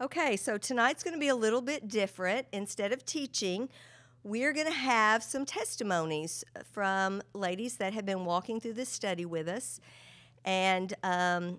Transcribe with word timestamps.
Okay, 0.00 0.36
so 0.36 0.56
tonight's 0.56 1.02
going 1.02 1.14
to 1.14 1.18
be 1.18 1.26
a 1.26 1.34
little 1.34 1.60
bit 1.60 1.88
different. 1.88 2.46
Instead 2.52 2.92
of 2.92 3.04
teaching, 3.04 3.68
we're 4.22 4.52
going 4.52 4.68
to 4.68 4.72
have 4.72 5.24
some 5.24 5.44
testimonies 5.44 6.44
from 6.70 7.20
ladies 7.34 7.78
that 7.78 7.92
have 7.94 8.06
been 8.06 8.24
walking 8.24 8.60
through 8.60 8.74
this 8.74 8.88
study 8.88 9.26
with 9.26 9.48
us. 9.48 9.80
And 10.44 10.94
um, 11.02 11.58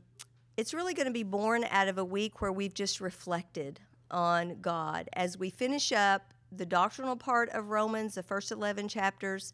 it's 0.56 0.74
really 0.74 0.94
going 0.94 1.08
to 1.08 1.14
be 1.14 1.24
born 1.24 1.66
out 1.70 1.90
of 1.90 1.98
a 1.98 2.06
week 2.06 2.40
where 2.40 2.54
we've 2.54 2.74
just 2.74 3.02
reflected 3.02 3.82
on 4.10 4.62
God. 4.62 5.10
As 5.14 5.38
we 5.38 5.50
finish 5.50 5.92
up 5.92 6.34
the 6.50 6.66
doctrinal 6.66 7.18
part 7.18 7.50
of 7.50 7.72
Romans, 7.72 8.16
the 8.16 8.24
first 8.24 8.54
11 8.54 8.88
chapters, 8.88 9.54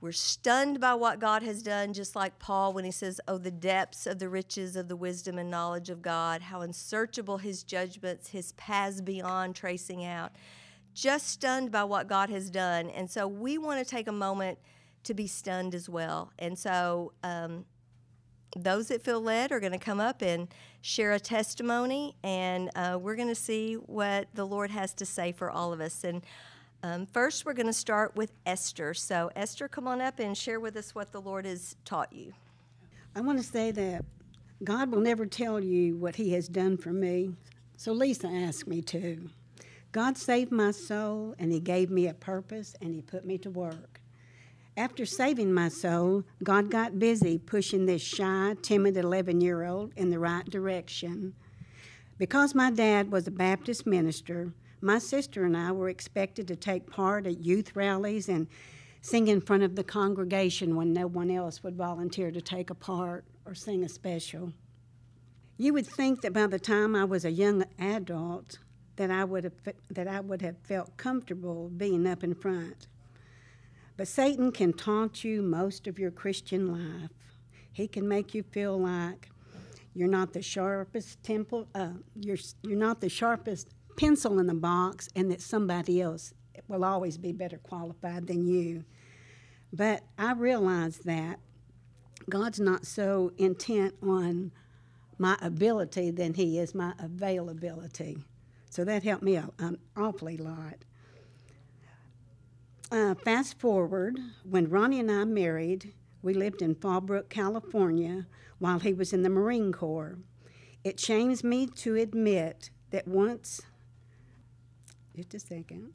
we're 0.00 0.12
stunned 0.12 0.80
by 0.80 0.94
what 0.94 1.18
God 1.18 1.42
has 1.42 1.62
done, 1.62 1.92
just 1.92 2.14
like 2.14 2.38
Paul 2.38 2.72
when 2.72 2.84
he 2.84 2.90
says, 2.92 3.20
Oh, 3.26 3.36
the 3.36 3.50
depths 3.50 4.06
of 4.06 4.20
the 4.20 4.28
riches 4.28 4.76
of 4.76 4.86
the 4.86 4.94
wisdom 4.94 5.38
and 5.38 5.50
knowledge 5.50 5.90
of 5.90 6.02
God, 6.02 6.42
how 6.42 6.60
unsearchable 6.60 7.38
his 7.38 7.64
judgments, 7.64 8.28
his 8.28 8.52
paths 8.52 9.00
beyond 9.00 9.56
tracing 9.56 10.04
out. 10.04 10.32
Just 10.94 11.28
stunned 11.28 11.72
by 11.72 11.84
what 11.84 12.08
God 12.08 12.30
has 12.30 12.48
done. 12.48 12.90
And 12.90 13.10
so 13.10 13.26
we 13.26 13.58
want 13.58 13.84
to 13.84 13.84
take 13.84 14.06
a 14.06 14.12
moment 14.12 14.58
to 15.04 15.14
be 15.14 15.26
stunned 15.26 15.74
as 15.74 15.88
well. 15.88 16.32
And 16.38 16.56
so 16.56 17.12
um, 17.24 17.64
those 18.56 18.88
that 18.88 19.02
feel 19.02 19.20
led 19.20 19.52
are 19.52 19.60
going 19.60 19.72
to 19.72 19.78
come 19.78 20.00
up 20.00 20.22
and 20.22 20.48
share 20.80 21.12
a 21.12 21.20
testimony, 21.20 22.16
and 22.22 22.70
uh, 22.76 22.98
we're 23.00 23.16
going 23.16 23.28
to 23.28 23.34
see 23.34 23.74
what 23.74 24.28
the 24.34 24.44
Lord 24.44 24.70
has 24.70 24.94
to 24.94 25.06
say 25.06 25.32
for 25.32 25.50
all 25.50 25.72
of 25.72 25.80
us. 25.80 26.04
And 26.04 26.22
um, 26.82 27.06
first, 27.06 27.44
we're 27.44 27.54
going 27.54 27.66
to 27.66 27.72
start 27.72 28.14
with 28.14 28.32
Esther. 28.46 28.94
So, 28.94 29.30
Esther, 29.34 29.66
come 29.66 29.88
on 29.88 30.00
up 30.00 30.20
and 30.20 30.36
share 30.36 30.60
with 30.60 30.76
us 30.76 30.94
what 30.94 31.10
the 31.10 31.20
Lord 31.20 31.44
has 31.44 31.74
taught 31.84 32.12
you. 32.12 32.32
I 33.16 33.20
want 33.20 33.38
to 33.38 33.44
say 33.44 33.72
that 33.72 34.04
God 34.62 34.92
will 34.92 35.00
never 35.00 35.26
tell 35.26 35.58
you 35.58 35.96
what 35.96 36.16
He 36.16 36.32
has 36.34 36.48
done 36.48 36.76
for 36.76 36.92
me. 36.92 37.32
So, 37.76 37.92
Lisa 37.92 38.28
asked 38.28 38.68
me 38.68 38.80
to. 38.82 39.28
God 39.90 40.16
saved 40.16 40.52
my 40.52 40.70
soul, 40.70 41.34
and 41.38 41.50
He 41.50 41.58
gave 41.58 41.90
me 41.90 42.06
a 42.06 42.14
purpose, 42.14 42.76
and 42.80 42.94
He 42.94 43.02
put 43.02 43.24
me 43.24 43.38
to 43.38 43.50
work. 43.50 44.00
After 44.76 45.04
saving 45.04 45.52
my 45.52 45.70
soul, 45.70 46.22
God 46.44 46.70
got 46.70 47.00
busy 47.00 47.38
pushing 47.38 47.86
this 47.86 48.02
shy, 48.02 48.54
timid 48.62 48.96
11 48.96 49.40
year 49.40 49.64
old 49.64 49.92
in 49.96 50.10
the 50.10 50.20
right 50.20 50.48
direction. 50.48 51.34
Because 52.18 52.54
my 52.54 52.70
dad 52.70 53.10
was 53.10 53.26
a 53.26 53.32
Baptist 53.32 53.86
minister, 53.86 54.52
my 54.80 54.98
sister 54.98 55.44
and 55.44 55.56
I 55.56 55.72
were 55.72 55.88
expected 55.88 56.48
to 56.48 56.56
take 56.56 56.90
part 56.90 57.26
at 57.26 57.40
youth 57.40 57.74
rallies 57.74 58.28
and 58.28 58.46
sing 59.00 59.28
in 59.28 59.40
front 59.40 59.62
of 59.62 59.76
the 59.76 59.84
congregation 59.84 60.76
when 60.76 60.92
no 60.92 61.06
one 61.06 61.30
else 61.30 61.62
would 61.62 61.76
volunteer 61.76 62.30
to 62.30 62.40
take 62.40 62.70
a 62.70 62.74
part 62.74 63.24
or 63.44 63.54
sing 63.54 63.84
a 63.84 63.88
special. 63.88 64.52
You 65.56 65.72
would 65.72 65.86
think 65.86 66.22
that 66.22 66.32
by 66.32 66.46
the 66.46 66.58
time 66.58 66.94
I 66.94 67.04
was 67.04 67.24
a 67.24 67.30
young 67.30 67.64
adult 67.78 68.58
that 68.96 69.10
I 69.10 69.24
would 69.24 69.44
have 69.44 69.54
that 69.90 70.08
I 70.08 70.20
would 70.20 70.42
have 70.42 70.58
felt 70.58 70.96
comfortable 70.96 71.68
being 71.68 72.06
up 72.06 72.22
in 72.22 72.34
front. 72.34 72.86
But 73.96 74.08
Satan 74.08 74.52
can 74.52 74.72
taunt 74.72 75.24
you 75.24 75.42
most 75.42 75.86
of 75.86 75.98
your 75.98 76.12
Christian 76.12 76.68
life. 76.72 77.10
He 77.72 77.88
can 77.88 78.08
make 78.08 78.34
you 78.34 78.44
feel 78.44 78.78
like 78.78 79.28
you're 79.94 80.08
not 80.08 80.32
the 80.32 80.42
sharpest 80.42 81.22
temple, 81.24 81.66
uh, 81.74 81.90
you're, 82.14 82.36
you're 82.62 82.78
not 82.78 83.00
the 83.00 83.08
sharpest 83.08 83.74
pencil 83.98 84.38
in 84.38 84.46
the 84.46 84.54
box 84.54 85.08
and 85.16 85.30
that 85.30 85.42
somebody 85.42 86.00
else 86.00 86.32
will 86.68 86.84
always 86.84 87.18
be 87.18 87.32
better 87.32 87.58
qualified 87.58 88.26
than 88.26 88.46
you. 88.46 88.84
But 89.72 90.02
I 90.16 90.32
realize 90.32 90.98
that 90.98 91.40
God's 92.30 92.60
not 92.60 92.86
so 92.86 93.32
intent 93.38 93.94
on 94.02 94.52
my 95.18 95.36
ability 95.42 96.12
than 96.12 96.34
He 96.34 96.58
is 96.58 96.74
my 96.74 96.94
availability. 96.98 98.22
So 98.70 98.84
that 98.84 99.02
helped 99.02 99.24
me 99.24 99.36
an 99.36 99.50
um, 99.58 99.78
awfully 99.96 100.36
lot. 100.36 100.84
Uh, 102.90 103.14
fast 103.14 103.58
forward, 103.58 104.18
when 104.44 104.70
Ronnie 104.70 105.00
and 105.00 105.10
I 105.10 105.24
married, 105.24 105.92
we 106.22 106.34
lived 106.34 106.62
in 106.62 106.74
Fallbrook, 106.74 107.28
California, 107.28 108.26
while 108.58 108.78
he 108.78 108.92
was 108.92 109.12
in 109.12 109.22
the 109.22 109.28
Marine 109.28 109.72
Corps. 109.72 110.18
It 110.84 111.00
shames 111.00 111.42
me 111.42 111.66
to 111.66 111.96
admit 111.96 112.70
that 112.90 113.06
once 113.06 113.60
just 115.18 115.34
a 115.34 115.40
second. 115.40 115.90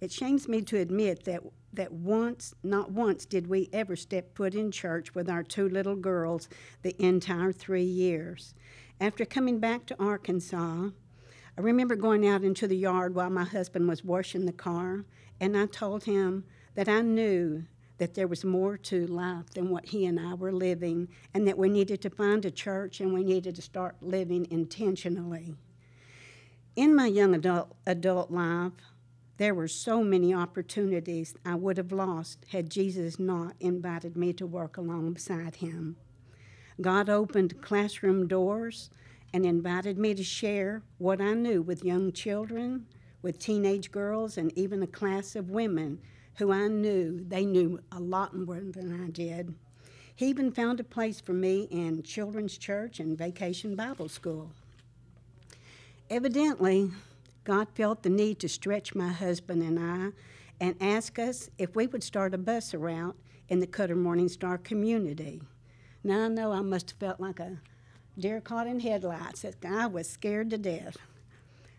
It 0.00 0.12
shames 0.12 0.46
me 0.46 0.62
to 0.62 0.78
admit 0.78 1.24
that, 1.24 1.42
that 1.72 1.92
once, 1.92 2.54
not 2.62 2.92
once, 2.92 3.26
did 3.26 3.48
we 3.48 3.68
ever 3.72 3.96
step 3.96 4.36
foot 4.36 4.54
in 4.54 4.70
church 4.70 5.12
with 5.12 5.28
our 5.28 5.42
two 5.42 5.68
little 5.68 5.96
girls 5.96 6.48
the 6.82 6.94
entire 7.04 7.50
three 7.50 7.82
years. 7.82 8.54
After 9.00 9.24
coming 9.24 9.58
back 9.58 9.86
to 9.86 10.00
Arkansas, 10.00 10.90
I 11.58 11.60
remember 11.60 11.96
going 11.96 12.28
out 12.28 12.44
into 12.44 12.68
the 12.68 12.76
yard 12.76 13.14
while 13.14 13.28
my 13.28 13.44
husband 13.44 13.88
was 13.88 14.04
washing 14.04 14.46
the 14.46 14.52
car, 14.52 15.04
and 15.40 15.56
I 15.56 15.66
told 15.66 16.04
him 16.04 16.44
that 16.76 16.88
I 16.88 17.00
knew 17.00 17.64
that 17.98 18.14
there 18.14 18.28
was 18.28 18.44
more 18.44 18.78
to 18.78 19.06
life 19.08 19.50
than 19.50 19.68
what 19.68 19.86
he 19.86 20.06
and 20.06 20.20
I 20.20 20.34
were 20.34 20.52
living, 20.52 21.08
and 21.34 21.46
that 21.48 21.58
we 21.58 21.68
needed 21.68 22.00
to 22.02 22.10
find 22.10 22.44
a 22.44 22.50
church 22.52 23.00
and 23.00 23.12
we 23.12 23.24
needed 23.24 23.56
to 23.56 23.62
start 23.62 23.96
living 24.00 24.46
intentionally. 24.50 25.56
In 26.76 26.94
my 26.94 27.06
young 27.06 27.34
adult, 27.34 27.74
adult 27.84 28.30
life, 28.30 28.72
there 29.38 29.54
were 29.54 29.66
so 29.66 30.04
many 30.04 30.32
opportunities 30.32 31.34
I 31.44 31.56
would 31.56 31.76
have 31.78 31.90
lost 31.90 32.46
had 32.52 32.70
Jesus 32.70 33.18
not 33.18 33.56
invited 33.58 34.16
me 34.16 34.32
to 34.34 34.46
work 34.46 34.76
alongside 34.76 35.56
him. 35.56 35.96
God 36.80 37.08
opened 37.08 37.60
classroom 37.60 38.28
doors 38.28 38.90
and 39.34 39.44
invited 39.44 39.98
me 39.98 40.14
to 40.14 40.22
share 40.22 40.82
what 40.98 41.20
I 41.20 41.34
knew 41.34 41.60
with 41.60 41.84
young 41.84 42.12
children, 42.12 42.86
with 43.20 43.40
teenage 43.40 43.90
girls, 43.90 44.38
and 44.38 44.56
even 44.56 44.80
a 44.80 44.86
class 44.86 45.34
of 45.34 45.50
women 45.50 45.98
who 46.36 46.52
I 46.52 46.68
knew 46.68 47.24
they 47.26 47.44
knew 47.44 47.80
a 47.90 47.98
lot 47.98 48.36
more 48.36 48.60
than 48.60 49.04
I 49.04 49.10
did. 49.10 49.54
He 50.14 50.26
even 50.26 50.52
found 50.52 50.78
a 50.78 50.84
place 50.84 51.20
for 51.20 51.32
me 51.32 51.62
in 51.70 52.04
children's 52.04 52.56
church 52.56 53.00
and 53.00 53.18
vacation 53.18 53.74
Bible 53.74 54.08
school. 54.08 54.52
Evidently, 56.10 56.90
God 57.44 57.68
felt 57.72 58.02
the 58.02 58.10
need 58.10 58.40
to 58.40 58.48
stretch 58.48 58.96
my 58.96 59.10
husband 59.10 59.62
and 59.62 59.78
I 59.78 60.10
and 60.60 60.74
ask 60.80 61.20
us 61.20 61.48
if 61.56 61.76
we 61.76 61.86
would 61.86 62.02
start 62.02 62.34
a 62.34 62.38
bus 62.38 62.74
route 62.74 63.16
in 63.48 63.60
the 63.60 63.66
Cutter 63.68 63.94
Morning 63.94 64.28
Star 64.28 64.58
community. 64.58 65.40
Now 66.02 66.24
I 66.24 66.28
know 66.28 66.50
I 66.50 66.62
must 66.62 66.90
have 66.90 66.98
felt 66.98 67.20
like 67.20 67.38
a 67.38 67.58
deer 68.18 68.40
caught 68.40 68.66
in 68.66 68.80
headlights. 68.80 69.46
I 69.64 69.86
was 69.86 70.10
scared 70.10 70.50
to 70.50 70.58
death. 70.58 70.96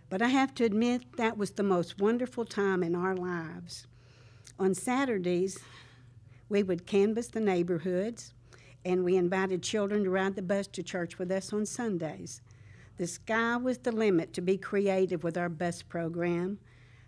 But 0.09 0.21
I 0.21 0.29
have 0.29 0.55
to 0.55 0.63
admit 0.63 1.17
that 1.17 1.37
was 1.37 1.51
the 1.51 1.63
most 1.63 1.99
wonderful 1.99 2.45
time 2.45 2.83
in 2.83 2.95
our 2.95 3.15
lives. 3.15 3.85
On 4.57 4.73
Saturdays, 4.73 5.59
we 6.47 6.63
would 6.63 6.85
canvass 6.85 7.27
the 7.27 7.39
neighborhoods, 7.41 8.33
and 8.85 9.03
we 9.03 9.17
invited 9.17 9.61
children 9.61 10.05
to 10.05 10.09
ride 10.09 10.35
the 10.35 10.41
bus 10.41 10.67
to 10.67 10.83
church 10.83 11.19
with 11.19 11.31
us 11.31 11.51
on 11.51 11.65
Sundays. 11.65 12.41
The 13.01 13.07
sky 13.07 13.57
was 13.57 13.79
the 13.79 13.91
limit 13.91 14.31
to 14.33 14.41
be 14.41 14.59
creative 14.59 15.23
with 15.23 15.35
our 15.35 15.49
bus 15.49 15.81
program. 15.81 16.59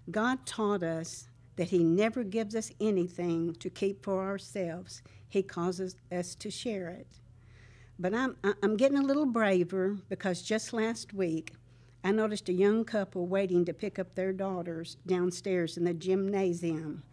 God 0.09 0.43
taught 0.43 0.81
us 0.81 1.27
that 1.55 1.69
He 1.69 1.83
never 1.83 2.23
gives 2.23 2.55
us 2.55 2.71
anything 2.81 3.53
to 3.59 3.69
keep 3.69 4.03
for 4.03 4.25
ourselves, 4.25 5.03
He 5.29 5.43
causes 5.43 5.95
us 6.11 6.33
to 6.33 6.49
share 6.49 6.89
it. 6.89 7.19
But 7.99 8.15
I'm, 8.15 8.37
I'm 8.63 8.75
getting 8.75 8.97
a 8.97 9.03
little 9.03 9.27
braver 9.27 9.99
because 10.09 10.41
just 10.41 10.73
last 10.73 11.13
week 11.13 11.53
I 12.03 12.09
noticed 12.11 12.49
a 12.49 12.53
young 12.53 12.85
couple 12.85 13.27
waiting 13.27 13.63
to 13.65 13.71
pick 13.71 13.99
up 13.99 14.15
their 14.15 14.33
daughters 14.33 14.97
downstairs 15.05 15.77
in 15.77 15.83
the 15.83 15.93
gymnasium. 15.93 17.03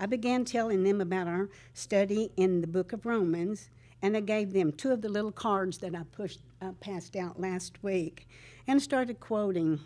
I 0.00 0.06
began 0.06 0.46
telling 0.46 0.82
them 0.84 1.02
about 1.02 1.28
our 1.28 1.50
study 1.74 2.32
in 2.38 2.62
the 2.62 2.66
book 2.66 2.94
of 2.94 3.04
Romans 3.04 3.68
and 4.02 4.16
I 4.16 4.20
gave 4.20 4.52
them 4.52 4.72
two 4.72 4.92
of 4.92 5.02
the 5.02 5.08
little 5.08 5.32
cards 5.32 5.78
that 5.78 5.94
I 5.94 6.02
pushed 6.12 6.40
uh, 6.60 6.72
passed 6.80 7.16
out 7.16 7.40
last 7.40 7.82
week, 7.82 8.28
and 8.66 8.80
started 8.80 9.20
quoting 9.20 9.80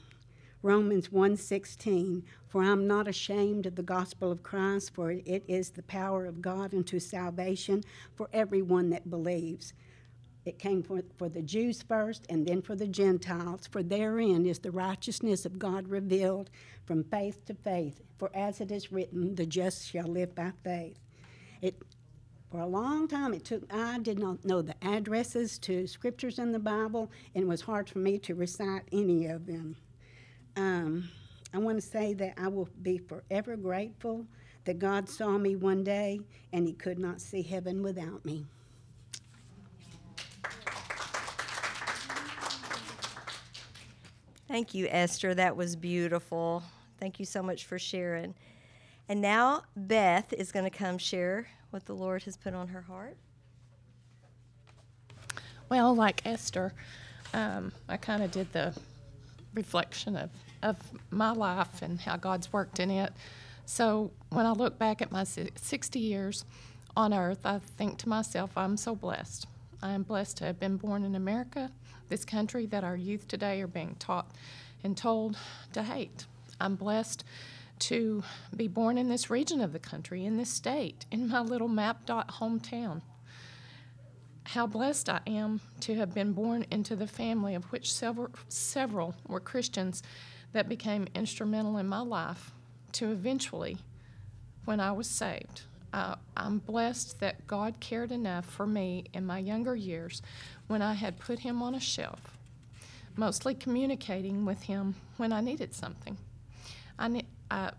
Romans 0.62 1.08
1:16, 1.12 2.22
"For 2.49 2.62
I'm 2.62 2.87
not 2.87 3.06
ashamed 3.06 3.66
of 3.66 3.75
the 3.75 3.82
gospel 3.82 4.32
of 4.32 4.43
Christ, 4.43 4.94
for 4.94 5.11
it 5.11 5.44
is 5.46 5.70
the 5.70 5.82
power 5.82 6.26
of 6.26 6.40
God 6.40 6.75
unto 6.75 6.99
salvation 6.99 7.82
for 8.14 8.28
everyone 8.32 8.90
that 8.90 9.11
believes." 9.11 9.75
It 10.44 10.58
came 10.58 10.82
for, 10.82 11.02
for 11.16 11.28
the 11.28 11.43
Jews 11.43 11.82
first 11.82 12.26
and 12.28 12.46
then 12.46 12.61
for 12.61 12.76
the 12.76 12.87
Gentiles, 12.87 13.66
for 13.66 13.82
therein 13.82 14.44
is 14.44 14.58
the 14.58 14.70
righteousness 14.70 15.46
of 15.46 15.58
God 15.58 15.88
revealed 15.88 16.50
from 16.84 17.02
faith 17.05 17.44
to 17.46 17.55
faith. 17.55 18.02
For 18.19 18.31
as 18.34 18.61
it 18.61 18.70
is 18.70 18.93
written, 18.93 19.34
the 19.34 19.46
just 19.46 19.87
shall 19.87 20.06
live 20.06 20.34
by 20.34 20.52
faith. 20.62 20.99
It 21.62 21.82
for 22.54 22.60
a 22.60 22.66
long 22.66 23.08
time, 23.08 23.34
it 23.34 23.44
took, 23.44 23.64
I 23.74 23.98
did 23.98 24.16
not 24.16 24.44
know 24.44 24.62
the 24.62 24.76
addresses 24.80 25.58
to 25.58 25.88
scriptures 25.88 26.38
in 26.38 26.52
the 26.52 26.60
Bible, 26.60 27.10
and 27.34 27.42
it 27.42 27.48
was 27.48 27.60
hard 27.60 27.88
for 27.88 27.98
me 27.98 28.16
to 28.20 28.36
recite 28.36 28.82
any 28.92 29.26
of 29.26 29.44
them. 29.44 29.74
Um, 30.54 31.10
I 31.52 31.58
want 31.58 31.78
to 31.78 31.82
say 31.84 32.14
that 32.14 32.34
I 32.36 32.46
will 32.46 32.68
be 32.80 32.98
forever 32.98 33.56
grateful 33.56 34.24
that 34.66 34.78
God 34.78 35.08
saw 35.08 35.36
me 35.36 35.56
one 35.56 35.82
day 35.82 36.20
and 36.52 36.64
He 36.64 36.74
could 36.74 36.96
not 36.96 37.20
see 37.20 37.42
heaven 37.42 37.82
without 37.82 38.24
me. 38.24 38.46
Thank 44.46 44.74
you, 44.74 44.86
Esther. 44.88 45.34
That 45.34 45.56
was 45.56 45.74
beautiful. 45.74 46.62
Thank 47.00 47.18
you 47.18 47.26
so 47.26 47.42
much 47.42 47.64
for 47.64 47.80
sharing. 47.80 48.32
And 49.08 49.20
now 49.20 49.64
Beth 49.74 50.32
is 50.32 50.52
going 50.52 50.64
to 50.64 50.70
come 50.70 50.98
share 50.98 51.48
what 51.75 51.87
the 51.87 51.93
Lord 51.93 52.23
has 52.23 52.37
put 52.37 52.55
on 52.55 52.69
her 52.69 52.82
heart. 52.82 53.17
Well, 55.69 55.93
like 55.93 56.25
Esther, 56.25 56.73
um, 57.32 57.73
I 57.88 57.97
kind 57.97 58.23
of 58.23 58.31
did 58.31 58.53
the 58.53 58.73
reflection 59.55 60.17
of, 60.17 60.31
of 60.62 60.76
my 61.11 61.32
life 61.32 61.82
and 61.82 62.00
how 62.00 62.17
God's 62.17 62.53
worked 62.53 62.79
in 62.79 62.93
it. 62.93 63.12
So 63.67 64.12
when 64.31 64.47
I 64.47 64.53
look 64.53 64.79
back 64.79 65.03
at 65.03 65.11
my 65.11 65.25
60 65.25 65.99
years 65.99 66.44
on 66.97 67.12
earth, 67.12 67.44
I 67.44 67.59
think 67.59 67.99
to 67.99 68.09
myself, 68.09 68.56
I'm 68.56 68.76
so 68.76 68.94
blessed. 68.94 69.49
I 69.82 69.94
am 69.94 70.05
blessed 70.05 70.37
to 70.37 70.44
have 70.44 70.61
been 70.61 70.76
born 70.76 71.03
in 71.03 71.17
America, 71.17 71.73
this 72.09 72.25
country 72.25 72.67
that 72.67 72.85
our 72.85 72.97
youth 72.97 73.26
today 73.26 73.61
are 73.62 73.67
being 73.67 73.97
taught 73.99 74.31
and 74.85 74.97
told 74.97 75.37
to 75.73 75.82
hate. 75.82 76.26
I'm 76.61 76.76
blessed 76.76 77.25
to 77.81 78.23
be 78.55 78.69
born 78.69 78.99
in 78.99 79.09
this 79.09 79.31
region 79.31 79.61
of 79.61 79.73
the 79.73 79.79
country, 79.79 80.25
in 80.25 80.37
this 80.37 80.50
state, 80.50 81.06
in 81.11 81.29
my 81.29 81.41
little 81.41 81.69
map 81.69 82.06
dot 82.06 82.29
hometown. 82.29 83.03
How 84.44 84.67
blessed 84.67 85.09
I 85.09 85.21
am 85.26 85.61
to 85.81 85.94
have 85.97 86.15
been 86.15 86.32
born 86.32 86.67
into 86.71 86.94
the 86.94 87.06
family 87.06 87.55
of 87.55 87.65
which 87.73 87.93
several, 87.93 88.31
several 88.49 89.15
were 89.26 89.41
Christians 89.41 90.03
that 90.53 90.69
became 90.69 91.09
instrumental 91.15 91.79
in 91.79 91.88
my 91.88 92.00
life 92.00 92.53
to 92.93 93.11
eventually, 93.11 93.79
when 94.65 94.81
I 94.81 94.93
was 94.93 95.09
saved, 95.09 95.62
uh, 95.93 96.17
I'm 96.37 96.59
blessed 96.59 97.21
that 97.21 97.47
God 97.47 97.81
cared 97.81 98.12
enough 98.12 98.44
for 98.44 98.67
me 98.67 99.05
in 99.12 99.26
my 99.26 99.38
younger 99.38 99.76
years 99.76 100.23
when 100.67 100.82
I 100.82 100.94
had 100.94 101.19
put 101.19 101.41
Him 101.41 101.62
on 101.62 101.75
a 101.75 101.81
shelf, 101.81 102.37
mostly 103.17 103.55
communicating 103.55 104.44
with 104.44 104.62
Him 104.62 104.94
when 105.17 105.32
I 105.32 105.41
needed 105.41 105.75
something. 105.75 106.19
I, 106.99 107.09
ne- 107.09 107.26
I, 107.50 107.73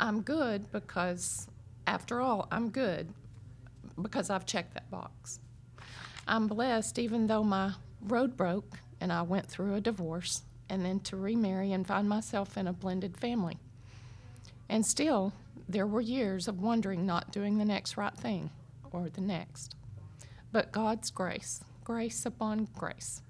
I'm 0.00 0.22
good 0.22 0.70
because, 0.72 1.48
after 1.86 2.20
all, 2.20 2.48
I'm 2.50 2.70
good 2.70 3.12
because 4.00 4.30
I've 4.30 4.46
checked 4.46 4.74
that 4.74 4.90
box. 4.90 5.40
I'm 6.26 6.46
blessed 6.46 6.98
even 6.98 7.26
though 7.26 7.44
my 7.44 7.74
road 8.00 8.36
broke 8.36 8.78
and 9.00 9.12
I 9.12 9.22
went 9.22 9.46
through 9.46 9.74
a 9.74 9.80
divorce 9.80 10.42
and 10.68 10.84
then 10.84 11.00
to 11.00 11.16
remarry 11.16 11.72
and 11.72 11.86
find 11.86 12.08
myself 12.08 12.56
in 12.56 12.66
a 12.66 12.72
blended 12.72 13.16
family. 13.16 13.58
And 14.68 14.86
still, 14.86 15.32
there 15.68 15.86
were 15.86 16.00
years 16.00 16.48
of 16.48 16.60
wondering, 16.60 17.04
not 17.04 17.32
doing 17.32 17.58
the 17.58 17.64
next 17.64 17.96
right 17.96 18.16
thing 18.16 18.50
or 18.90 19.08
the 19.08 19.20
next. 19.20 19.74
But 20.50 20.72
God's 20.72 21.10
grace, 21.10 21.62
grace 21.84 22.24
upon 22.24 22.68
grace. 22.76 23.22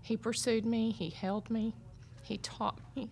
He 0.00 0.16
pursued 0.16 0.64
me, 0.64 0.90
He 0.92 1.10
held 1.10 1.50
me, 1.50 1.74
He 2.22 2.38
taught 2.38 2.78
me, 2.94 3.10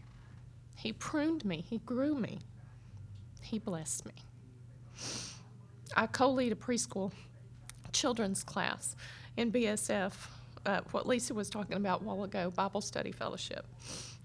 He 0.77 0.93
pruned 0.93 1.45
me, 1.45 1.65
He 1.69 1.79
grew 1.79 2.15
me, 2.15 2.41
He 3.43 3.59
blessed 3.59 4.07
me. 4.07 4.15
I 5.97 6.07
co 6.07 6.31
lead 6.31 6.53
a 6.53 6.57
preschool 6.57 7.13
children's 7.93 8.43
class 8.43 8.97
in 9.37 9.53
BSF, 9.53 10.13
uh, 10.67 10.81
what 10.91 11.07
Lisa 11.07 11.35
was 11.35 11.49
talking 11.49 11.77
about 11.77 12.03
a 12.03 12.05
while 12.05 12.25
ago, 12.25 12.51
Bible 12.51 12.81
Study 12.81 13.13
Fellowship. 13.13 13.67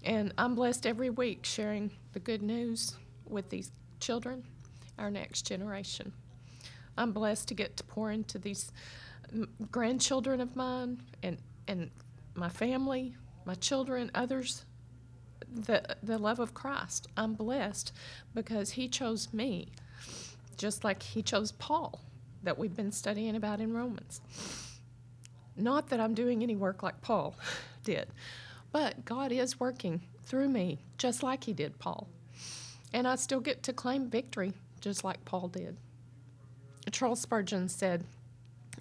And 0.02 0.32
I'm 0.38 0.54
blessed 0.54 0.86
every 0.86 1.10
week 1.10 1.44
sharing 1.44 1.90
the 2.12 2.20
good 2.20 2.42
news 2.42 2.96
with 3.26 3.48
these 3.50 3.70
children, 4.00 4.44
our 4.98 5.10
next 5.10 5.42
generation. 5.46 6.12
I'm 6.96 7.12
blessed 7.12 7.48
to 7.48 7.54
get 7.54 7.76
to 7.76 7.84
pour 7.84 8.10
into 8.10 8.38
these 8.38 8.72
grandchildren 9.70 10.40
of 10.40 10.56
mine 10.56 11.02
and, 11.22 11.38
and 11.68 11.90
my 12.34 12.48
family, 12.48 13.14
my 13.44 13.54
children, 13.54 14.10
others, 14.14 14.64
the, 15.54 15.96
the 16.02 16.18
love 16.18 16.38
of 16.38 16.54
Christ. 16.54 17.08
I'm 17.16 17.34
blessed 17.34 17.92
because 18.34 18.72
He 18.72 18.88
chose 18.88 19.32
me, 19.32 19.68
just 20.56 20.84
like 20.84 21.02
He 21.02 21.22
chose 21.22 21.52
Paul, 21.52 22.00
that 22.42 22.58
we've 22.58 22.76
been 22.76 22.92
studying 22.92 23.36
about 23.36 23.60
in 23.60 23.72
Romans. 23.74 24.20
Not 25.56 25.88
that 25.88 26.00
I'm 26.00 26.14
doing 26.14 26.42
any 26.42 26.56
work 26.56 26.82
like 26.82 27.00
Paul 27.02 27.34
did, 27.84 28.08
but 28.72 29.04
God 29.04 29.32
is 29.32 29.60
working 29.60 30.02
through 30.24 30.48
me, 30.48 30.78
just 30.98 31.22
like 31.22 31.44
He 31.44 31.52
did 31.52 31.78
Paul. 31.78 32.08
And 32.92 33.06
I 33.06 33.16
still 33.16 33.40
get 33.40 33.62
to 33.64 33.72
claim 33.72 34.10
victory, 34.10 34.52
just 34.80 35.04
like 35.04 35.24
Paul 35.24 35.48
did. 35.48 35.76
Charles 36.90 37.20
Spurgeon 37.20 37.68
said, 37.68 38.04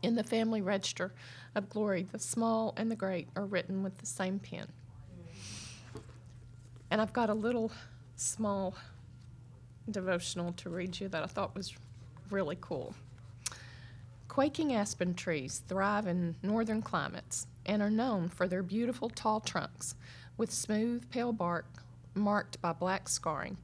In 0.01 0.15
the 0.15 0.23
family 0.23 0.61
register 0.61 1.13
of 1.53 1.69
glory, 1.69 2.07
the 2.11 2.19
small 2.19 2.73
and 2.75 2.89
the 2.89 2.95
great 2.95 3.27
are 3.35 3.45
written 3.45 3.83
with 3.83 3.97
the 3.99 4.05
same 4.05 4.39
pen. 4.39 4.67
And 6.91 7.01
I've 7.01 7.13
got 7.13 7.29
a 7.29 7.33
little 7.33 7.71
small 8.15 8.75
devotional 9.89 10.53
to 10.53 10.69
read 10.69 10.99
you 10.99 11.07
that 11.09 11.23
I 11.23 11.27
thought 11.27 11.55
was 11.55 11.75
really 12.29 12.57
cool. 12.59 12.95
Quaking 14.27 14.73
aspen 14.73 15.13
trees 15.15 15.63
thrive 15.67 16.07
in 16.07 16.35
northern 16.43 16.81
climates 16.81 17.47
and 17.65 17.81
are 17.81 17.89
known 17.89 18.29
for 18.29 18.47
their 18.47 18.63
beautiful 18.63 19.09
tall 19.09 19.39
trunks 19.39 19.95
with 20.37 20.51
smooth, 20.51 21.09
pale 21.09 21.33
bark 21.33 21.65
marked 22.15 22.61
by 22.61 22.73
black 22.73 23.09
scarring 23.09 23.57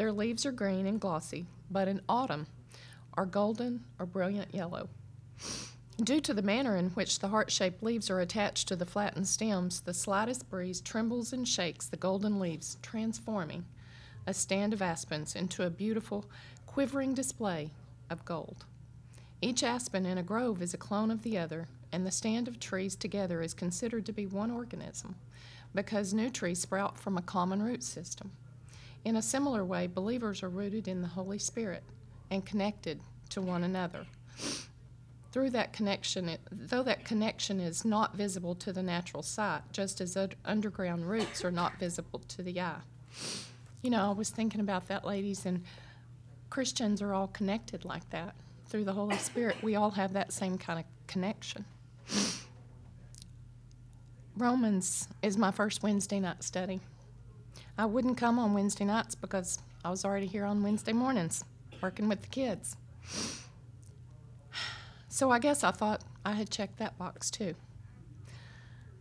their 0.00 0.12
leaves 0.12 0.46
are 0.46 0.50
green 0.52 0.86
and 0.86 0.98
glossy, 0.98 1.44
but 1.70 1.86
in 1.86 2.00
autumn 2.08 2.46
are 3.18 3.26
golden 3.26 3.84
or 3.98 4.06
brilliant 4.06 4.54
yellow. 4.54 4.88
Due 6.02 6.20
to 6.20 6.32
the 6.32 6.40
manner 6.40 6.76
in 6.76 6.88
which 6.90 7.18
the 7.18 7.28
heart 7.28 7.50
shaped 7.50 7.82
leaves 7.82 8.08
are 8.08 8.20
attached 8.20 8.66
to 8.66 8.74
the 8.74 8.86
flattened 8.86 9.28
stems, 9.28 9.82
the 9.82 9.92
slightest 9.92 10.48
breeze 10.48 10.80
trembles 10.80 11.30
and 11.30 11.46
shakes 11.46 11.86
the 11.86 11.96
golden 11.96 12.40
leaves, 12.40 12.78
transforming 12.80 13.66
a 14.26 14.32
stand 14.32 14.72
of 14.72 14.80
aspens 14.80 15.36
into 15.36 15.62
a 15.62 15.70
beautiful, 15.70 16.24
quivering 16.64 17.12
display 17.12 17.70
of 18.08 18.24
gold. 18.24 18.64
Each 19.42 19.62
aspen 19.62 20.06
in 20.06 20.16
a 20.16 20.22
grove 20.22 20.62
is 20.62 20.72
a 20.72 20.78
clone 20.78 21.10
of 21.10 21.22
the 21.22 21.36
other, 21.36 21.68
and 21.92 22.06
the 22.06 22.10
stand 22.10 22.48
of 22.48 22.58
trees 22.58 22.96
together 22.96 23.42
is 23.42 23.52
considered 23.52 24.06
to 24.06 24.12
be 24.12 24.24
one 24.24 24.50
organism 24.50 25.16
because 25.74 26.14
new 26.14 26.30
trees 26.30 26.60
sprout 26.60 26.98
from 26.98 27.18
a 27.18 27.22
common 27.22 27.62
root 27.62 27.82
system. 27.82 28.32
In 29.04 29.16
a 29.16 29.22
similar 29.22 29.66
way, 29.66 29.86
believers 29.86 30.42
are 30.42 30.48
rooted 30.48 30.88
in 30.88 31.02
the 31.02 31.08
Holy 31.08 31.38
Spirit 31.38 31.82
and 32.30 32.46
connected 32.46 33.00
to 33.28 33.42
one 33.42 33.64
another. 33.64 34.06
Through 35.32 35.50
that 35.50 35.72
connection, 35.72 36.28
it, 36.28 36.40
though 36.50 36.82
that 36.82 37.04
connection 37.04 37.60
is 37.60 37.84
not 37.84 38.16
visible 38.16 38.56
to 38.56 38.72
the 38.72 38.82
natural 38.82 39.22
sight, 39.22 39.62
just 39.72 40.00
as 40.00 40.16
underground 40.44 41.08
roots 41.08 41.44
are 41.44 41.52
not 41.52 41.78
visible 41.78 42.18
to 42.28 42.42
the 42.42 42.60
eye. 42.60 42.80
You 43.82 43.90
know, 43.90 44.10
I 44.10 44.12
was 44.12 44.30
thinking 44.30 44.60
about 44.60 44.88
that, 44.88 45.04
ladies, 45.04 45.46
and 45.46 45.62
Christians 46.50 47.00
are 47.00 47.14
all 47.14 47.28
connected 47.28 47.84
like 47.84 48.10
that. 48.10 48.34
Through 48.66 48.84
the 48.84 48.92
Holy 48.92 49.16
Spirit, 49.18 49.56
we 49.62 49.76
all 49.76 49.90
have 49.92 50.12
that 50.14 50.32
same 50.32 50.58
kind 50.58 50.80
of 50.80 50.84
connection. 51.06 51.64
Romans 54.36 55.08
is 55.22 55.36
my 55.36 55.50
first 55.50 55.82
Wednesday 55.82 56.18
night 56.18 56.42
study. 56.42 56.80
I 57.78 57.86
wouldn't 57.86 58.16
come 58.16 58.38
on 58.38 58.52
Wednesday 58.52 58.84
nights 58.84 59.14
because 59.14 59.58
I 59.84 59.90
was 59.90 60.04
already 60.04 60.26
here 60.26 60.44
on 60.44 60.62
Wednesday 60.62 60.92
mornings 60.92 61.44
working 61.80 62.08
with 62.08 62.22
the 62.22 62.28
kids. 62.28 62.76
So 65.12 65.30
I 65.30 65.40
guess 65.40 65.64
I 65.64 65.72
thought 65.72 66.04
I 66.24 66.32
had 66.32 66.50
checked 66.50 66.78
that 66.78 66.96
box 66.96 67.30
too. 67.30 67.54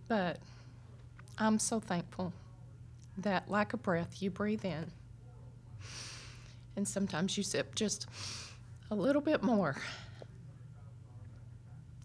But 0.08 0.39
I'm 1.38 1.60
so 1.60 1.80
thankful 1.80 2.34
that, 3.20 3.50
like 3.50 3.74
a 3.74 3.78
breath, 3.78 4.22
you 4.22 4.32
breathe 4.32 4.66
in. 4.66 4.92
And 6.75 6.88
sometimes 6.88 7.38
you 7.38 7.44
sip 7.44 7.75
just 7.75 8.08
a 8.89 8.96
little 8.96 9.22
bit 9.22 9.44
more. 9.44 9.75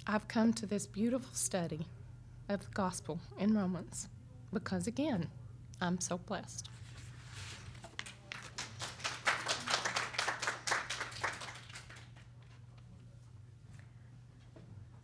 I've 0.06 0.28
come 0.28 0.52
to 0.52 0.66
this 0.66 0.86
beautiful 0.86 1.32
study 1.32 1.86
of 2.50 2.60
the 2.60 2.72
gospel 2.72 3.20
in 3.38 3.56
Romans 3.56 4.08
because, 4.52 4.86
again, 4.86 5.30
I'm 5.80 5.98
so 5.98 6.18
blessed. 6.18 6.68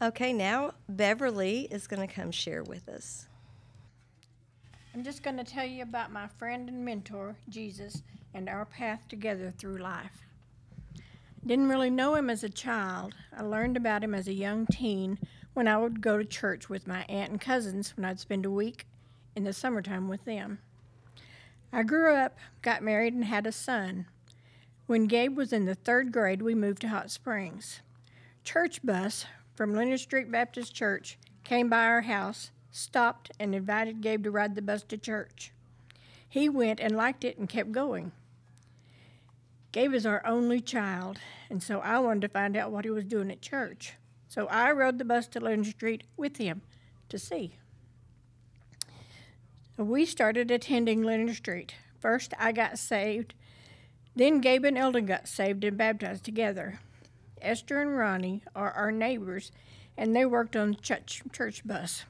Okay, 0.03 0.33
now 0.33 0.73
Beverly 0.89 1.69
is 1.71 1.87
going 1.87 2.07
to 2.07 2.13
come 2.13 2.31
share 2.31 2.63
with 2.63 2.89
us. 2.89 3.27
I'm 4.95 5.05
just 5.05 5.23
going 5.23 5.37
to 5.37 5.45
tell 5.45 5.67
you 5.67 5.83
about 5.83 6.11
my 6.11 6.27
friend 6.27 6.71
and 6.71 6.83
mentor, 6.83 7.37
Jesus, 7.51 8.01
and 8.33 8.49
our 8.49 8.65
path 8.65 9.07
together 9.09 9.53
through 9.59 9.77
life. 9.77 10.25
Didn't 11.45 11.69
really 11.69 11.91
know 11.91 12.15
him 12.15 12.31
as 12.31 12.43
a 12.43 12.49
child. 12.49 13.15
I 13.37 13.43
learned 13.43 13.77
about 13.77 14.03
him 14.03 14.15
as 14.15 14.27
a 14.27 14.33
young 14.33 14.67
teen 14.67 15.19
when 15.53 15.69
I 15.69 15.77
would 15.77 16.01
go 16.01 16.17
to 16.17 16.25
church 16.25 16.71
with 16.71 16.87
my 16.87 17.05
aunt 17.11 17.33
and 17.33 17.41
cousins 17.41 17.95
when 17.95 18.07
I'd 18.07 18.21
spend 18.21 18.47
a 18.47 18.51
week 18.51 18.87
in 19.37 19.45
the 19.45 19.53
summertime 19.53 20.09
with 20.09 20.25
them. 20.25 20.61
I 21.75 21.83
grew 21.83 22.15
up, 22.15 22.39
got 22.63 22.83
married, 22.83 23.13
and 23.13 23.27
had 23.27 23.47
a 23.47 23.53
son. 23.53 24.07
When 24.87 25.07
Gabe 25.07 25.37
was 25.37 25.53
in 25.53 25.67
the 25.67 25.75
third 25.75 26.11
grade, 26.11 26.41
we 26.41 26.55
moved 26.55 26.81
to 26.81 26.89
Hot 26.89 27.11
Springs. 27.11 27.81
Church 28.45 28.83
bus 28.83 29.27
from 29.61 29.75
Leonard 29.75 30.01
Street 30.01 30.31
Baptist 30.31 30.75
Church 30.75 31.19
came 31.45 31.69
by 31.69 31.85
our 31.85 32.01
house, 32.01 32.51
stopped, 32.71 33.31
and 33.39 33.55
invited 33.55 34.01
Gabe 34.01 34.25
to 34.25 34.31
ride 34.31 34.55
the 34.55 34.63
bus 34.63 34.83
to 34.85 34.97
church. 34.97 35.53
He 36.27 36.49
went 36.49 36.81
and 36.81 36.97
liked 36.97 37.25
it 37.25 37.37
and 37.37 37.47
kept 37.47 37.71
going. 37.71 38.13
Gabe 39.73 39.93
is 39.93 40.07
our 40.07 40.27
only 40.27 40.63
child, 40.63 41.19
and 41.51 41.63
so 41.63 41.81
I 41.81 41.99
wanted 41.99 42.23
to 42.23 42.29
find 42.29 42.57
out 42.57 42.73
what 42.73 42.87
he 42.87 42.91
was 42.91 43.05
doing 43.05 43.31
at 43.31 43.43
church. 43.43 43.97
So 44.27 44.47
I 44.47 44.73
rode 44.73 44.97
the 44.97 45.05
bus 45.05 45.27
to 45.27 45.41
Leonard 45.41 45.67
Street 45.67 46.05
with 46.17 46.39
him 46.39 46.63
to 47.11 47.19
see. 47.19 47.57
We 49.77 50.07
started 50.07 50.51
attending 50.51 51.03
Leonard 51.03 51.37
Street. 51.37 51.75
First, 51.99 52.33
I 52.39 52.53
got 52.53 52.79
saved. 52.79 53.35
Then 54.17 54.41
Gabe 54.41 54.65
and 54.65 54.79
Eldon 54.79 55.05
got 55.05 55.29
saved 55.29 55.65
and 55.65 55.77
baptized 55.77 56.25
together. 56.25 56.81
Esther 57.43 57.81
and 57.81 57.97
Ronnie 57.97 58.43
are 58.55 58.71
our 58.73 58.93
neighbors, 58.93 59.53
and 59.97 60.15
they 60.15 60.25
worked 60.25 60.57
on 60.57 60.73
the 60.73 60.77
church, 60.77 61.23
church 61.33 61.67
bus. 61.67 62.05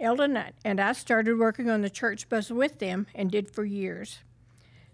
Eldon 0.00 0.42
and 0.64 0.80
I 0.80 0.92
started 0.92 1.38
working 1.38 1.70
on 1.70 1.82
the 1.82 1.90
church 1.90 2.28
bus 2.28 2.50
with 2.50 2.78
them 2.78 3.06
and 3.14 3.30
did 3.30 3.50
for 3.50 3.64
years. 3.64 4.18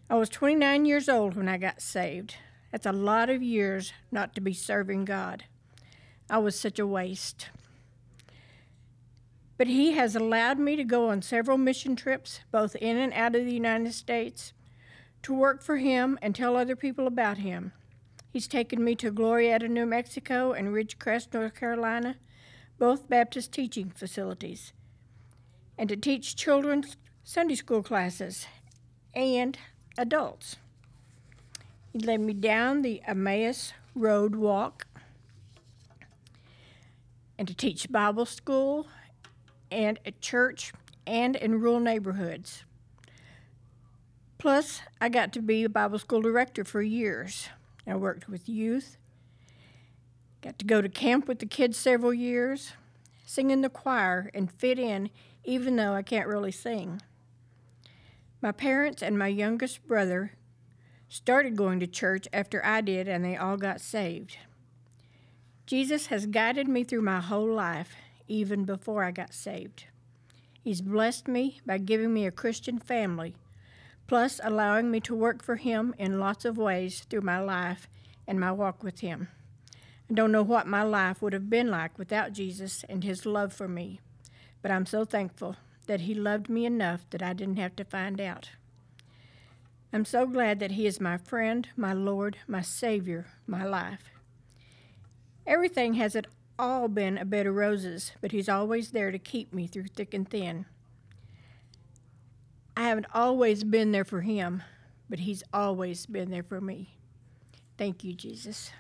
I 0.09 0.17
was 0.17 0.29
29 0.29 0.85
years 0.85 1.09
old 1.09 1.37
when 1.37 1.49
I 1.49 1.57
got 1.57 1.81
saved. 1.81 2.35
That's 2.71 2.87
a 2.87 2.93
lot 2.93 3.31
of 3.31 3.43
years 3.43 3.93
not 4.11 4.35
to 4.35 4.41
be 4.41 4.53
serving 4.53 5.05
God. 5.05 5.45
I 6.29 6.39
was 6.39 6.59
such 6.59 6.79
a 6.79 6.87
waste. 6.87 7.49
But 9.57 9.67
He 9.67 9.93
has 9.93 10.15
allowed 10.15 10.59
me 10.59 10.77
to 10.77 10.85
go 10.85 11.11
on 11.11 11.23
several 11.23 11.59
mission 11.59 11.97
trips, 11.97 12.41
both 12.51 12.77
in 12.77 12.97
and 12.97 13.13
out 13.13 13.35
of 13.35 13.45
the 13.45 13.53
United 13.53 13.93
States, 13.93 14.53
to 15.23 15.35
work 15.35 15.63
for 15.63 15.77
Him 15.77 16.19
and 16.23 16.35
tell 16.35 16.57
other 16.57 16.77
people 16.77 17.07
about 17.07 17.39
Him. 17.39 17.73
He's 18.33 18.47
taken 18.47 18.85
me 18.85 18.95
to 18.97 19.11
Glorieta, 19.11 19.69
New 19.69 19.87
Mexico, 19.87 20.53
and 20.53 20.69
Ridgecrest, 20.69 21.35
North 21.35 21.55
Carolina, 21.55 22.17
both 22.79 23.09
Baptist 23.09 23.53
teaching 23.53 23.91
facilities, 23.91 24.73
and 25.77 25.89
to 25.89 25.97
teach 25.97 26.37
children's 26.37 26.97
Sunday 27.25 27.57
school 27.57 27.83
classes 27.83 28.47
and 29.15 29.59
adults. 29.99 30.57
He 31.93 31.99
led 31.99 32.21
me 32.21 32.33
down 32.33 32.83
the 32.83 33.03
Emmaus 33.05 33.73
Road 33.97 34.37
Walk 34.37 34.87
and 37.37 37.49
to 37.49 37.55
teach 37.55 37.91
Bible 37.91 38.27
school 38.27 38.87
and 39.73 39.99
at 40.07 40.21
church 40.21 40.73
and 41.05 41.35
in 41.35 41.61
rural 41.61 41.81
neighborhoods. 41.81 42.65
Plus, 44.39 44.83
I 45.01 45.09
got 45.09 45.33
to 45.33 45.43
be 45.43 45.65
a 45.65 45.69
Bible 45.69 45.99
school 45.99 46.23
director 46.23 46.65
for 46.65 46.81
years. 46.81 47.49
I 47.91 47.97
worked 47.97 48.29
with 48.29 48.49
youth, 48.49 48.97
got 50.43 50.59
to 50.59 50.65
go 50.65 50.81
to 50.81 50.89
camp 50.89 51.29
with 51.29 51.39
the 51.39 51.47
kids 51.47 51.77
several 51.77 52.15
years, 52.15 52.73
sing 53.27 53.51
in 53.51 53.61
the 53.61 53.69
choir, 53.69 54.31
and 54.33 54.51
fit 54.51 54.79
in 54.79 55.11
even 55.45 55.77
though 55.77 55.95
I 55.95 56.03
can't 56.03 56.29
really 56.29 56.53
sing. 56.53 57.01
My 58.43 58.53
parents 58.53 59.03
and 59.03 59.19
my 59.19 59.29
youngest 59.29 59.87
brother 59.87 60.33
started 61.09 61.57
going 61.57 61.81
to 61.81 61.87
church 61.87 62.29
after 62.33 62.65
I 62.65 62.81
did, 62.81 63.09
and 63.09 63.25
they 63.25 63.37
all 63.37 63.57
got 63.57 63.81
saved. 63.81 64.37
Jesus 65.67 66.07
has 66.07 66.27
guided 66.27 66.69
me 66.69 66.85
through 66.85 67.03
my 67.03 67.21
whole 67.21 67.53
life, 67.53 67.95
even 68.29 68.65
before 68.65 69.05
I 69.05 69.11
got 69.11 69.35
saved. 69.35 69.85
He's 70.63 70.81
blessed 70.81 71.27
me 71.27 71.61
by 71.67 71.79
giving 71.79 72.13
me 72.13 72.27
a 72.27 72.31
Christian 72.31 72.79
family, 72.79 73.35
plus 74.11 74.41
allowing 74.43 74.91
me 74.91 74.99
to 74.99 75.15
work 75.15 75.41
for 75.41 75.55
Him 75.55 75.95
in 75.97 76.19
lots 76.19 76.45
of 76.45 76.59
ways 76.59 77.07
through 77.09 77.21
my 77.21 77.39
life 77.39 77.87
and 78.27 78.41
my 78.41 78.51
walk 78.51 78.83
with 78.83 78.99
Him. 78.99 79.29
I 80.11 80.15
don't 80.15 80.33
know 80.33 80.43
what 80.43 80.67
my 80.67 80.83
life 80.83 81.23
would 81.23 81.33
have 81.33 81.49
been 81.49 81.71
like 81.71 81.97
without 81.97 82.33
Jesus 82.33 82.85
and 82.89 83.05
His 83.05 83.25
love 83.25 83.53
for 83.53 83.69
me, 83.69 84.01
but 84.63 84.73
I'm 84.73 84.85
so 84.85 85.05
thankful 85.05 85.55
that 85.87 86.01
He 86.01 86.13
loved 86.13 86.49
me 86.49 86.67
enough 86.67 87.09
that 87.11 87.23
I 87.23 87.33
didn't 87.33 87.59
have 87.59 87.77
to 87.77 87.85
find 87.85 88.21
out. 88.21 88.51
I'm 89.93 90.05
so 90.05 90.27
glad 90.27 90.59
that 90.59 90.73
He 90.73 90.89
is 90.89 91.01
my 91.01 91.17
friend, 91.17 91.69
my 91.77 91.93
Lord, 91.93 92.39
my 92.49 92.63
Savior, 92.63 93.27
my 93.47 93.65
life. 93.65 94.11
Everything 95.47 95.95
hasn't 95.95 96.27
all 96.59 96.89
been 96.89 97.17
a 97.17 97.25
bed 97.25 97.47
of 97.47 97.55
roses, 97.55 98.11
but 98.21 98.33
He's 98.33 98.49
always 98.49 98.91
there 98.91 99.13
to 99.13 99.21
keep 99.21 99.55
me 99.55 99.69
through 99.69 99.87
thick 99.95 100.13
and 100.13 100.29
thin. 100.29 100.67
I 102.77 102.83
haven't 102.83 103.07
always 103.15 103.65
been 103.65 103.93
there 103.93 104.05
for 104.05 104.21
Him, 104.21 104.63
but 105.09 105.21
He's 105.21 105.43
always 105.53 106.07
been 106.07 106.31
there 106.31 106.43
for 106.43 106.61
me. 106.61 106.97
Thank 107.77 108.05
you, 108.05 108.13
Jesus. 108.13 108.71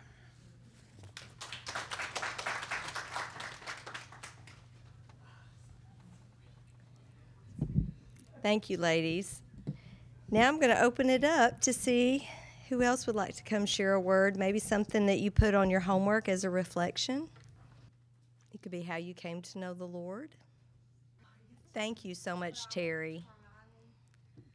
Thank 8.42 8.70
you, 8.70 8.78
ladies. 8.78 9.42
Now 10.30 10.48
I'm 10.48 10.58
going 10.58 10.74
to 10.74 10.82
open 10.82 11.10
it 11.10 11.24
up 11.24 11.60
to 11.62 11.72
see 11.72 12.26
who 12.70 12.82
else 12.82 13.06
would 13.06 13.16
like 13.16 13.34
to 13.36 13.42
come 13.42 13.66
share 13.66 13.94
a 13.94 14.00
word, 14.00 14.36
maybe 14.36 14.58
something 14.58 15.06
that 15.06 15.18
you 15.18 15.30
put 15.30 15.54
on 15.54 15.68
your 15.68 15.80
homework 15.80 16.28
as 16.28 16.44
a 16.44 16.50
reflection. 16.50 17.28
It 18.52 18.62
could 18.62 18.72
be 18.72 18.82
how 18.82 18.96
you 18.96 19.12
came 19.12 19.42
to 19.42 19.58
know 19.58 19.74
the 19.74 19.86
Lord. 19.86 20.30
Thank 21.74 22.04
you 22.04 22.14
so 22.14 22.36
much, 22.36 22.68
Terry. 22.68 23.24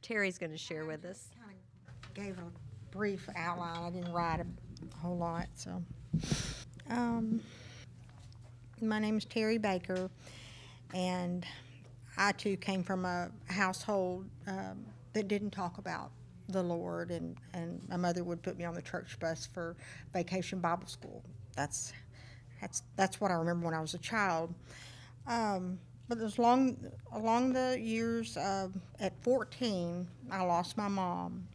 Terry's 0.06 0.38
going 0.38 0.52
to 0.52 0.58
share 0.58 0.86
with 0.86 1.04
us. 1.04 1.30
Kind 1.44 1.58
of 1.88 2.14
gave 2.14 2.38
a 2.38 2.96
brief 2.96 3.28
outline. 3.36 3.86
I 3.86 3.90
didn't 3.90 4.14
write 4.14 4.40
a 4.40 4.98
whole 4.98 5.18
lot, 5.18 5.48
so. 5.56 5.82
Um, 6.92 7.42
my 8.80 9.00
name 9.00 9.18
is 9.18 9.26
Terry 9.26 9.58
Baker, 9.58 10.12
and 10.94 11.44
I 12.18 12.34
too 12.34 12.56
came 12.56 12.84
from 12.84 13.04
a 13.04 13.32
household 13.48 14.30
um, 14.46 14.86
that 15.14 15.28
didn't 15.28 15.50
talk 15.50 15.80
about 15.80 16.12
the 16.50 16.62
Lord, 16.62 17.10
and, 17.10 17.36
and 17.56 17.82
my 17.90 17.98
mother 17.98 18.24
would 18.24 18.44
put 18.44 18.60
me 18.60 18.64
on 18.64 18.76
the 18.76 18.84
church 18.84 19.18
bus 19.20 19.50
for 19.52 19.76
vacation 20.14 20.60
Bible 20.60 20.86
school. 20.86 21.24
That's 21.56 21.94
that's 22.62 22.84
that's 22.96 23.20
what 23.20 23.32
I 23.32 23.34
remember 23.34 23.66
when 23.66 23.74
I 23.74 23.82
was 23.82 23.96
a 23.96 24.00
child. 24.00 24.54
Um, 25.26 25.80
but 26.08 26.20
as 26.20 26.38
long 26.38 26.78
along 27.12 27.54
the 27.54 27.80
years, 27.80 28.38
uh, 28.38 28.70
at 29.00 29.14
14, 29.24 30.08
I 30.32 30.44
lost 30.44 30.78
my 30.78 30.88
mom, 30.88 31.48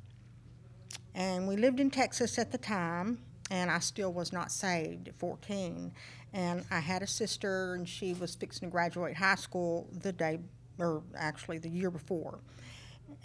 and 1.15 1.47
we 1.47 1.57
lived 1.57 1.81
in 1.81 1.91
Texas 1.91 2.39
at 2.39 2.53
the 2.53 2.59
time, 2.59 3.19
and 3.51 3.71
I 3.71 3.79
still 3.81 4.13
was 4.13 4.33
not 4.33 4.53
saved 4.53 5.09
at 5.09 5.19
14. 5.19 5.93
And 6.33 6.65
I 6.71 6.79
had 6.79 7.03
a 7.03 7.07
sister, 7.07 7.75
and 7.75 7.89
she 7.89 8.15
was 8.15 8.37
fixing 8.37 8.69
to 8.69 8.73
graduate 8.73 9.17
high 9.17 9.35
school 9.35 9.89
the 9.93 10.13
day, 10.13 10.39
or 10.79 11.03
actually 11.17 11.59
the 11.59 11.69
year 11.69 11.91
before. 11.91 12.39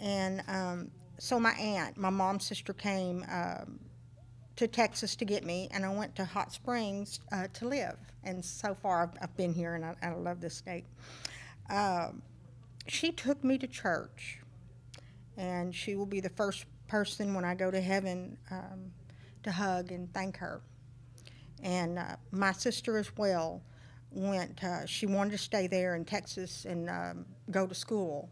And 0.00 0.42
um, 0.48 0.90
so 1.18 1.38
my 1.38 1.52
aunt, 1.52 1.96
my 1.96 2.10
mom's 2.10 2.46
sister, 2.46 2.72
came 2.72 3.24
um, 3.30 3.78
to 4.56 4.66
Texas 4.66 5.14
to 5.16 5.24
get 5.24 5.44
me, 5.44 5.68
and 5.70 5.84
I 5.84 5.94
went 5.94 6.16
to 6.16 6.24
Hot 6.24 6.52
Springs 6.52 7.20
uh, 7.30 7.46
to 7.54 7.68
live. 7.68 7.96
And 8.24 8.44
so 8.44 8.74
far, 8.74 9.02
I've, 9.02 9.22
I've 9.22 9.36
been 9.36 9.52
here, 9.52 9.74
and 9.74 9.84
I, 9.84 9.94
I 10.02 10.14
love 10.14 10.40
this 10.40 10.56
state. 10.56 10.84
Um, 11.68 12.22
she 12.88 13.12
took 13.12 13.44
me 13.44 13.58
to 13.58 13.66
church, 13.66 14.40
and 15.36 15.74
she 15.74 15.94
will 15.94 16.06
be 16.06 16.20
the 16.20 16.30
first 16.30 16.64
person 16.88 17.34
when 17.34 17.44
I 17.44 17.54
go 17.54 17.70
to 17.70 17.80
heaven 17.80 18.38
um, 18.50 18.92
to 19.42 19.52
hug 19.52 19.92
and 19.92 20.12
thank 20.14 20.38
her. 20.38 20.62
And 21.62 21.98
uh, 21.98 22.16
my 22.30 22.52
sister 22.52 22.96
as 22.96 23.14
well 23.16 23.62
went. 24.10 24.62
Uh, 24.62 24.86
she 24.86 25.06
wanted 25.06 25.32
to 25.32 25.38
stay 25.38 25.66
there 25.66 25.96
in 25.96 26.04
Texas 26.04 26.64
and 26.64 26.88
um, 26.88 27.26
go 27.50 27.66
to 27.66 27.74
school 27.74 28.30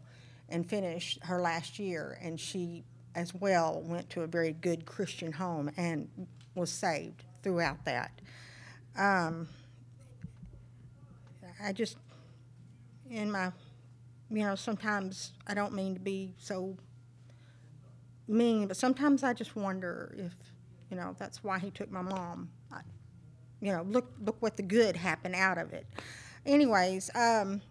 and 0.49 0.67
finish 0.67 1.19
her 1.21 1.41
last 1.41 1.79
year, 1.79 2.17
and 2.21 2.39
she 2.39 2.83
as 3.15 3.33
well 3.33 3.81
went 3.85 4.09
to 4.11 4.21
a 4.21 4.27
very 4.27 4.51
good 4.51 4.85
Christian 4.85 5.31
home 5.31 5.71
and 5.77 6.09
was 6.53 6.69
saved 6.69 7.23
throughout 7.41 7.83
that. 7.85 8.11
Um, 8.97 9.47
I 11.63 11.71
just, 11.71 11.97
in 13.09 13.31
my, 13.31 13.51
you 14.29 14.43
know, 14.43 14.55
sometimes 14.55 15.31
I 15.47 15.53
don't 15.53 15.73
mean 15.73 15.93
to 15.93 15.99
be 15.99 16.33
so 16.37 16.77
mean, 18.27 18.67
but 18.67 18.77
sometimes 18.77 19.23
I 19.23 19.33
just 19.33 19.55
wonder 19.55 20.15
if, 20.17 20.33
you 20.89 20.97
know, 20.97 21.15
that's 21.17 21.43
why 21.43 21.59
he 21.59 21.71
took 21.71 21.91
my 21.91 22.01
mom. 22.01 22.49
I, 22.71 22.81
you 23.61 23.71
know, 23.71 23.83
look 23.83 24.11
look 24.23 24.35
what 24.41 24.57
the 24.57 24.63
good 24.63 24.95
happened 24.95 25.35
out 25.35 25.57
of 25.57 25.73
it. 25.73 25.85
Anyways, 26.45 27.09
um, 27.15 27.61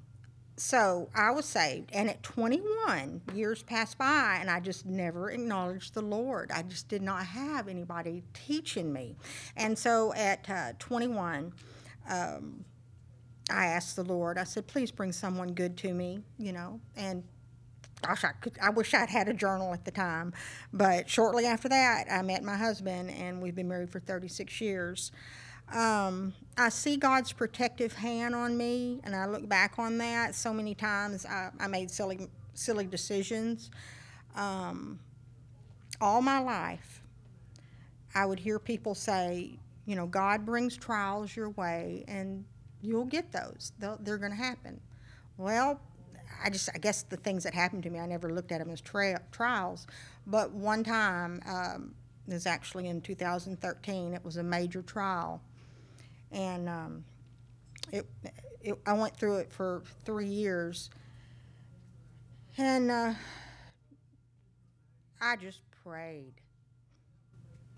so 0.57 1.09
I 1.15 1.31
was 1.31 1.45
saved, 1.45 1.91
and 1.93 2.09
at 2.09 2.23
21, 2.23 3.23
years 3.35 3.63
passed 3.63 3.99
by, 3.99 4.39
and 4.41 4.51
I 4.51 4.61
just 4.61 4.87
never 4.87 5.31
acknowledged 5.31 5.95
the 5.95 6.03
Lord. 6.03 6.51
I 6.53 6.63
just 6.63 6.89
did 6.89 7.03
not 7.03 7.27
have 7.27 7.69
anybody 7.69 8.23
teaching 8.33 8.93
me, 8.93 9.17
and 9.57 9.79
so 9.79 10.15
at 10.15 10.49
uh, 10.49 10.73
21. 10.79 11.53
Um, 12.09 12.65
I 13.51 13.67
asked 13.67 13.97
the 13.97 14.05
Lord, 14.05 14.39
I 14.39 14.45
said, 14.45 14.67
please 14.67 14.91
bring 14.91 15.13
someone 15.13 15.53
good 15.53 15.77
to 15.79 15.93
me, 15.93 16.21
you 16.39 16.53
know, 16.53 16.81
and 16.97 17.23
gosh, 18.03 18.25
I 18.25 18.33
could, 18.41 18.57
I 18.63 18.71
wish 18.71 18.95
I'd 18.95 19.09
had 19.09 19.29
a 19.29 19.35
journal 19.35 19.73
at 19.73 19.85
the 19.85 19.91
time. 19.91 20.33
But 20.73 21.09
shortly 21.09 21.47
after 21.47 21.69
that, 21.69 22.07
I 22.11 22.23
met 22.23 22.43
my 22.43 22.57
husband, 22.57 23.11
and 23.11 23.43
we've 23.43 23.55
been 23.55 23.69
married 23.69 23.91
for 23.91 24.01
36 24.01 24.61
years. 24.61 25.13
Um, 25.73 26.35
I 26.57 26.69
see 26.69 26.97
God's 26.97 27.33
protective 27.33 27.93
hand 27.95 28.35
on 28.35 28.57
me, 28.57 29.01
and 29.05 29.17
I 29.17 29.27
look 29.27 29.49
back 29.49 29.75
on 29.79 29.99
that 29.99 30.35
so 30.35 30.53
many 30.53 30.75
times. 30.75 31.27
I, 31.27 31.51
I 31.59 31.67
made 31.69 31.91
silly, 31.91 32.29
silly 32.55 32.87
decisions. 32.87 33.71
um, 34.37 35.01
all 36.01 36.23
my 36.23 36.39
life, 36.41 37.03
I 38.15 38.27
would 38.27 38.39
hear 38.41 38.59
people 38.59 38.95
say, 38.95 39.59
you 39.87 39.97
know, 39.97 40.07
God 40.07 40.47
brings 40.47 40.77
trials 40.77 41.35
your 41.37 41.51
way, 41.51 42.05
and 42.09 42.45
you'll 42.83 43.07
get 43.07 43.33
those. 43.33 43.73
They'll, 43.79 43.99
they're 44.03 44.19
going 44.19 44.33
to 44.33 44.39
happen. 44.39 44.81
Well, 45.39 45.81
I 46.45 46.51
just, 46.51 46.71
I 46.75 46.79
guess 46.79 47.03
the 47.05 47.17
things 47.17 47.45
that 47.45 47.55
happened 47.55 47.83
to 47.85 47.91
me, 47.91 47.99
I 48.01 48.07
never 48.07 48.31
looked 48.31 48.53
at 48.53 48.61
them 48.61 48.71
as 48.71 48.81
tra- 48.81 49.23
trials. 49.33 49.87
But 50.27 50.53
one 50.53 50.85
time, 50.85 51.43
um, 51.47 51.95
it 52.29 52.35
was 52.35 52.47
actually 52.47 52.89
in 52.89 53.01
2013, 53.01 54.15
it 54.15 54.25
was 54.25 54.37
a 54.39 54.43
major 54.43 54.83
trial. 54.83 55.43
And 56.35 56.69
um, 56.69 57.05
it, 57.93 58.07
it, 58.61 58.79
I 58.85 58.93
went 58.93 59.17
through 59.17 59.37
it 59.37 59.53
for 59.53 59.83
three 60.05 60.27
years. 60.27 60.91
And 62.59 62.91
uh, 62.91 63.15
I 65.21 65.37
just 65.37 65.61
prayed. 65.85 66.35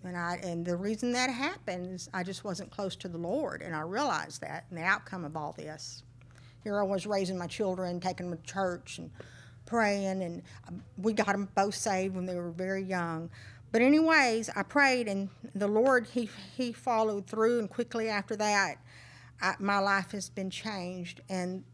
And 0.04 0.16
I 0.16 0.38
and 0.42 0.64
the 0.64 0.76
reason 0.76 1.12
that 1.12 1.30
happened 1.30 1.94
is 1.94 2.08
I 2.14 2.22
just 2.22 2.44
wasn't 2.44 2.70
close 2.70 2.94
to 2.96 3.08
the 3.08 3.18
Lord, 3.18 3.60
and 3.60 3.75
I 3.75 3.80
realized 3.80 4.40
that. 4.40 4.64
And 4.70 4.78
the 4.78 4.84
outcome 4.84 5.25
of 5.25 5.36
all 5.36 5.52
this, 5.52 6.04
here 6.62 6.78
I 6.78 6.84
was 6.84 7.06
raising 7.06 7.36
my 7.36 7.48
children, 7.48 7.98
taking 7.98 8.30
them 8.30 8.38
to 8.38 8.44
church, 8.44 8.98
and 8.98 9.10
praying, 9.64 10.22
and 10.22 10.42
um, 10.68 10.82
we 10.96 11.12
got 11.12 11.28
them 11.28 11.48
both 11.56 11.75
saved 11.75 12.14
when 12.14 12.25
they 12.25 12.36
were 12.36 12.52
very 12.52 12.82
young. 12.82 13.30
But 13.73 13.82
anyways, 13.82 14.50
I 14.54 14.62
prayed, 14.62 15.08
and 15.08 15.28
the 15.54 15.68
Lord 15.68 16.06
he 16.06 16.30
he 16.56 16.73
followed 16.73 17.26
through, 17.26 17.58
and 17.58 17.68
quickly 17.68 18.08
after 18.08 18.37
that, 18.37 18.76
I, 19.40 19.54
my 19.58 19.78
life 19.78 20.12
has 20.12 20.28
been 20.28 20.50
changed. 20.50 21.20
And 21.28 21.64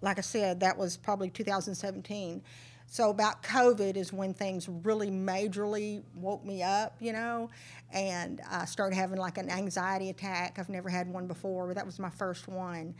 like 0.00 0.18
I 0.18 0.22
said, 0.22 0.60
that 0.60 0.76
was 0.76 0.96
probably 0.96 1.30
2017. 1.30 2.42
So 2.86 3.10
about 3.10 3.42
COVID 3.42 3.96
is 3.96 4.12
when 4.12 4.34
things 4.34 4.68
really 4.68 5.10
majorly 5.10 6.02
woke 6.14 6.44
me 6.44 6.62
up, 6.62 6.94
you 7.00 7.12
know, 7.12 7.50
and 7.92 8.40
I 8.48 8.66
started 8.66 8.94
having 8.94 9.18
like 9.18 9.38
an 9.38 9.50
anxiety 9.50 10.10
attack. 10.10 10.58
I've 10.58 10.68
never 10.68 10.88
had 10.88 11.08
one 11.08 11.26
before, 11.26 11.66
but 11.66 11.74
that 11.76 11.86
was 11.86 11.98
my 11.98 12.10
first 12.10 12.46
one, 12.46 12.94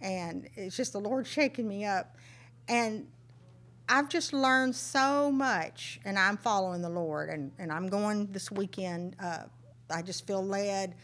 and 0.00 0.48
it's 0.54 0.76
just 0.76 0.92
the 0.92 1.00
Lord 1.00 1.26
shaking 1.26 1.66
me 1.66 1.84
up, 1.84 2.16
and 2.68 3.06
I've 3.88 4.08
just 4.08 4.32
learned 4.32 4.76
so 4.76 5.32
much, 5.32 5.98
and 6.04 6.18
I'm 6.18 6.36
following 6.36 6.82
the 6.82 6.90
Lord, 6.90 7.30
and, 7.30 7.50
and 7.58 7.72
I'm 7.72 7.88
going 7.88 8.26
this 8.26 8.50
weekend. 8.50 9.16
Uh, 9.18 9.44
I 9.90 10.02
just 10.02 10.26
feel 10.26 10.44
led. 10.44 10.94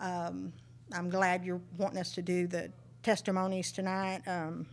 Um, 0.00 0.52
I'm 0.92 1.10
glad 1.10 1.44
you're 1.44 1.60
wanting 1.76 1.98
us 1.98 2.12
to 2.12 2.22
do 2.22 2.46
the 2.46 2.70
testimonies 3.02 3.70
tonight. 3.70 4.22
Um, 4.26 4.66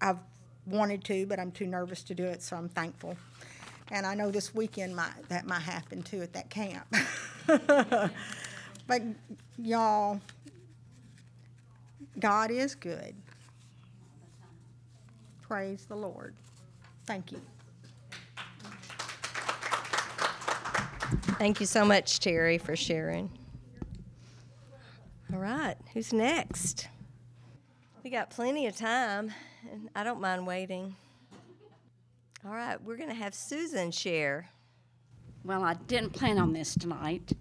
I've 0.00 0.18
wanted 0.66 1.04
to, 1.04 1.26
but 1.26 1.38
I'm 1.38 1.52
too 1.52 1.66
nervous 1.66 2.02
to 2.04 2.14
do 2.14 2.24
it, 2.24 2.42
so 2.42 2.56
I'm 2.56 2.68
thankful. 2.68 3.16
And 3.90 4.04
I 4.04 4.14
know 4.14 4.30
this 4.30 4.54
weekend 4.54 4.94
might, 4.94 5.28
that 5.28 5.46
might 5.46 5.62
happen 5.62 6.02
too 6.02 6.20
at 6.20 6.32
that 6.32 6.50
camp. 6.50 6.86
but 8.86 9.02
y'all, 9.56 10.20
God 12.18 12.50
is 12.50 12.74
good. 12.74 13.14
Praise 15.42 15.86
the 15.86 15.96
Lord. 15.96 16.34
Thank 17.08 17.32
you. 17.32 17.40
Thank 21.38 21.58
you 21.58 21.64
so 21.64 21.82
much, 21.82 22.20
Terry, 22.20 22.58
for 22.58 22.76
sharing. 22.76 23.30
All 25.32 25.38
right, 25.38 25.76
who's 25.94 26.12
next? 26.12 26.86
We 28.04 28.10
got 28.10 28.28
plenty 28.28 28.66
of 28.66 28.76
time, 28.76 29.32
and 29.72 29.88
I 29.96 30.04
don't 30.04 30.20
mind 30.20 30.46
waiting. 30.46 30.96
All 32.44 32.52
right, 32.52 32.76
we're 32.84 32.98
going 32.98 33.08
to 33.08 33.14
have 33.14 33.34
Susan 33.34 33.90
share. 33.90 34.46
Well, 35.44 35.64
I 35.64 35.74
didn't 35.86 36.10
plan 36.10 36.36
on 36.36 36.52
this 36.52 36.74
tonight, 36.74 37.32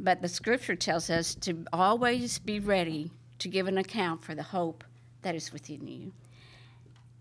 but 0.00 0.22
the 0.22 0.28
scripture 0.28 0.74
tells 0.74 1.08
us 1.08 1.36
to 1.36 1.64
always 1.72 2.40
be 2.40 2.58
ready 2.58 3.12
to 3.38 3.48
give 3.48 3.68
an 3.68 3.78
account 3.78 4.24
for 4.24 4.34
the 4.34 4.42
hope 4.42 4.82
that 5.22 5.36
is 5.36 5.52
within 5.52 5.86
you. 5.86 6.12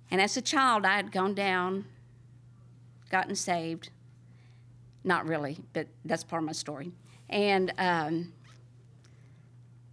And 0.10 0.22
as 0.22 0.38
a 0.38 0.42
child, 0.42 0.86
I 0.86 0.96
had 0.96 1.12
gone 1.12 1.34
down, 1.34 1.86
gotten 3.10 3.36
saved. 3.36 3.90
Not 5.04 5.28
really, 5.28 5.58
but 5.74 5.88
that's 6.06 6.24
part 6.24 6.42
of 6.42 6.46
my 6.46 6.54
story. 6.54 6.92
And 7.30 7.74
um, 7.78 8.34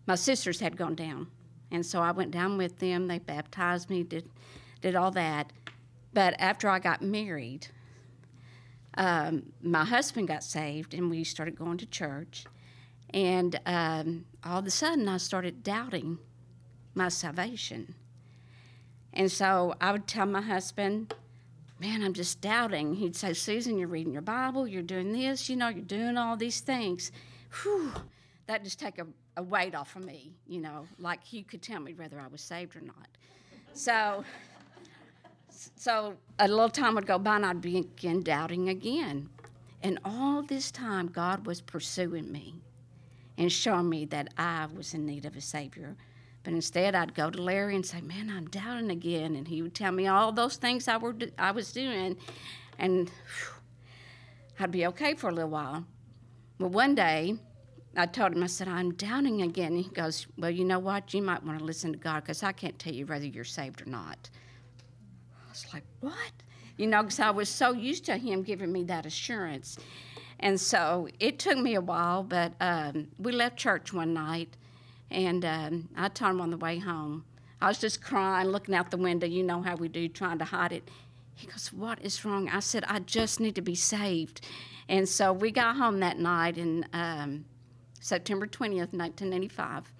my 0.07 0.15
sisters 0.15 0.61
had 0.61 0.77
gone 0.77 0.95
down. 0.95 1.29
And 1.71 1.85
so 1.85 2.01
I 2.01 2.13
went 2.13 2.31
down 2.31 2.57
with 2.57 2.79
them. 2.79 3.09
They 3.09 3.19
baptized 3.19 3.91
me, 3.91 4.03
did, 4.03 4.29
did 4.81 4.95
all 4.95 5.11
that. 5.13 5.53
But 6.13 6.35
after 6.39 6.69
I 6.69 6.79
got 6.79 7.03
married, 7.03 7.67
um, 8.97 9.53
my 9.61 9.85
husband 9.85 10.29
got 10.29 10.45
saved 10.45 10.95
and 10.95 11.11
we 11.11 11.25
started 11.25 11.57
going 11.57 11.79
to 11.79 11.87
church. 11.87 12.45
And 13.11 13.59
um, 13.67 14.25
all 14.45 14.59
of 14.59 14.67
a 14.67 14.71
sudden, 14.71 15.09
I 15.09 15.17
started 15.17 15.63
doubting 15.63 16.19
my 16.95 17.09
salvation. 17.09 17.95
And 19.15 19.31
so 19.31 19.75
I 19.81 19.93
would 19.93 20.07
tell 20.07 20.27
my 20.27 20.43
husband, 20.43 21.15
Man, 21.81 22.03
I'm 22.03 22.15
just 22.15 22.41
doubting. 22.41 22.95
He'd 22.95 23.17
say, 23.17 23.33
Susan, 23.33 23.77
you're 23.77 23.89
reading 23.89 24.13
your 24.13 24.23
Bible, 24.23 24.67
you're 24.67 24.83
doing 24.83 25.13
this, 25.13 25.51
you 25.51 25.57
know, 25.57 25.69
you're 25.69 25.85
doing 25.85 26.17
all 26.17 26.37
these 26.37 26.61
things. 26.61 27.11
Whew, 27.63 27.93
that 28.47 28.63
just 28.63 28.79
take 28.79 28.99
a, 28.99 29.07
a 29.37 29.43
weight 29.43 29.75
off 29.75 29.97
of 29.97 30.05
me, 30.05 30.33
you 30.47 30.61
know, 30.61 30.87
like 30.99 31.25
he 31.25 31.43
could 31.43 31.63
tell 31.63 31.81
me 31.81 31.93
whether 31.93 32.21
I 32.21 32.29
was 32.29 32.41
saved 32.41 32.77
or 32.77 32.81
not. 32.81 33.09
So, 33.73 34.25
so 35.51 36.15
a 36.39 36.47
little 36.47 36.69
time 36.69 36.95
would 36.95 37.07
go 37.07 37.19
by 37.19 37.37
and 37.37 37.47
I'd 37.47 37.61
begin 37.61 38.23
doubting 38.23 38.69
again. 38.69 39.29
And 39.83 39.99
all 40.05 40.43
this 40.43 40.71
time, 40.71 41.09
God 41.09 41.45
was 41.45 41.61
pursuing 41.61 42.31
me 42.31 42.55
and 43.37 43.51
showing 43.51 43.89
me 43.89 44.05
that 44.07 44.33
I 44.39 44.69
was 44.75 44.95
in 44.95 45.05
need 45.05 45.27
of 45.27 45.37
a 45.37 45.41
Savior. 45.41 45.97
But 46.45 46.53
instead, 46.53 46.95
I'd 46.95 47.15
go 47.15 47.31
to 47.31 47.43
Larry 47.43 47.75
and 47.75 47.85
say, 47.85 48.03
"Man, 48.03 48.31
I'm 48.31 48.47
doubting 48.49 48.91
again," 48.91 49.35
and 49.35 49.49
he 49.49 49.63
would 49.63 49.75
tell 49.75 49.93
me 49.93 50.07
all 50.07 50.31
those 50.31 50.57
things 50.57 50.87
I 50.87 50.99
were 50.99 51.17
I 51.39 51.51
was 51.51 51.73
doing, 51.73 52.17
and 52.79 53.09
whew, 53.09 53.55
I'd 54.61 54.71
be 54.71 54.87
okay 54.87 55.15
for 55.15 55.31
a 55.31 55.33
little 55.33 55.51
while. 55.51 55.87
Well, 56.59 56.69
one 56.69 56.95
day, 56.95 57.37
I 57.97 58.07
told 58.07 58.33
him, 58.35 58.43
I 58.43 58.47
said, 58.47 58.69
"I'm 58.69 58.93
doubting 58.93 59.41
again." 59.43 59.73
And 59.73 59.85
he 59.85 59.91
goes, 59.91 60.27
"Well, 60.37 60.51
you 60.51 60.65
know 60.65 60.79
what? 60.79 61.15
You 61.15 61.23
might 61.23 61.43
want 61.43 61.59
to 61.59 61.65
listen 61.65 61.93
to 61.93 61.99
God 61.99 62.21
because 62.21 62.43
I 62.43 62.53
can't 62.53 62.79
tell 62.79 62.93
you 62.93 63.07
whether 63.07 63.27
you're 63.27 63.45
saved 63.45 63.81
or 63.81 63.87
not." 63.87 64.29
I 65.47 65.49
was 65.49 65.67
like, 65.73 65.85
"What?" 66.01 66.33
You 66.77 66.89
know, 66.89 67.03
because 67.03 67.21
I 67.21 67.31
was 67.31 67.49
so 67.49 67.73
used 67.73 68.05
to 68.07 68.17
him 68.19 68.43
giving 68.43 68.71
me 68.71 68.85
that 68.85 69.07
assurance. 69.07 69.79
And 70.41 70.61
so 70.61 71.09
it 71.21 71.39
took 71.39 71.57
me 71.57 71.75
a 71.75 71.81
while, 71.81 72.23
but 72.23 72.53
um, 72.61 73.09
we 73.19 73.33
left 73.33 73.57
church 73.57 73.93
one 73.93 74.13
night, 74.13 74.57
and 75.15 75.45
um, 75.45 75.89
I 75.97 76.09
told 76.09 76.33
him 76.33 76.41
on 76.41 76.51
the 76.51 76.57
way 76.57 76.79
home. 76.79 77.25
I 77.61 77.69
was 77.69 77.79
just 77.79 78.03
crying, 78.03 78.49
looking 78.49 78.75
out 78.75 78.91
the 78.91 78.97
window. 78.97 79.27
You 79.27 79.45
know 79.45 79.63
how 79.63 79.77
we 79.77 79.89
do, 79.89 80.09
trying 80.09 80.39
to 80.39 80.45
hide 80.45 80.73
it. 80.73 80.91
He 81.35 81.47
goes, 81.47 81.73
What 81.73 82.01
is 82.03 82.25
wrong? 82.25 82.49
I 82.49 82.61
said, 82.61 82.85
I 82.89 82.99
just 82.99 83.39
need 83.39 83.55
to 83.55 83.63
be 83.63 83.77
saved. 83.77 84.41
And 84.89 85.09
so 85.09 85.33
we 85.33 85.51
got 85.51 85.77
home 85.77 86.01
that 86.01 86.19
night 86.19 86.59
in 86.59 86.85
um, 86.93 87.45
September 88.01 88.47
20th, 88.47 88.93
1985. 88.93 89.91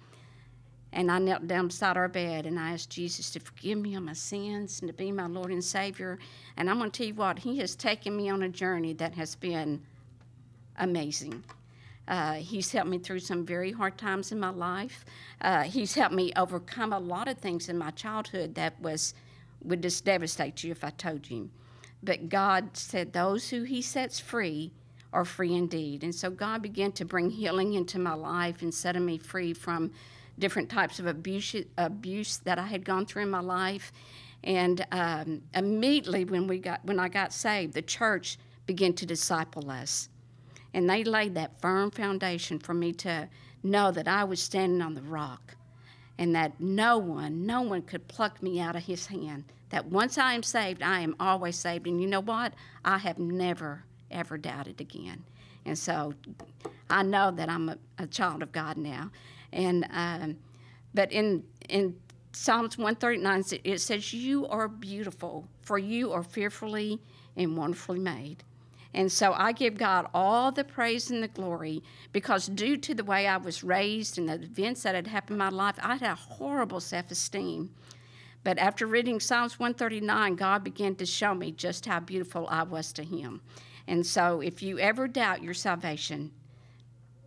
And 0.91 1.11
I 1.11 1.17
knelt 1.17 1.47
down 1.47 1.67
beside 1.67 1.97
our 1.97 2.07
bed 2.07 2.45
and 2.45 2.59
I 2.59 2.71
asked 2.71 2.89
Jesus 2.89 3.31
to 3.31 3.39
forgive 3.39 3.77
me 3.77 3.95
of 3.95 4.03
my 4.03 4.13
sins 4.13 4.79
and 4.79 4.87
to 4.87 4.93
be 4.93 5.11
my 5.11 5.27
Lord 5.27 5.51
and 5.51 5.63
Savior. 5.63 6.19
And 6.55 6.69
I'm 6.69 6.77
going 6.77 6.91
to 6.91 6.97
tell 6.97 7.07
you 7.07 7.15
what, 7.15 7.39
He 7.39 7.57
has 7.59 7.75
taken 7.75 8.15
me 8.15 8.29
on 8.29 8.43
a 8.43 8.49
journey 8.49 8.93
that 8.93 9.15
has 9.15 9.35
been 9.35 9.81
amazing. 10.77 11.43
Uh, 12.07 12.33
he's 12.35 12.71
helped 12.71 12.89
me 12.89 12.97
through 12.97 13.19
some 13.19 13.45
very 13.45 13.71
hard 13.71 13.97
times 13.97 14.31
in 14.31 14.39
my 14.39 14.49
life. 14.49 15.05
Uh, 15.41 15.63
he's 15.63 15.95
helped 15.95 16.13
me 16.13 16.31
overcome 16.35 16.93
a 16.93 16.99
lot 16.99 17.27
of 17.27 17.37
things 17.37 17.69
in 17.69 17.77
my 17.77 17.91
childhood 17.91 18.55
that 18.55 18.79
was 18.79 19.13
would 19.63 19.81
just 19.81 20.05
devastate 20.05 20.63
you 20.63 20.71
if 20.71 20.83
I 20.83 20.91
told 20.91 21.29
you. 21.29 21.49
But 22.03 22.29
God 22.29 22.77
said, 22.77 23.13
"Those 23.13 23.49
who 23.49 23.63
He 23.63 23.81
sets 23.81 24.19
free 24.19 24.71
are 25.11 25.25
free 25.25 25.53
indeed." 25.53 26.03
And 26.03 26.13
so 26.13 26.29
God 26.29 26.61
began 26.61 26.91
to 26.93 27.05
bring 27.05 27.31
healing 27.31 27.73
into 27.73 27.97
my 27.97 28.13
life 28.13 28.61
and 28.61 28.73
setting 28.73 29.05
me 29.05 29.17
free 29.17 29.53
from 29.53 29.91
different 30.37 30.69
types 30.69 30.99
of 30.99 31.07
abuse 31.07 31.55
abuse 31.77 32.37
that 32.37 32.59
I 32.59 32.67
had 32.67 32.85
gone 32.85 33.05
through 33.05 33.23
in 33.23 33.29
my 33.29 33.39
life. 33.39 33.91
And 34.43 34.85
um, 34.91 35.41
immediately 35.55 36.25
when 36.25 36.45
we 36.45 36.59
got 36.59 36.85
when 36.85 36.99
I 36.99 37.09
got 37.09 37.33
saved, 37.33 37.73
the 37.73 37.81
church 37.81 38.37
began 38.67 38.93
to 38.93 39.05
disciple 39.05 39.71
us. 39.71 40.09
And 40.75 40.89
they 40.89 41.05
laid 41.05 41.35
that 41.35 41.61
firm 41.61 41.89
foundation 41.89 42.59
for 42.59 42.73
me 42.73 42.91
to 42.91 43.29
know 43.63 43.91
that 43.91 44.09
I 44.09 44.25
was 44.25 44.41
standing 44.41 44.81
on 44.81 44.93
the 44.93 45.01
rock 45.03 45.55
and 46.17 46.35
that 46.35 46.59
no 46.59 46.97
one, 46.97 47.45
no 47.45 47.61
one 47.61 47.81
could 47.81 48.09
pluck 48.09 48.43
me 48.43 48.59
out 48.59 48.75
of 48.75 48.83
his 48.83 49.05
hand. 49.05 49.45
That 49.69 49.85
once 49.85 50.17
I 50.17 50.33
am 50.33 50.43
saved, 50.43 50.83
I 50.83 50.99
am 50.99 51.15
always 51.17 51.55
saved. 51.55 51.87
And 51.87 52.01
you 52.01 52.07
know 52.07 52.19
what? 52.19 52.53
I 52.83 52.97
have 52.97 53.17
never, 53.17 53.85
ever 54.11 54.37
doubted 54.37 54.81
again. 54.81 55.23
And 55.65 55.79
so 55.79 56.13
I 56.89 57.03
know 57.03 57.31
that 57.31 57.47
I'm 57.47 57.69
a, 57.69 57.77
a 57.97 58.05
child 58.05 58.43
of 58.43 58.51
God 58.51 58.75
now. 58.75 59.11
And 59.53 59.87
um, 59.91 60.35
but 60.93 61.09
in 61.13 61.45
in 61.69 61.95
Psalms 62.33 62.77
139, 62.77 63.61
it 63.63 63.79
says, 63.79 64.13
"You 64.13 64.45
are 64.47 64.67
beautiful, 64.67 65.47
for 65.61 65.77
you 65.77 66.11
are 66.11 66.21
fearfully 66.23 66.99
and 67.37 67.57
wonderfully 67.57 67.99
made." 67.99 68.43
And 68.95 69.11
so 69.11 69.33
I 69.33 69.51
give 69.51 69.77
God 69.77 70.07
all 70.13 70.53
the 70.53 70.63
praise 70.63 71.11
and 71.11 71.21
the 71.21 71.27
glory 71.27 71.83
because, 72.13 72.47
due 72.47 72.77
to 72.77 72.95
the 72.95 73.03
way 73.03 73.27
I 73.27 73.35
was 73.35 73.61
raised 73.61 74.17
and 74.17 74.29
the 74.29 74.35
events 74.35 74.83
that 74.83 74.95
had 74.95 75.07
happened 75.07 75.35
in 75.35 75.39
my 75.39 75.49
life, 75.49 75.75
I 75.81 75.97
had 75.97 76.11
a 76.11 76.15
horrible 76.15 76.79
self 76.79 77.11
esteem. 77.11 77.71
But 78.45 78.57
after 78.57 78.87
reading 78.87 79.19
Psalms 79.19 79.59
139, 79.59 80.35
God 80.35 80.63
began 80.63 80.95
to 80.95 81.05
show 81.05 81.35
me 81.35 81.51
just 81.51 81.85
how 81.85 81.99
beautiful 81.99 82.47
I 82.47 82.63
was 82.63 82.93
to 82.93 83.03
Him. 83.03 83.41
And 83.85 84.05
so, 84.05 84.39
if 84.39 84.63
you 84.63 84.79
ever 84.79 85.09
doubt 85.09 85.43
your 85.43 85.53
salvation, 85.53 86.31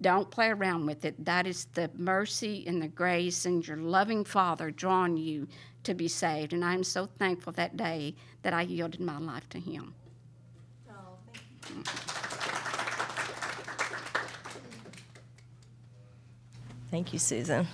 don't 0.00 0.31
play 0.31 0.48
around 0.48 0.87
with 0.87 1.04
it. 1.04 1.22
That 1.22 1.46
is 1.46 1.66
the 1.74 1.90
mercy 1.98 2.64
and 2.66 2.81
the 2.81 2.88
grace 2.88 3.44
and 3.44 3.66
your 3.66 3.76
loving 3.76 4.24
Father 4.24 4.70
drawing 4.70 5.18
you 5.18 5.46
to 5.83 5.92
be 5.92 6.09
saved. 6.09 6.54
And 6.54 6.64
I'm 6.64 6.83
so 6.83 7.04
thankful 7.04 7.52
that 7.54 7.76
day 7.76 8.14
that 8.40 8.54
I 8.54 8.62
yielded 8.62 9.00
my 9.00 9.18
life 9.18 9.50
to 9.50 9.61
Him. 9.61 9.94
Thank 16.90 17.12
you, 17.12 17.18
Susan. 17.18 17.66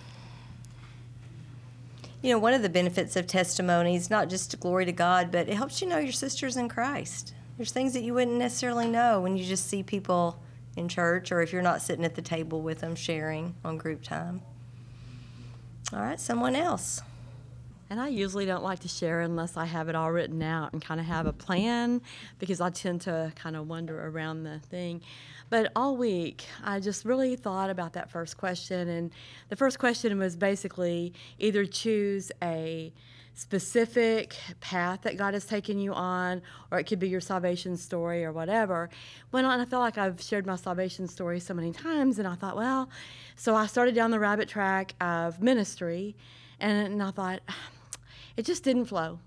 You 2.20 2.30
know, 2.30 2.38
one 2.38 2.54
of 2.54 2.62
the 2.62 2.68
benefits 2.68 3.16
of 3.16 3.26
testimonies, 3.26 4.10
not 4.10 4.28
just 4.28 4.58
glory 4.58 4.86
to 4.86 4.92
God, 4.92 5.30
but 5.30 5.48
it 5.48 5.54
helps 5.54 5.82
you 5.82 5.88
know 5.88 5.98
your 5.98 6.12
sisters 6.12 6.56
in 6.56 6.68
Christ. 6.68 7.34
There's 7.56 7.70
things 7.70 7.92
that 7.92 8.02
you 8.02 8.14
wouldn't 8.14 8.38
necessarily 8.38 8.88
know 8.88 9.20
when 9.20 9.36
you 9.36 9.44
just 9.44 9.68
see 9.68 9.82
people 9.82 10.40
in 10.76 10.88
church 10.88 11.30
or 11.30 11.42
if 11.42 11.52
you're 11.52 11.62
not 11.62 11.82
sitting 11.82 12.04
at 12.04 12.14
the 12.14 12.22
table 12.22 12.62
with 12.62 12.80
them 12.80 12.96
sharing 12.96 13.54
on 13.64 13.76
group 13.76 14.02
time. 14.02 14.42
All 15.92 16.00
right, 16.00 16.18
someone 16.18 16.56
else. 16.56 17.00
And 17.90 18.00
I 18.00 18.08
usually 18.08 18.46
don't 18.46 18.64
like 18.64 18.80
to 18.80 18.88
share 18.88 19.20
unless 19.20 19.56
I 19.56 19.66
have 19.66 19.88
it 19.88 19.94
all 19.94 20.10
written 20.10 20.42
out 20.42 20.72
and 20.72 20.82
kind 20.82 20.98
of 20.98 21.06
have 21.06 21.26
a 21.26 21.32
plan 21.32 22.00
because 22.38 22.60
I 22.60 22.70
tend 22.70 23.02
to 23.02 23.32
kind 23.36 23.56
of 23.56 23.68
wander 23.68 24.06
around 24.08 24.44
the 24.44 24.58
thing. 24.58 25.02
But 25.50 25.70
all 25.76 25.96
week, 25.96 26.46
I 26.64 26.80
just 26.80 27.04
really 27.04 27.36
thought 27.36 27.70
about 27.70 27.92
that 27.92 28.10
first 28.10 28.38
question. 28.38 28.88
And 28.88 29.10
the 29.50 29.56
first 29.56 29.78
question 29.78 30.18
was 30.18 30.34
basically 30.34 31.12
either 31.38 31.66
choose 31.66 32.32
a 32.42 32.92
specific 33.34 34.36
path 34.60 35.02
that 35.02 35.16
God 35.16 35.34
has 35.34 35.44
taken 35.44 35.78
you 35.78 35.92
on, 35.92 36.40
or 36.70 36.78
it 36.78 36.84
could 36.84 37.00
be 37.00 37.08
your 37.08 37.20
salvation 37.20 37.76
story 37.76 38.24
or 38.24 38.32
whatever. 38.32 38.88
When 39.30 39.44
I 39.44 39.64
feel 39.64 39.80
like 39.80 39.98
I've 39.98 40.22
shared 40.22 40.46
my 40.46 40.56
salvation 40.56 41.08
story 41.08 41.40
so 41.40 41.52
many 41.52 41.72
times, 41.72 42.18
and 42.18 42.28
I 42.28 42.36
thought, 42.36 42.56
well, 42.56 42.88
so 43.36 43.54
I 43.54 43.66
started 43.66 43.94
down 43.94 44.10
the 44.12 44.20
rabbit 44.20 44.48
track 44.48 44.94
of 45.00 45.42
ministry, 45.42 46.14
and, 46.60 46.92
and 46.92 47.02
I 47.02 47.10
thought, 47.10 47.40
ah, 47.48 47.56
it 48.36 48.44
just 48.44 48.62
didn't 48.62 48.86
flow. 48.86 49.18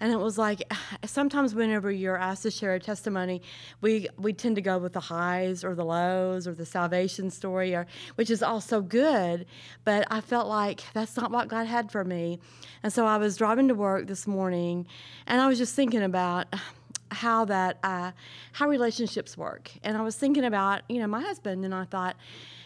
And 0.00 0.10
it 0.12 0.18
was 0.18 0.38
like 0.38 0.62
sometimes 1.04 1.54
whenever 1.54 1.90
you're 1.90 2.16
asked 2.16 2.42
to 2.44 2.50
share 2.50 2.74
a 2.74 2.80
testimony, 2.80 3.42
we 3.80 4.08
we 4.16 4.32
tend 4.32 4.56
to 4.56 4.62
go 4.62 4.78
with 4.78 4.94
the 4.94 5.00
highs 5.00 5.62
or 5.62 5.74
the 5.74 5.84
lows 5.84 6.48
or 6.48 6.54
the 6.54 6.66
salvation 6.66 7.30
story, 7.30 7.74
or 7.74 7.86
which 8.14 8.30
is 8.30 8.42
also 8.42 8.80
good. 8.80 9.46
But 9.84 10.06
I 10.10 10.20
felt 10.20 10.48
like 10.48 10.82
that's 10.94 11.16
not 11.16 11.30
what 11.30 11.48
God 11.48 11.66
had 11.66 11.92
for 11.92 12.04
me, 12.04 12.40
and 12.82 12.92
so 12.92 13.06
I 13.06 13.18
was 13.18 13.36
driving 13.36 13.68
to 13.68 13.74
work 13.74 14.06
this 14.06 14.26
morning, 14.26 14.86
and 15.26 15.40
I 15.40 15.46
was 15.46 15.58
just 15.58 15.74
thinking 15.74 16.02
about 16.02 16.46
how 17.12 17.44
that 17.44 17.78
uh, 17.82 18.12
how 18.52 18.68
relationships 18.68 19.36
work, 19.36 19.70
and 19.84 19.96
I 19.96 20.02
was 20.02 20.16
thinking 20.16 20.44
about 20.44 20.82
you 20.88 20.98
know 20.98 21.06
my 21.06 21.20
husband, 21.20 21.64
and 21.64 21.74
I 21.74 21.84
thought 21.84 22.16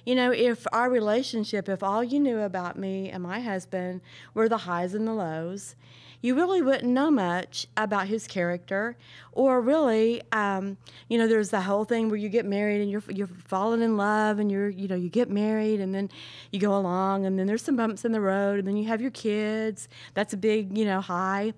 you 0.05 0.15
know, 0.15 0.33
if 0.33 0.67
our 0.73 0.91
relationship, 0.91 1.69
if 1.69 1.83
all 1.83 2.05
you 2.05 2.21
knew 2.21 2.41
about 2.41 2.79
me 2.79 3.11
and 3.11 3.23
my 3.23 3.41
husband 3.41 4.01
were 4.35 4.49
the 4.49 4.59
highs 4.59 4.95
and 4.95 5.07
the 5.07 5.13
lows, 5.13 5.77
you 6.25 6.35
really 6.35 6.63
wouldn't 6.63 6.91
know 6.91 7.11
much 7.11 7.67
about 7.77 8.09
his 8.09 8.27
character, 8.27 8.97
or 9.33 9.61
really, 9.61 10.23
um, 10.33 10.79
you 11.07 11.19
know, 11.19 11.29
there's 11.29 11.51
the 11.51 11.61
whole 11.61 11.85
thing 11.85 12.09
where 12.09 12.17
you 12.17 12.31
get 12.31 12.47
married 12.47 12.81
and 12.81 12.91
you're 12.91 13.03
you're 13.11 13.27
falling 13.27 13.83
in 13.83 13.99
love, 13.99 14.39
and 14.39 14.51
you're 14.51 14.71
you 14.71 14.89
know 14.89 14.95
you 14.95 15.11
get 15.11 15.29
married, 15.29 15.81
and 15.81 15.95
then 15.95 16.09
you 16.51 16.59
go 16.59 16.75
along, 16.75 17.27
and 17.27 17.39
then 17.39 17.47
there's 17.47 17.61
some 17.61 17.77
bumps 17.77 18.07
in 18.07 18.13
the 18.13 18.23
road, 18.23 18.59
and 18.59 18.67
then 18.67 18.79
you 18.79 18.87
have 18.89 19.03
your 19.03 19.11
kids. 19.11 19.87
That's 20.15 20.33
a 20.33 20.39
big 20.39 20.79
you 20.79 20.87
know 20.87 21.03
high. 21.03 21.53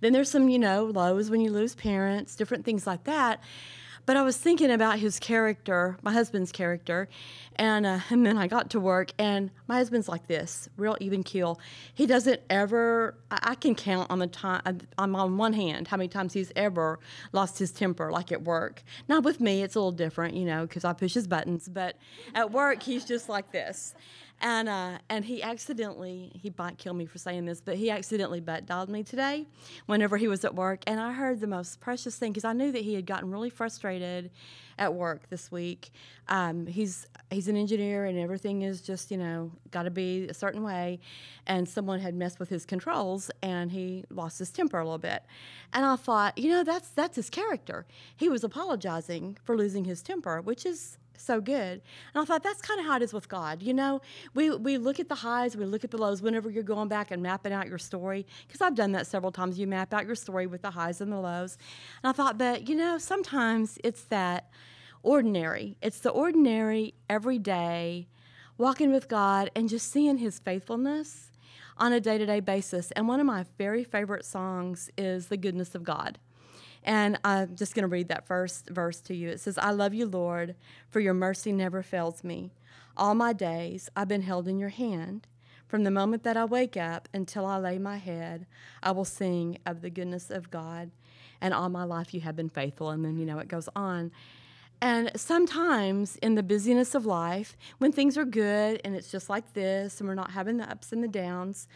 Then 0.00 0.12
there's 0.12 0.30
some 0.30 0.48
you 0.48 0.60
know 0.60 0.84
lows 0.84 1.28
when 1.28 1.40
you 1.40 1.50
lose 1.50 1.74
parents, 1.74 2.36
different 2.36 2.64
things 2.64 2.86
like 2.86 3.02
that. 3.02 3.40
But 4.06 4.16
I 4.16 4.22
was 4.22 4.36
thinking 4.36 4.70
about 4.70 5.00
his 5.00 5.18
character, 5.18 5.98
my 6.00 6.12
husband's 6.12 6.52
character, 6.52 7.08
and 7.56 7.84
uh, 7.84 7.98
and 8.10 8.24
then 8.24 8.38
I 8.38 8.46
got 8.46 8.70
to 8.70 8.80
work, 8.80 9.10
and 9.18 9.50
my 9.66 9.76
husband's 9.76 10.08
like 10.08 10.28
this, 10.28 10.68
real 10.76 10.96
even 11.00 11.24
keel. 11.24 11.58
He 11.92 12.06
doesn't 12.06 12.40
ever. 12.48 13.16
I, 13.30 13.38
I 13.42 13.54
can 13.56 13.74
count 13.74 14.08
on 14.10 14.20
the 14.20 14.28
time. 14.28 14.78
I'm 14.96 15.16
on 15.16 15.36
one 15.36 15.52
hand 15.52 15.88
how 15.88 15.96
many 15.96 16.08
times 16.08 16.32
he's 16.32 16.52
ever 16.54 17.00
lost 17.32 17.58
his 17.58 17.72
temper, 17.72 18.12
like 18.12 18.30
at 18.30 18.42
work. 18.42 18.84
Now 19.08 19.20
with 19.20 19.40
me, 19.40 19.62
it's 19.62 19.74
a 19.74 19.80
little 19.80 19.92
different, 19.92 20.36
you 20.36 20.44
know, 20.44 20.62
because 20.62 20.84
I 20.84 20.92
push 20.92 21.14
his 21.14 21.26
buttons. 21.26 21.68
But 21.68 21.96
at 22.34 22.52
work, 22.52 22.84
he's 22.84 23.04
just 23.04 23.28
like 23.28 23.50
this 23.50 23.94
and 24.40 24.68
uh, 24.68 24.98
and 25.08 25.24
he 25.24 25.42
accidentally 25.42 26.30
he 26.40 26.52
might 26.56 26.78
kill 26.78 26.94
me 26.94 27.06
for 27.06 27.18
saying 27.18 27.46
this, 27.46 27.60
but 27.60 27.76
he 27.76 27.90
accidentally 27.90 28.40
butt 28.40 28.66
dialed 28.66 28.88
me 28.88 29.02
today, 29.02 29.46
whenever 29.86 30.16
he 30.16 30.28
was 30.28 30.44
at 30.44 30.54
work, 30.54 30.82
and 30.86 31.00
I 31.00 31.12
heard 31.12 31.40
the 31.40 31.46
most 31.46 31.80
precious 31.80 32.16
thing 32.16 32.32
because 32.32 32.44
I 32.44 32.52
knew 32.52 32.70
that 32.72 32.82
he 32.82 32.94
had 32.94 33.06
gotten 33.06 33.30
really 33.30 33.50
frustrated 33.50 34.30
at 34.78 34.92
work 34.92 35.28
this 35.30 35.50
week. 35.50 35.90
Um, 36.28 36.66
he's 36.66 37.06
he's 37.30 37.48
an 37.48 37.56
engineer, 37.56 38.04
and 38.04 38.18
everything 38.18 38.62
is 38.62 38.82
just 38.82 39.10
you 39.10 39.16
know 39.16 39.52
got 39.70 39.84
to 39.84 39.90
be 39.90 40.26
a 40.28 40.34
certain 40.34 40.62
way, 40.62 41.00
and 41.46 41.68
someone 41.68 42.00
had 42.00 42.14
messed 42.14 42.38
with 42.38 42.50
his 42.50 42.66
controls, 42.66 43.30
and 43.42 43.72
he 43.72 44.04
lost 44.10 44.38
his 44.38 44.50
temper 44.50 44.78
a 44.78 44.84
little 44.84 44.98
bit, 44.98 45.22
and 45.72 45.84
I 45.84 45.96
thought, 45.96 46.36
you 46.36 46.50
know, 46.50 46.62
that's 46.62 46.90
that's 46.90 47.16
his 47.16 47.30
character. 47.30 47.86
He 48.14 48.28
was 48.28 48.44
apologizing 48.44 49.38
for 49.42 49.56
losing 49.56 49.84
his 49.84 50.02
temper, 50.02 50.40
which 50.42 50.66
is 50.66 50.98
so 51.18 51.40
good. 51.40 51.82
And 52.14 52.22
I 52.22 52.24
thought 52.24 52.42
that's 52.42 52.60
kind 52.60 52.80
of 52.80 52.86
how 52.86 52.96
it 52.96 53.02
is 53.02 53.12
with 53.12 53.28
God. 53.28 53.62
You 53.62 53.74
know, 53.74 54.00
we, 54.34 54.50
we 54.50 54.78
look 54.78 55.00
at 55.00 55.08
the 55.08 55.14
highs, 55.14 55.56
we 55.56 55.64
look 55.64 55.84
at 55.84 55.90
the 55.90 55.98
lows 55.98 56.22
whenever 56.22 56.50
you're 56.50 56.62
going 56.62 56.88
back 56.88 57.10
and 57.10 57.22
mapping 57.22 57.52
out 57.52 57.68
your 57.68 57.78
story. 57.78 58.26
Because 58.46 58.60
I've 58.60 58.74
done 58.74 58.92
that 58.92 59.06
several 59.06 59.32
times. 59.32 59.58
You 59.58 59.66
map 59.66 59.92
out 59.92 60.06
your 60.06 60.14
story 60.14 60.46
with 60.46 60.62
the 60.62 60.70
highs 60.70 61.00
and 61.00 61.12
the 61.12 61.18
lows. 61.20 61.58
And 62.02 62.10
I 62.10 62.12
thought, 62.12 62.38
but, 62.38 62.68
you 62.68 62.74
know, 62.74 62.98
sometimes 62.98 63.78
it's 63.84 64.02
that 64.04 64.50
ordinary. 65.02 65.76
It's 65.82 66.00
the 66.00 66.10
ordinary, 66.10 66.94
everyday, 67.08 68.08
walking 68.58 68.92
with 68.92 69.08
God 69.08 69.50
and 69.54 69.68
just 69.68 69.90
seeing 69.90 70.18
His 70.18 70.38
faithfulness 70.38 71.30
on 71.78 71.92
a 71.92 72.00
day 72.00 72.18
to 72.18 72.26
day 72.26 72.40
basis. 72.40 72.90
And 72.92 73.06
one 73.06 73.20
of 73.20 73.26
my 73.26 73.44
very 73.58 73.84
favorite 73.84 74.24
songs 74.24 74.90
is 74.96 75.28
The 75.28 75.36
Goodness 75.36 75.74
of 75.74 75.84
God. 75.84 76.18
And 76.86 77.18
I'm 77.24 77.56
just 77.56 77.74
going 77.74 77.82
to 77.82 77.88
read 77.88 78.08
that 78.08 78.26
first 78.26 78.70
verse 78.70 79.00
to 79.02 79.14
you. 79.14 79.28
It 79.28 79.40
says, 79.40 79.58
I 79.58 79.72
love 79.72 79.92
you, 79.92 80.06
Lord, 80.06 80.54
for 80.88 81.00
your 81.00 81.14
mercy 81.14 81.50
never 81.50 81.82
fails 81.82 82.22
me. 82.22 82.52
All 82.96 83.14
my 83.14 83.32
days 83.32 83.90
I've 83.96 84.08
been 84.08 84.22
held 84.22 84.46
in 84.46 84.58
your 84.58 84.68
hand. 84.70 85.26
From 85.66 85.82
the 85.82 85.90
moment 85.90 86.22
that 86.22 86.36
I 86.36 86.44
wake 86.44 86.76
up 86.76 87.08
until 87.12 87.44
I 87.44 87.58
lay 87.58 87.78
my 87.78 87.96
head, 87.96 88.46
I 88.84 88.92
will 88.92 89.04
sing 89.04 89.58
of 89.66 89.82
the 89.82 89.90
goodness 89.90 90.30
of 90.30 90.52
God. 90.52 90.92
And 91.40 91.52
all 91.52 91.68
my 91.68 91.82
life 91.82 92.14
you 92.14 92.20
have 92.20 92.36
been 92.36 92.48
faithful. 92.48 92.90
And 92.90 93.04
then, 93.04 93.18
you 93.18 93.26
know, 93.26 93.40
it 93.40 93.48
goes 93.48 93.68
on. 93.74 94.12
And 94.80 95.10
sometimes 95.16 96.16
in 96.16 96.36
the 96.36 96.42
busyness 96.42 96.94
of 96.94 97.04
life, 97.04 97.56
when 97.78 97.90
things 97.90 98.16
are 98.16 98.24
good 98.24 98.80
and 98.84 98.94
it's 98.94 99.10
just 99.10 99.28
like 99.28 99.54
this 99.54 99.98
and 99.98 100.08
we're 100.08 100.14
not 100.14 100.30
having 100.30 100.58
the 100.58 100.70
ups 100.70 100.92
and 100.92 101.02
the 101.02 101.08
downs, 101.08 101.66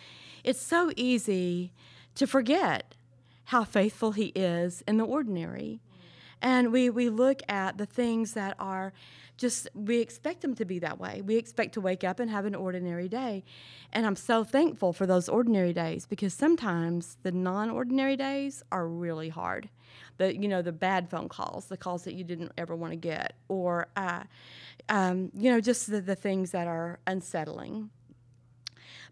it's 0.45 0.61
so 0.61 0.93
easy 0.95 1.73
to 2.15 2.29
forget 2.29 2.95
how 3.45 3.65
faithful 3.65 4.13
He 4.13 4.27
is 4.35 4.83
in 4.87 4.97
the 4.97 5.05
ordinary. 5.05 5.81
And 6.43 6.73
we, 6.73 6.89
we 6.89 7.09
look 7.09 7.43
at 7.49 7.79
the 7.79 7.87
things 7.87 8.33
that 8.33 8.57
are 8.59 8.93
just, 9.37 9.69
we 9.75 10.01
expect 10.01 10.43
them 10.43 10.55
to 10.55 10.65
be 10.65 10.79
that 10.81 10.99
way. 10.99 11.23
We 11.23 11.37
expect 11.37 11.75
to 11.75 11.81
wake 11.81 12.05
up 12.05 12.21
and 12.21 12.31
have 12.31 12.45
an 12.45 12.55
ordinary 12.55 13.09
day. 13.09 13.43
And 13.93 14.07
I'm 14.07 14.17
so 14.17 14.45
thankful 14.45 14.93
for 14.93 15.07
those 15.07 15.29
ordinary 15.29 15.73
days 15.73 16.07
because 16.07 16.35
sometimes 16.35 17.17
the 17.23 17.33
non 17.33 17.71
ordinary 17.71 18.17
days 18.17 18.63
are 18.71 18.87
really 18.87 19.31
hard. 19.31 19.69
The, 20.19 20.37
you 20.37 20.47
know, 20.47 20.61
the 20.61 20.73
bad 20.73 21.09
phone 21.09 21.29
calls, 21.29 21.67
the 21.67 21.79
calls 21.79 22.05
that 22.05 22.15
you 22.15 22.25
didn't 22.25 22.53
ever 22.59 22.77
want 22.77 22.93
to 22.93 22.97
get, 22.97 23.33
or, 23.49 23.89
uh, 23.97 24.25
um, 24.91 25.31
you 25.35 25.51
know, 25.51 25.61
just 25.61 25.91
the, 25.91 26.01
the 26.03 26.15
things 26.15 26.51
that 26.51 26.67
are 26.67 26.99
unsettling. 27.07 27.89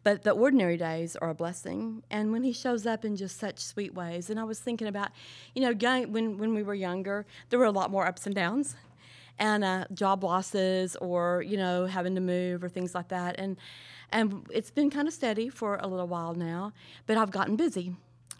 But 0.04 0.22
the 0.22 0.30
ordinary 0.30 0.76
days 0.76 1.16
are 1.16 1.30
a 1.30 1.34
blessing. 1.34 2.02
And 2.10 2.32
when 2.32 2.42
he 2.42 2.52
shows 2.52 2.86
up 2.86 3.04
in 3.04 3.16
just 3.16 3.38
such 3.38 3.58
sweet 3.58 3.94
ways, 3.94 4.30
and 4.30 4.38
I 4.38 4.44
was 4.44 4.58
thinking 4.58 4.88
about, 4.88 5.10
you 5.54 5.62
know, 5.62 5.70
young, 5.70 6.12
when, 6.12 6.38
when 6.38 6.54
we 6.54 6.62
were 6.62 6.74
younger, 6.74 7.26
there 7.50 7.58
were 7.58 7.64
a 7.64 7.70
lot 7.70 7.90
more 7.90 8.06
ups 8.06 8.26
and 8.26 8.34
downs 8.34 8.76
and 9.38 9.64
uh, 9.64 9.84
job 9.92 10.24
losses 10.24 10.96
or, 10.96 11.42
you 11.42 11.56
know, 11.56 11.86
having 11.86 12.14
to 12.14 12.20
move 12.20 12.64
or 12.64 12.68
things 12.68 12.94
like 12.94 13.08
that. 13.08 13.36
And, 13.38 13.56
and 14.10 14.46
it's 14.50 14.70
been 14.70 14.90
kind 14.90 15.06
of 15.06 15.14
steady 15.14 15.48
for 15.48 15.76
a 15.80 15.86
little 15.86 16.08
while 16.08 16.34
now, 16.34 16.72
but 17.06 17.16
I've 17.16 17.30
gotten 17.30 17.56
busy 17.56 17.94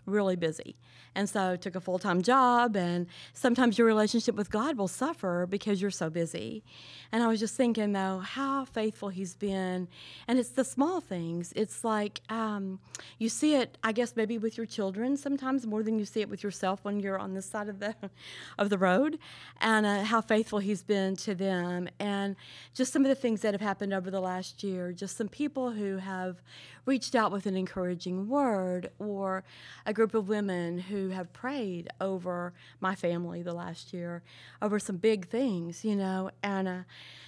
really 0.08 0.36
busy. 0.36 0.76
And 1.14 1.28
so 1.28 1.56
took 1.56 1.74
a 1.74 1.80
full 1.80 1.98
time 1.98 2.22
job, 2.22 2.76
and 2.76 3.06
sometimes 3.32 3.78
your 3.78 3.86
relationship 3.86 4.34
with 4.34 4.50
God 4.50 4.76
will 4.76 4.88
suffer 4.88 5.46
because 5.48 5.80
you're 5.82 5.90
so 5.90 6.10
busy. 6.10 6.62
And 7.10 7.22
I 7.22 7.26
was 7.26 7.40
just 7.40 7.56
thinking, 7.56 7.92
though, 7.92 8.18
how 8.18 8.66
faithful 8.66 9.08
He's 9.08 9.34
been. 9.34 9.88
And 10.28 10.38
it's 10.38 10.50
the 10.50 10.64
small 10.64 11.00
things. 11.00 11.52
It's 11.56 11.82
like 11.82 12.20
um, 12.28 12.78
you 13.18 13.28
see 13.28 13.54
it, 13.54 13.78
I 13.82 13.92
guess, 13.92 14.14
maybe 14.14 14.38
with 14.38 14.56
your 14.56 14.66
children 14.66 15.16
sometimes 15.16 15.66
more 15.66 15.82
than 15.82 15.98
you 15.98 16.04
see 16.04 16.20
it 16.20 16.28
with 16.28 16.42
yourself 16.42 16.80
when 16.84 17.00
you're 17.00 17.18
on 17.18 17.34
this 17.34 17.46
side 17.46 17.68
of 17.68 17.80
the, 17.80 17.94
of 18.58 18.70
the 18.70 18.78
road, 18.78 19.18
and 19.60 19.86
uh, 19.86 20.04
how 20.04 20.20
faithful 20.20 20.58
He's 20.58 20.82
been 20.82 21.16
to 21.16 21.34
them. 21.34 21.88
And 21.98 22.36
just 22.74 22.92
some 22.92 23.02
of 23.02 23.08
the 23.08 23.14
things 23.14 23.40
that 23.40 23.54
have 23.54 23.60
happened 23.60 23.92
over 23.92 24.10
the 24.10 24.20
last 24.20 24.62
year, 24.62 24.92
just 24.92 25.16
some 25.16 25.28
people 25.28 25.70
who 25.70 25.96
have 25.96 26.42
reached 26.88 27.14
out 27.14 27.30
with 27.30 27.44
an 27.44 27.54
encouraging 27.54 28.28
word, 28.28 28.90
or 28.98 29.44
a 29.84 29.92
group 29.92 30.14
of 30.14 30.26
women 30.28 30.78
who 30.78 31.10
have 31.10 31.30
prayed 31.34 31.86
over 32.00 32.54
my 32.80 32.94
family 32.94 33.42
the 33.42 33.52
last 33.52 33.92
year, 33.92 34.22
over 34.62 34.78
some 34.78 34.96
big 34.96 35.28
things, 35.28 35.84
you 35.84 35.94
know, 35.94 36.30
and 36.42 36.66
uh, 36.66 36.78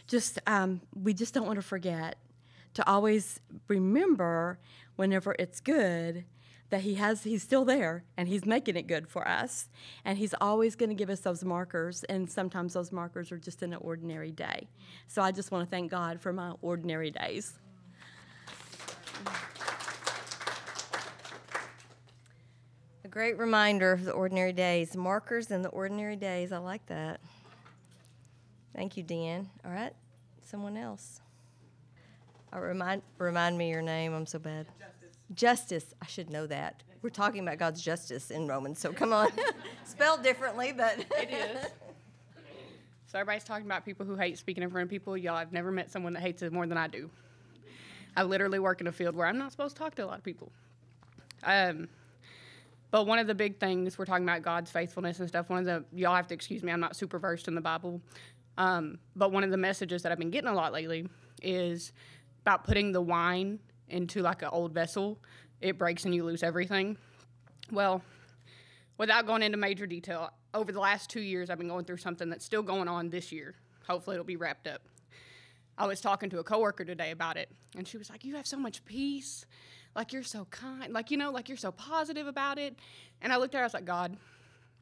just 0.06 0.38
um, 0.46 0.80
we 0.94 1.12
just 1.12 1.34
don't 1.34 1.46
want 1.46 1.58
to 1.58 1.62
forget 1.62 2.16
to 2.72 2.88
always 2.88 3.38
remember 3.68 4.58
whenever 4.96 5.36
it's 5.38 5.60
good 5.60 6.24
that 6.70 6.80
he 6.82 6.94
has 6.94 7.24
he's 7.24 7.42
still 7.42 7.64
there 7.64 8.04
and 8.16 8.28
he's 8.28 8.46
making 8.46 8.76
it 8.76 8.86
good 8.86 9.08
for 9.08 9.28
us. 9.28 9.68
And 10.04 10.16
he's 10.16 10.34
always 10.40 10.74
going 10.74 10.88
to 10.88 10.94
give 10.94 11.10
us 11.10 11.20
those 11.20 11.44
markers 11.44 12.02
and 12.04 12.30
sometimes 12.30 12.72
those 12.72 12.92
markers 12.92 13.30
are 13.30 13.38
just 13.38 13.62
in 13.62 13.72
an 13.74 13.80
ordinary 13.82 14.30
day. 14.30 14.68
So 15.06 15.20
i 15.20 15.32
just 15.32 15.50
want 15.50 15.68
to 15.68 15.70
thank 15.70 15.90
god 15.90 16.20
for 16.20 16.32
my 16.32 16.52
ordinary 16.62 17.10
days 17.10 17.58
great 23.10 23.38
reminder 23.38 23.92
of 23.92 24.04
the 24.04 24.12
ordinary 24.12 24.52
days, 24.52 24.96
markers 24.96 25.50
in 25.50 25.62
the 25.62 25.68
ordinary 25.70 26.16
days. 26.16 26.52
I 26.52 26.58
like 26.58 26.86
that. 26.86 27.20
Thank 28.74 28.96
you, 28.96 29.02
Dan. 29.02 29.48
All 29.64 29.72
right, 29.72 29.92
someone 30.44 30.76
else. 30.76 31.20
Uh, 32.54 32.60
remind 32.60 33.02
remind 33.18 33.58
me 33.58 33.68
your 33.70 33.82
name. 33.82 34.14
I'm 34.14 34.26
so 34.26 34.38
bad. 34.38 34.66
Justice. 34.78 35.18
Justice. 35.34 35.94
I 36.00 36.06
should 36.06 36.30
know 36.30 36.46
that. 36.46 36.82
We're 37.02 37.10
talking 37.10 37.40
about 37.40 37.58
God's 37.58 37.82
justice 37.82 38.30
in 38.30 38.46
Romans, 38.46 38.78
so 38.78 38.92
come 38.92 39.12
on. 39.12 39.30
Spelled 39.84 40.22
differently, 40.22 40.72
but 40.72 40.98
It 41.18 41.30
is. 41.30 41.66
So 43.06 43.18
everybody's 43.18 43.42
talking 43.42 43.66
about 43.66 43.84
people 43.84 44.06
who 44.06 44.14
hate 44.14 44.38
speaking 44.38 44.62
in 44.62 44.70
front 44.70 44.84
of 44.84 44.90
people. 44.90 45.16
Y'all, 45.16 45.34
I've 45.34 45.52
never 45.52 45.72
met 45.72 45.90
someone 45.90 46.12
that 46.12 46.20
hates 46.20 46.42
it 46.42 46.52
more 46.52 46.66
than 46.66 46.78
I 46.78 46.86
do. 46.86 47.10
I 48.16 48.22
literally 48.22 48.60
work 48.60 48.80
in 48.80 48.86
a 48.86 48.92
field 48.92 49.16
where 49.16 49.26
I'm 49.26 49.38
not 49.38 49.50
supposed 49.50 49.74
to 49.76 49.82
talk 49.82 49.96
to 49.96 50.04
a 50.04 50.06
lot 50.06 50.18
of 50.18 50.24
people. 50.24 50.52
Um, 51.42 51.88
but 52.90 53.06
one 53.06 53.18
of 53.18 53.26
the 53.26 53.34
big 53.34 53.58
things 53.58 53.98
we're 53.98 54.04
talking 54.04 54.24
about 54.24 54.42
God's 54.42 54.70
faithfulness 54.70 55.20
and 55.20 55.28
stuff. 55.28 55.48
One 55.48 55.60
of 55.60 55.64
the 55.64 55.84
y'all 55.92 56.14
have 56.14 56.26
to 56.28 56.34
excuse 56.34 56.62
me. 56.62 56.72
I'm 56.72 56.80
not 56.80 56.96
super 56.96 57.18
versed 57.18 57.48
in 57.48 57.54
the 57.54 57.60
Bible. 57.60 58.00
Um, 58.58 58.98
but 59.16 59.32
one 59.32 59.44
of 59.44 59.50
the 59.50 59.56
messages 59.56 60.02
that 60.02 60.12
I've 60.12 60.18
been 60.18 60.30
getting 60.30 60.50
a 60.50 60.54
lot 60.54 60.72
lately 60.72 61.08
is 61.42 61.92
about 62.42 62.64
putting 62.64 62.92
the 62.92 63.00
wine 63.00 63.58
into 63.88 64.22
like 64.22 64.42
an 64.42 64.48
old 64.52 64.72
vessel. 64.72 65.18
It 65.60 65.78
breaks 65.78 66.04
and 66.04 66.14
you 66.14 66.24
lose 66.24 66.42
everything. 66.42 66.96
Well, 67.70 68.02
without 68.98 69.26
going 69.26 69.42
into 69.42 69.56
major 69.56 69.86
detail, 69.86 70.30
over 70.52 70.72
the 70.72 70.80
last 70.80 71.10
two 71.10 71.20
years, 71.20 71.48
I've 71.48 71.58
been 71.58 71.68
going 71.68 71.84
through 71.84 71.98
something 71.98 72.28
that's 72.28 72.44
still 72.44 72.62
going 72.62 72.88
on 72.88 73.10
this 73.10 73.30
year. 73.30 73.54
Hopefully, 73.86 74.16
it'll 74.16 74.24
be 74.24 74.36
wrapped 74.36 74.66
up. 74.66 74.82
I 75.78 75.86
was 75.86 76.00
talking 76.00 76.28
to 76.30 76.38
a 76.40 76.44
coworker 76.44 76.84
today 76.84 77.10
about 77.10 77.36
it, 77.36 77.48
and 77.76 77.86
she 77.86 77.96
was 77.96 78.10
like, 78.10 78.24
"You 78.24 78.36
have 78.36 78.46
so 78.46 78.58
much 78.58 78.84
peace, 78.84 79.46
like 79.94 80.12
you're 80.12 80.22
so 80.22 80.46
kind, 80.46 80.92
like 80.92 81.10
you 81.10 81.16
know, 81.16 81.30
like 81.30 81.48
you're 81.48 81.58
so 81.58 81.72
positive 81.72 82.26
about 82.26 82.58
it." 82.58 82.76
And 83.22 83.32
I 83.32 83.36
looked 83.36 83.54
at 83.54 83.58
her, 83.58 83.64
I 83.64 83.66
was 83.66 83.74
like, 83.74 83.84
"God," 83.84 84.16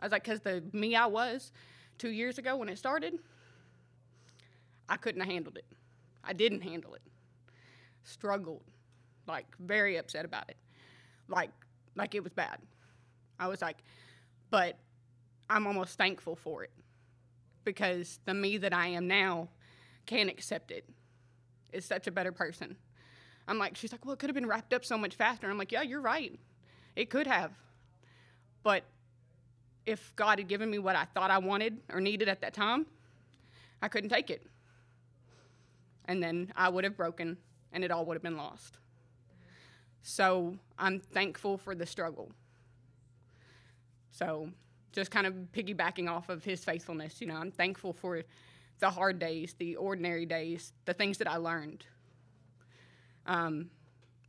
I 0.01 0.05
was 0.05 0.13
like, 0.13 0.25
"Cause 0.25 0.41
the 0.41 0.63
me 0.73 0.95
I 0.95 1.07
was 1.07 1.53
two 1.99 2.11
years 2.11 2.39
ago 2.39 2.57
when 2.57 2.69
it 2.69 2.79
started, 2.79 3.19
I 4.89 4.97
couldn't 4.97 5.21
have 5.21 5.31
handled 5.31 5.57
it. 5.57 5.67
I 6.25 6.33
didn't 6.33 6.63
handle 6.63 6.95
it. 6.95 7.03
Struggled, 8.05 8.63
like 9.27 9.47
very 9.59 9.97
upset 9.97 10.25
about 10.25 10.49
it, 10.49 10.57
like 11.29 11.51
like 11.97 12.15
it 12.15 12.23
was 12.23 12.33
bad. 12.33 12.59
I 13.39 13.49
was 13.49 13.63
like, 13.63 13.79
but 14.51 14.79
I'm 15.51 15.67
almost 15.67 15.97
thankful 15.97 16.37
for 16.37 16.65
it 16.65 16.73
because 17.65 18.21
the 18.25 18.35
me 18.35 18.57
that 18.59 18.73
I 18.73 18.89
am 18.89 19.07
now 19.07 19.49
can't 20.07 20.31
accept 20.31 20.71
it. 20.71 20.89
Is 21.71 21.85
such 21.85 22.07
a 22.07 22.11
better 22.11 22.33
person. 22.33 22.77
I'm 23.49 23.59
like, 23.59 23.77
she's 23.77 23.91
like, 23.91 24.05
well, 24.05 24.13
it 24.13 24.19
could 24.19 24.29
have 24.29 24.35
been 24.35 24.47
wrapped 24.47 24.75
up 24.75 24.85
so 24.85 24.99
much 24.99 25.15
faster. 25.15 25.51
I'm 25.51 25.59
like, 25.59 25.73
yeah, 25.73 25.83
you're 25.83 26.03
right. 26.03 26.39
It 26.95 27.09
could 27.09 27.27
have. 27.27 27.53
But 28.63 28.85
if 29.87 30.15
God 30.17 30.39
had 30.39 30.49
given 30.49 30.71
me 30.71 30.79
what 30.79 30.95
I 30.95 31.07
thought 31.07 31.31
I 31.31 31.39
wanted 31.39 31.79
or 31.91 32.01
needed 32.01 32.29
at 32.29 32.43
that 32.43 32.53
time, 32.53 32.85
I 33.81 33.89
couldn't 33.89 34.11
take 34.11 34.29
it. 34.29 34.47
And 36.05 36.23
then 36.23 36.53
I 36.55 36.69
would 36.69 36.85
have 36.85 36.97
broken 36.97 37.39
and 37.73 37.83
it 37.83 37.91
all 37.91 38.05
would 38.05 38.15
have 38.15 38.23
been 38.23 38.37
lost. 38.37 38.77
So 40.03 40.57
I'm 40.79 41.01
thankful 41.01 41.57
for 41.57 41.75
the 41.75 41.87
struggle. 41.87 42.31
So 44.11 44.51
just 44.93 45.11
kind 45.11 45.27
of 45.27 45.35
piggybacking 45.53 46.11
off 46.11 46.29
of 46.29 46.45
his 46.45 46.65
faithfulness, 46.65 47.21
you 47.21 47.27
know, 47.27 47.37
I'm 47.37 47.51
thankful 47.51 47.93
for 47.95 48.23
the 48.79 48.91
hard 48.91 49.19
days, 49.19 49.55
the 49.59 49.77
ordinary 49.77 50.27
days, 50.27 50.73
the 50.85 50.95
things 50.95 51.19
that 51.19 51.31
I 51.31 51.37
learned. 51.37 51.85
Um, 53.29 53.71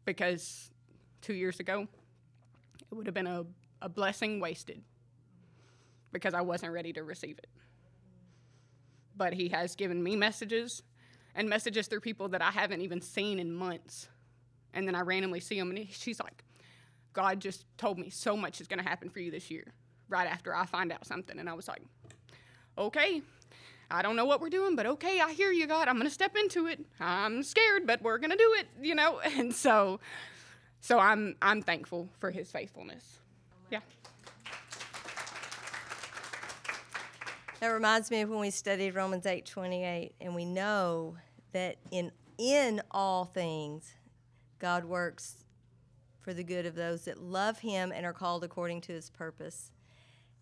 because 0.05 0.69
two 1.21 1.33
years 1.33 1.59
ago, 1.59 1.87
it 2.91 2.95
would 2.95 3.07
have 3.07 3.15
been 3.15 3.27
a, 3.27 3.45
a 3.81 3.89
blessing 3.89 4.39
wasted 4.39 4.81
because 6.11 6.33
I 6.33 6.41
wasn't 6.41 6.73
ready 6.73 6.93
to 6.93 7.03
receive 7.03 7.37
it. 7.37 7.47
But 9.15 9.33
he 9.33 9.49
has 9.49 9.75
given 9.75 10.03
me 10.03 10.15
messages 10.15 10.83
and 11.35 11.49
messages 11.49 11.87
through 11.87 12.01
people 12.01 12.29
that 12.29 12.41
I 12.41 12.51
haven't 12.51 12.81
even 12.81 13.01
seen 13.01 13.39
in 13.39 13.53
months. 13.53 14.09
And 14.73 14.87
then 14.87 14.95
I 14.95 15.01
randomly 15.01 15.39
see 15.39 15.57
them, 15.57 15.69
and 15.69 15.79
he, 15.79 15.89
she's 15.91 16.19
like, 16.19 16.43
God 17.13 17.39
just 17.39 17.65
told 17.77 17.97
me 17.97 18.09
so 18.09 18.37
much 18.37 18.61
is 18.61 18.67
going 18.67 18.81
to 18.81 18.87
happen 18.87 19.09
for 19.09 19.19
you 19.19 19.31
this 19.31 19.49
year, 19.49 19.73
right 20.09 20.27
after 20.27 20.55
I 20.55 20.65
find 20.65 20.91
out 20.91 21.05
something. 21.05 21.39
And 21.39 21.49
I 21.49 21.53
was 21.53 21.67
like, 21.67 21.81
okay, 22.77 23.21
I 23.91 24.01
don't 24.01 24.15
know 24.15 24.25
what 24.25 24.39
we're 24.39 24.49
doing, 24.49 24.75
but 24.75 24.85
okay, 24.85 25.19
I 25.19 25.31
hear 25.33 25.51
you, 25.51 25.65
God. 25.65 25.87
I'm 25.87 25.95
going 25.95 26.07
to 26.07 26.13
step 26.13 26.35
into 26.35 26.67
it. 26.67 26.85
I'm 26.99 27.41
scared, 27.41 27.87
but 27.87 28.01
we're 28.03 28.19
going 28.19 28.29
to 28.29 28.37
do 28.37 28.55
it, 28.59 28.67
you 28.81 28.95
know? 28.95 29.19
And 29.25 29.53
so, 29.53 29.99
so 30.79 30.99
I'm, 30.99 31.35
I'm 31.41 31.61
thankful 31.61 32.09
for 32.19 32.29
his 32.29 32.51
faithfulness. 32.51 33.19
Yeah. 33.71 33.79
That 37.59 37.67
reminds 37.67 38.11
me 38.11 38.21
of 38.21 38.29
when 38.29 38.39
we 38.39 38.51
studied 38.51 38.95
Romans 38.95 39.25
8:28 39.25 40.13
and 40.21 40.33
we 40.33 40.45
know 40.45 41.17
that 41.51 41.77
in, 41.91 42.11
in 42.37 42.81
all 42.91 43.25
things, 43.25 43.95
God 44.59 44.85
works 44.85 45.45
for 46.19 46.33
the 46.33 46.43
good 46.43 46.65
of 46.65 46.75
those 46.75 47.05
that 47.05 47.21
love 47.21 47.59
Him 47.59 47.91
and 47.93 48.05
are 48.05 48.13
called 48.13 48.43
according 48.43 48.81
to 48.81 48.93
His 48.93 49.09
purpose. 49.09 49.71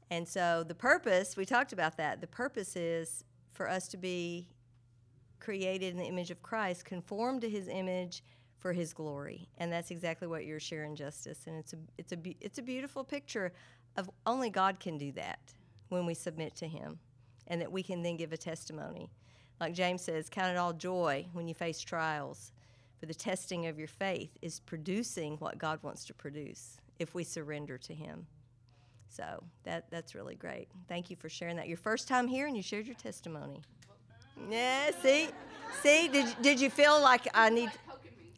And 0.10 0.28
so 0.28 0.64
the 0.68 0.76
purpose, 0.76 1.36
we 1.36 1.46
talked 1.46 1.74
about 1.74 1.98
that, 1.98 2.22
the 2.22 2.28
purpose 2.28 2.76
is 2.76 3.24
for 3.58 3.68
us 3.68 3.88
to 3.90 3.98
be 3.98 4.48
created 5.40 5.92
in 5.92 5.98
the 5.98 6.06
image 6.06 6.30
of 6.30 6.42
Christ, 6.44 6.86
conformed 6.86 7.42
to 7.42 7.50
His 7.50 7.68
image 7.68 8.24
for 8.60 8.72
His 8.72 8.94
glory. 8.94 9.50
And 9.58 9.72
that's 9.72 9.90
exactly 9.92 10.28
what 10.28 10.46
you're 10.46 10.60
sharing, 10.60 10.96
Justice. 10.96 11.48
And 11.48 11.58
it's 11.58 11.74
a, 11.74 11.78
it's 11.98 12.12
a, 12.14 12.18
it's 12.40 12.60
a 12.60 12.62
beautiful 12.62 13.04
picture 13.04 13.52
of 13.98 14.10
only 14.28 14.52
God 14.52 14.80
can 14.80 14.98
do 14.98 15.12
that 15.14 15.40
when 15.90 16.06
we 16.06 16.14
submit 16.14 16.56
to 16.58 16.68
Him 16.68 17.00
and 17.48 17.60
that 17.60 17.72
we 17.72 17.82
can 17.82 18.04
then 18.04 18.16
give 18.16 18.32
a 18.32 18.38
testimony. 18.38 19.10
Like 19.60 19.74
James 19.74 20.04
says, 20.04 20.30
count 20.30 20.52
it 20.52 20.58
all 20.58 20.74
joy 20.74 21.26
when 21.34 21.48
you 21.48 21.56
face 21.56 21.80
trials, 21.80 22.52
for 23.00 23.08
the 23.08 23.14
testing 23.14 23.66
of 23.66 23.80
your 23.80 23.88
faith 23.88 24.38
is 24.42 24.60
producing 24.60 25.38
what 25.38 25.58
God 25.58 25.80
wants 25.82 26.06
to 26.06 26.14
produce 26.14 26.78
if 27.00 27.16
we 27.16 27.24
surrender 27.24 27.78
to 27.80 27.94
Him. 27.94 28.28
So 29.10 29.44
that 29.64 29.90
that's 29.90 30.16
really 30.16 30.36
great. 30.36 30.68
Thank 30.88 31.10
you 31.10 31.16
for 31.16 31.30
sharing 31.30 31.56
that. 31.58 31.68
Your 31.68 31.78
first 31.78 32.08
time 32.08 32.28
here, 32.28 32.48
and 32.48 32.56
you 32.56 32.64
shared 32.64 32.86
your 32.86 32.96
testimony. 32.96 33.62
Yeah, 34.50 34.92
see, 35.02 35.30
see, 35.82 36.08
did 36.08 36.36
did 36.42 36.60
you 36.60 36.70
feel 36.70 37.02
like 37.02 37.28
I 37.34 37.50
need? 37.50 37.72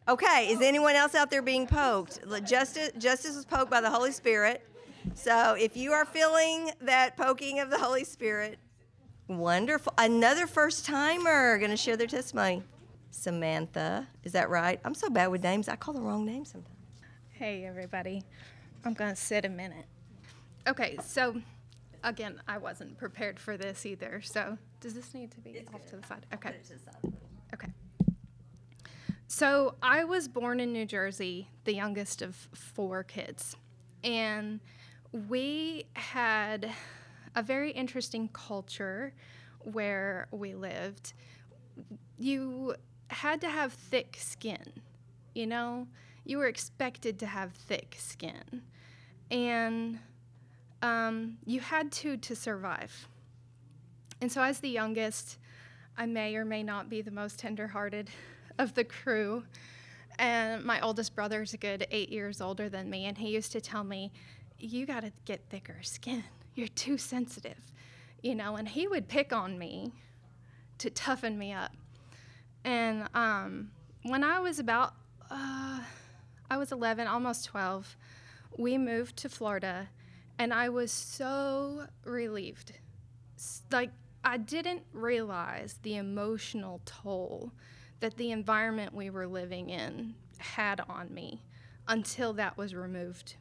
Okay, 0.08 0.48
is 0.48 0.60
anyone 0.60 0.96
else 0.96 1.14
out 1.14 1.30
there 1.30 1.42
being 1.42 1.66
poked? 1.66 2.20
Justice 2.44 2.90
Justice 2.98 3.36
was 3.36 3.44
poked 3.44 3.70
by 3.70 3.80
the 3.80 3.90
Holy 3.90 4.12
Spirit. 4.12 4.66
So 5.14 5.54
if 5.54 5.76
you 5.76 5.92
are 5.92 6.04
feeling 6.04 6.70
that 6.82 7.16
poking 7.16 7.60
of 7.60 7.70
the 7.70 7.78
Holy 7.78 8.04
Spirit, 8.04 8.58
Wonderful. 9.30 9.94
Another 9.96 10.48
first 10.48 10.84
timer 10.84 11.56
going 11.58 11.70
to 11.70 11.76
share 11.76 11.96
their 11.96 12.08
testimony. 12.08 12.64
Samantha, 13.12 14.08
is 14.24 14.32
that 14.32 14.50
right? 14.50 14.80
I'm 14.84 14.94
so 14.94 15.08
bad 15.08 15.28
with 15.28 15.44
names. 15.44 15.68
I 15.68 15.76
call 15.76 15.94
the 15.94 16.00
wrong 16.00 16.26
name 16.26 16.44
sometimes. 16.44 16.74
Hey, 17.28 17.64
everybody. 17.64 18.24
I'm 18.84 18.92
going 18.92 19.10
to 19.10 19.16
sit 19.16 19.44
a 19.44 19.48
minute. 19.48 19.84
Okay, 20.66 20.98
so 21.02 21.40
again, 22.04 22.40
I 22.46 22.58
wasn't 22.58 22.98
prepared 22.98 23.38
for 23.38 23.56
this 23.56 23.86
either. 23.86 24.20
So, 24.20 24.58
does 24.80 24.94
this 24.94 25.14
need 25.14 25.30
to 25.32 25.40
be 25.40 25.64
off 25.74 25.86
to 25.86 25.96
the 25.96 26.06
side? 26.06 26.26
Okay. 26.34 26.54
Okay. 27.54 27.68
So, 29.26 29.74
I 29.82 30.04
was 30.04 30.28
born 30.28 30.60
in 30.60 30.72
New 30.72 30.86
Jersey, 30.86 31.48
the 31.64 31.74
youngest 31.74 32.22
of 32.22 32.34
four 32.34 33.02
kids. 33.04 33.56
And 34.02 34.60
we 35.28 35.86
had 35.94 36.70
a 37.34 37.42
very 37.42 37.70
interesting 37.70 38.28
culture 38.32 39.12
where 39.60 40.26
we 40.30 40.54
lived. 40.54 41.12
You 42.18 42.74
had 43.08 43.40
to 43.42 43.48
have 43.48 43.72
thick 43.72 44.16
skin, 44.18 44.82
you 45.34 45.46
know? 45.46 45.86
You 46.24 46.38
were 46.38 46.46
expected 46.46 47.18
to 47.20 47.26
have 47.26 47.52
thick 47.52 47.96
skin. 47.98 48.62
And 49.30 49.98
um, 50.82 51.38
you 51.44 51.60
had 51.60 51.92
to 51.92 52.16
to 52.16 52.34
survive. 52.34 53.08
And 54.20 54.30
so, 54.30 54.42
as 54.42 54.60
the 54.60 54.68
youngest, 54.68 55.38
I 55.96 56.06
may 56.06 56.36
or 56.36 56.44
may 56.44 56.62
not 56.62 56.88
be 56.88 57.02
the 57.02 57.10
most 57.10 57.38
tenderhearted 57.38 58.10
of 58.58 58.74
the 58.74 58.84
crew. 58.84 59.44
And 60.18 60.64
my 60.64 60.80
oldest 60.80 61.14
brother 61.14 61.42
is 61.42 61.54
a 61.54 61.56
good 61.56 61.86
eight 61.90 62.10
years 62.10 62.40
older 62.40 62.68
than 62.68 62.90
me, 62.90 63.06
and 63.06 63.16
he 63.16 63.30
used 63.30 63.52
to 63.52 63.60
tell 63.60 63.84
me, 63.84 64.12
You 64.58 64.86
got 64.86 65.00
to 65.00 65.12
get 65.24 65.40
thicker 65.48 65.78
skin. 65.82 66.24
You're 66.54 66.68
too 66.68 66.98
sensitive, 66.98 67.72
you 68.22 68.34
know, 68.34 68.56
and 68.56 68.68
he 68.68 68.86
would 68.86 69.08
pick 69.08 69.32
on 69.32 69.58
me 69.58 69.92
to 70.78 70.90
toughen 70.90 71.38
me 71.38 71.52
up. 71.52 71.72
And 72.64 73.08
um, 73.14 73.70
when 74.02 74.24
I 74.24 74.40
was 74.40 74.58
about, 74.58 74.94
uh, 75.30 75.80
I 76.50 76.56
was 76.56 76.72
11, 76.72 77.06
almost 77.06 77.46
12, 77.46 77.96
we 78.58 78.76
moved 78.76 79.16
to 79.18 79.28
Florida, 79.28 79.88
and 80.40 80.54
I 80.54 80.70
was 80.70 80.90
so 80.90 81.86
relieved. 82.02 82.72
Like, 83.70 83.90
I 84.24 84.38
didn't 84.38 84.84
realize 84.90 85.78
the 85.82 85.96
emotional 85.96 86.80
toll 86.86 87.52
that 88.00 88.16
the 88.16 88.30
environment 88.30 88.94
we 88.94 89.10
were 89.10 89.26
living 89.26 89.68
in 89.68 90.14
had 90.38 90.80
on 90.88 91.12
me 91.12 91.42
until 91.86 92.32
that 92.32 92.56
was 92.56 92.74
removed. 92.74 93.34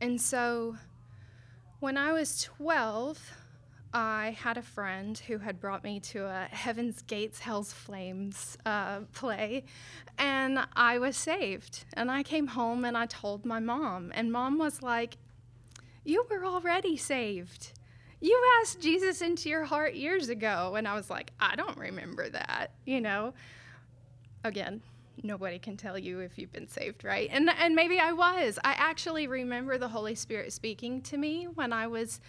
And 0.00 0.20
so 0.20 0.76
when 1.80 1.96
I 1.96 2.12
was 2.12 2.42
12, 2.42 3.18
I 3.92 4.36
had 4.38 4.56
a 4.56 4.62
friend 4.62 5.18
who 5.18 5.38
had 5.38 5.58
brought 5.58 5.82
me 5.82 5.98
to 5.98 6.24
a 6.24 6.46
Heaven's 6.52 7.02
Gates, 7.02 7.40
Hell's 7.40 7.72
Flames 7.72 8.56
uh, 8.64 9.00
play, 9.12 9.64
and 10.18 10.60
I 10.76 11.00
was 11.00 11.16
saved. 11.16 11.84
And 11.94 12.12
I 12.12 12.22
came 12.22 12.46
home 12.46 12.84
and 12.84 12.96
I 12.96 13.06
told 13.06 13.44
my 13.44 13.58
mom, 13.58 14.12
and 14.14 14.30
mom 14.30 14.56
was 14.56 14.82
like, 14.82 15.16
You 16.04 16.26
were 16.30 16.44
already 16.44 16.96
saved. 16.96 17.72
You 18.20 18.40
asked 18.60 18.80
Jesus 18.80 19.20
into 19.20 19.48
your 19.48 19.64
heart 19.64 19.94
years 19.94 20.28
ago. 20.28 20.74
And 20.76 20.86
I 20.86 20.94
was 20.94 21.10
like, 21.10 21.32
I 21.40 21.56
don't 21.56 21.76
remember 21.76 22.28
that, 22.28 22.72
you 22.84 23.00
know? 23.00 23.34
Again, 24.44 24.80
nobody 25.22 25.58
can 25.58 25.76
tell 25.76 25.98
you 25.98 26.20
if 26.20 26.38
you've 26.38 26.52
been 26.52 26.68
saved, 26.68 27.04
right? 27.04 27.28
And, 27.32 27.50
and 27.50 27.74
maybe 27.74 27.98
I 27.98 28.12
was. 28.12 28.58
I 28.64 28.72
actually 28.72 29.26
remember 29.26 29.78
the 29.78 29.88
Holy 29.88 30.14
Spirit 30.14 30.52
speaking 30.52 31.02
to 31.02 31.16
me 31.16 31.44
when 31.54 31.72
I 31.72 31.86
was 31.86 32.20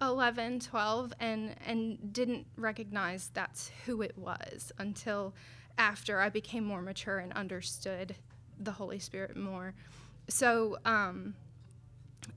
11, 0.00 0.60
12, 0.60 1.12
and, 1.20 1.54
and 1.66 2.12
didn't 2.12 2.46
recognize 2.56 3.30
that's 3.32 3.70
who 3.86 4.02
it 4.02 4.16
was 4.16 4.72
until 4.78 5.34
after 5.78 6.20
I 6.20 6.28
became 6.28 6.64
more 6.64 6.82
mature 6.82 7.18
and 7.18 7.32
understood 7.32 8.14
the 8.58 8.72
Holy 8.72 8.98
Spirit 8.98 9.36
more. 9.36 9.74
So, 10.28 10.78
um, 10.84 11.34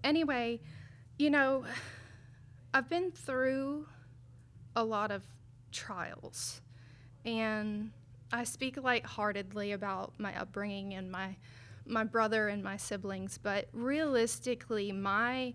anyway, 0.03 0.60
you 1.17 1.30
know, 1.30 1.63
I've 2.73 2.89
been 2.89 3.12
through 3.12 3.88
a 4.75 4.84
lot 4.84 5.12
of 5.12 5.23
trials, 5.71 6.62
and 7.23 7.91
I 8.32 8.43
speak 8.43 8.82
lightheartedly 8.82 9.71
about 9.71 10.13
my 10.17 10.38
upbringing 10.39 10.93
and 10.93 11.12
my 11.12 11.38
my 11.88 12.04
brother 12.04 12.47
and 12.47 12.63
my 12.63 12.78
siblings, 12.78 13.38
but 13.38 13.69
realistically, 13.71 14.91
my 14.91 15.54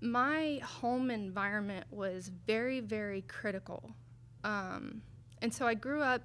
my 0.00 0.60
home 0.62 1.10
environment 1.10 1.86
was 1.90 2.30
very, 2.46 2.80
very 2.80 3.22
critical, 3.22 3.92
um, 4.42 5.02
and 5.40 5.54
so 5.54 5.66
I 5.66 5.74
grew 5.74 6.02
up 6.02 6.22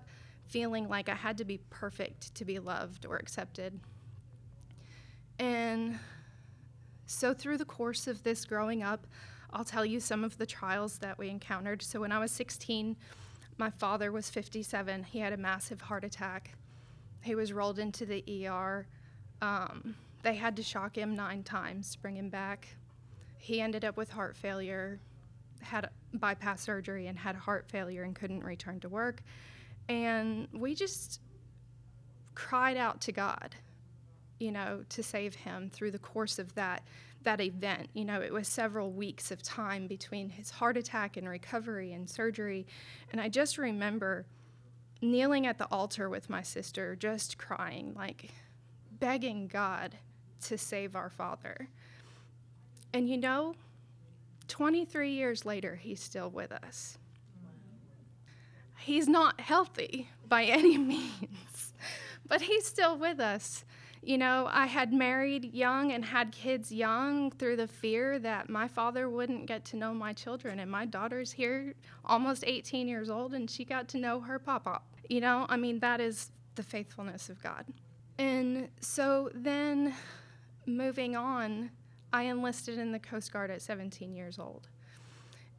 feeling 0.48 0.90
like 0.90 1.08
I 1.08 1.16
had 1.16 1.38
to 1.38 1.46
be 1.46 1.60
perfect 1.70 2.34
to 2.36 2.46
be 2.46 2.58
loved 2.58 3.06
or 3.06 3.18
accepted, 3.18 3.80
and 5.38 6.00
so 7.12 7.34
through 7.34 7.58
the 7.58 7.66
course 7.66 8.08
of 8.08 8.24
this 8.24 8.46
growing 8.46 8.84
up, 8.84 9.06
I'll 9.54 9.66
tell 9.66 9.86
you 9.86 10.00
some 10.00 10.24
of 10.24 10.38
the 10.38 10.46
trials 10.46 10.98
that 11.00 11.18
we 11.18 11.30
encountered. 11.30 11.82
So 11.82 12.00
when 12.00 12.12
I 12.12 12.20
was 12.20 12.32
16, 12.32 12.96
my 13.58 13.70
father 13.70 14.12
was 14.12 14.30
57. 14.30 15.04
He 15.04 15.20
had 15.20 15.34
a 15.34 15.38
massive 15.38 15.82
heart 15.82 16.04
attack. 16.04 16.54
He 17.22 17.36
was 17.36 17.52
rolled 17.52 17.80
into 17.80 18.06
the 18.06 18.48
ER. 18.48 18.88
Um, 19.42 19.96
they 20.24 20.36
had 20.36 20.56
to 20.56 20.64
shock 20.64 20.98
him 20.98 21.16
nine 21.16 21.44
times 21.44 21.94
to 21.94 22.00
bring 22.00 22.16
him 22.16 22.30
back. 22.30 22.68
He 23.38 23.60
ended 23.60 23.84
up 23.84 23.98
with 23.98 24.10
heart 24.10 24.38
failure, 24.38 25.00
had 25.62 25.90
bypass 26.14 26.62
surgery, 26.62 27.08
and 27.08 27.18
had 27.18 27.36
heart 27.36 27.68
failure 27.70 28.04
and 28.04 28.16
couldn't 28.16 28.44
return 28.44 28.80
to 28.80 28.90
work. 28.90 29.22
And 29.90 30.48
we 30.54 30.76
just 30.76 31.20
cried 32.36 32.78
out 32.78 33.02
to 33.02 33.12
God, 33.12 33.56
you 34.42 34.52
know, 34.52 34.84
to 34.90 35.04
save 35.04 35.36
him 35.36 35.70
through 35.72 35.92
the 35.92 36.00
course 36.00 36.40
of 36.40 36.56
that 36.56 36.84
that 37.24 37.40
event. 37.40 37.90
You 37.94 38.06
know, 38.06 38.20
it 38.20 38.34
was 38.34 38.48
several 38.48 38.92
weeks 38.92 39.30
of 39.30 39.44
time 39.44 39.88
between 39.88 40.30
his 40.30 40.50
heart 40.50 40.76
attack 40.76 41.18
and 41.18 41.30
recovery 41.30 41.94
and 41.94 42.10
surgery. 42.10 42.66
And 43.12 43.22
I 43.22 43.30
just 43.30 43.60
remember 43.60 44.26
kneeling 45.02 45.46
at 45.46 45.58
the 45.58 45.66
altar 45.66 46.10
with 46.10 46.30
my 46.30 46.42
sister, 46.42 46.96
just 46.96 47.38
crying, 47.38 47.94
like 47.96 48.32
begging 49.00 49.48
God 49.48 49.96
to 50.46 50.58
save 50.58 50.96
our 50.96 51.10
father. 51.10 51.70
And 52.94 53.10
you 53.10 53.18
know, 53.18 53.56
23 54.48 55.12
years 55.12 55.46
later, 55.46 55.76
he's 55.76 56.02
still 56.02 56.30
with 56.30 56.52
us. 56.52 56.98
He's 58.80 59.08
not 59.08 59.40
healthy 59.40 60.10
by 60.28 60.44
any 60.46 60.78
means, 60.78 61.74
but 62.28 62.42
he's 62.42 62.66
still 62.66 62.98
with 62.98 63.20
us. 63.20 63.64
You 64.04 64.18
know, 64.18 64.50
I 64.52 64.66
had 64.66 64.92
married 64.92 65.54
young 65.54 65.92
and 65.92 66.04
had 66.04 66.32
kids 66.32 66.72
young 66.72 67.30
through 67.30 67.58
the 67.58 67.68
fear 67.68 68.18
that 68.20 68.50
my 68.50 68.68
father 68.68 69.08
wouldn't 69.08 69.46
get 69.46 69.64
to 69.66 69.78
know 69.78 69.94
my 69.94 70.12
children. 70.12 70.60
And 70.60 70.72
my 70.72 70.86
daughter's 70.86 71.32
here 71.32 71.76
almost 72.04 72.44
18 72.46 72.88
years 72.88 73.12
old 73.12 73.36
and 73.36 73.50
she 73.50 73.64
got 73.64 73.88
to 73.90 74.00
know 74.00 74.20
her 74.20 74.40
papa. 74.40 74.82
You 75.08 75.22
know, 75.22 75.46
I 75.50 75.58
mean, 75.58 75.80
that 75.80 76.02
is 76.02 76.32
the 76.56 76.64
faithfulness 76.64 77.30
of 77.30 77.44
God. 77.44 77.66
And 78.18 78.70
so 78.80 79.30
then 79.36 79.94
moving 80.66 81.16
on, 81.16 81.70
I 82.12 82.24
enlisted 82.24 82.80
in 82.80 82.92
the 82.92 83.00
Coast 83.00 83.32
Guard 83.32 83.52
at 83.52 83.62
17 83.62 84.16
years 84.16 84.40
old. 84.40 84.68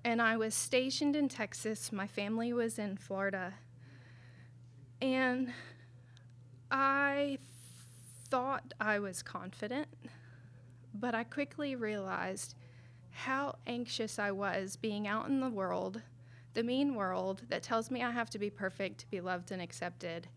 And 0.05 0.21
I 0.21 0.37
was 0.37 0.55
stationed 0.55 1.15
in 1.15 1.29
Texas. 1.29 1.93
My 1.93 2.09
family 2.09 2.53
was 2.53 2.79
in 2.79 2.97
Florida. 2.97 3.55
And 5.01 5.53
I 6.71 7.39
thought 8.33 8.73
I 8.81 8.99
was 8.99 9.23
confident, 9.23 9.89
but 10.95 11.15
I 11.15 11.23
quickly 11.23 11.77
realized 11.77 12.55
how 13.11 13.57
anxious 13.67 14.19
I 14.19 14.31
was 14.31 14.77
being 14.77 15.07
out 15.07 15.29
in 15.29 15.41
the 15.41 15.51
world, 15.51 16.01
the 16.55 16.63
mean 16.63 16.95
world 16.95 17.43
that 17.51 17.63
tells 17.63 17.91
me 17.91 18.03
I 18.03 18.11
have 18.11 18.31
to 18.31 18.39
be 18.39 18.49
perfect 18.49 19.01
to 19.01 19.11
be 19.11 19.21
loved 19.21 19.53
and 19.53 19.61
accepted, 19.61 20.29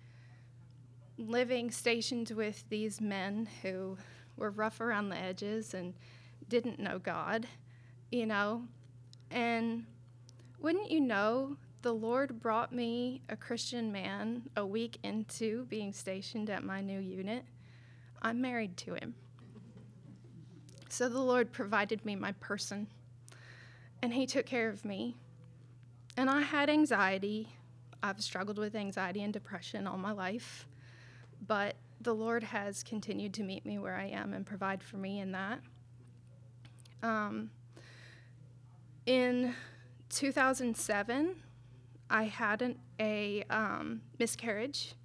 living 1.17 1.71
stationed 1.71 2.31
with 2.31 2.65
these 2.67 2.99
men 2.99 3.47
who 3.61 3.97
were 4.35 4.51
rough 4.51 4.81
around 4.81 5.07
the 5.07 5.17
edges 5.17 5.73
and 5.73 5.93
didn't 6.49 6.79
know 6.79 6.99
God, 6.99 7.47
you 8.11 8.25
know. 8.25 8.63
And 9.31 9.85
wouldn't 10.59 10.91
you 10.91 10.99
know, 10.99 11.55
the 11.81 11.93
Lord 11.93 12.41
brought 12.41 12.73
me 12.73 13.21
a 13.29 13.37
Christian 13.37 13.89
man 13.89 14.49
a 14.57 14.65
week 14.65 14.97
into 15.01 15.63
being 15.67 15.93
stationed 15.93 16.49
at 16.49 16.61
my 16.61 16.81
new 16.81 16.99
unit. 16.99 17.45
I'm 18.25 18.41
married 18.41 18.75
to 18.77 18.95
him. 18.95 19.13
So 20.89 21.07
the 21.07 21.19
Lord 21.19 21.51
provided 21.51 22.03
me 22.03 22.15
my 22.15 22.31
person, 22.33 22.87
and 24.01 24.11
He 24.11 24.25
took 24.25 24.47
care 24.47 24.67
of 24.67 24.83
me. 24.83 25.15
And 26.17 26.27
I 26.27 26.41
had 26.41 26.69
anxiety. 26.69 27.49
I've 28.01 28.21
struggled 28.21 28.57
with 28.57 28.75
anxiety 28.75 29.21
and 29.21 29.31
depression 29.31 29.85
all 29.85 29.97
my 29.97 30.11
life, 30.11 30.67
but 31.45 31.75
the 32.01 32.15
Lord 32.15 32.43
has 32.43 32.81
continued 32.81 33.33
to 33.35 33.43
meet 33.43 33.63
me 33.63 33.77
where 33.77 33.95
I 33.95 34.05
am 34.05 34.33
and 34.33 34.43
provide 34.43 34.81
for 34.81 34.97
me 34.97 35.19
in 35.19 35.31
that. 35.33 35.59
Um, 37.03 37.51
in 39.05 39.53
2007, 40.09 41.35
I 42.09 42.23
had 42.23 42.63
an, 42.63 42.79
a 42.99 43.43
um, 43.51 44.01
miscarriage. 44.17 44.95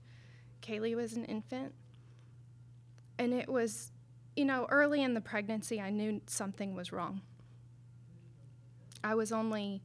Kaylee 0.62 0.96
was 0.96 1.14
an 1.14 1.26
infant. 1.26 1.74
And 3.20 3.34
it 3.34 3.50
was, 3.50 3.92
you 4.34 4.46
know, 4.46 4.66
early 4.70 5.02
in 5.02 5.12
the 5.12 5.20
pregnancy, 5.20 5.78
I 5.78 5.90
knew 5.90 6.22
something 6.26 6.74
was 6.74 6.90
wrong. 6.90 7.20
I 9.04 9.14
was 9.14 9.30
only 9.30 9.82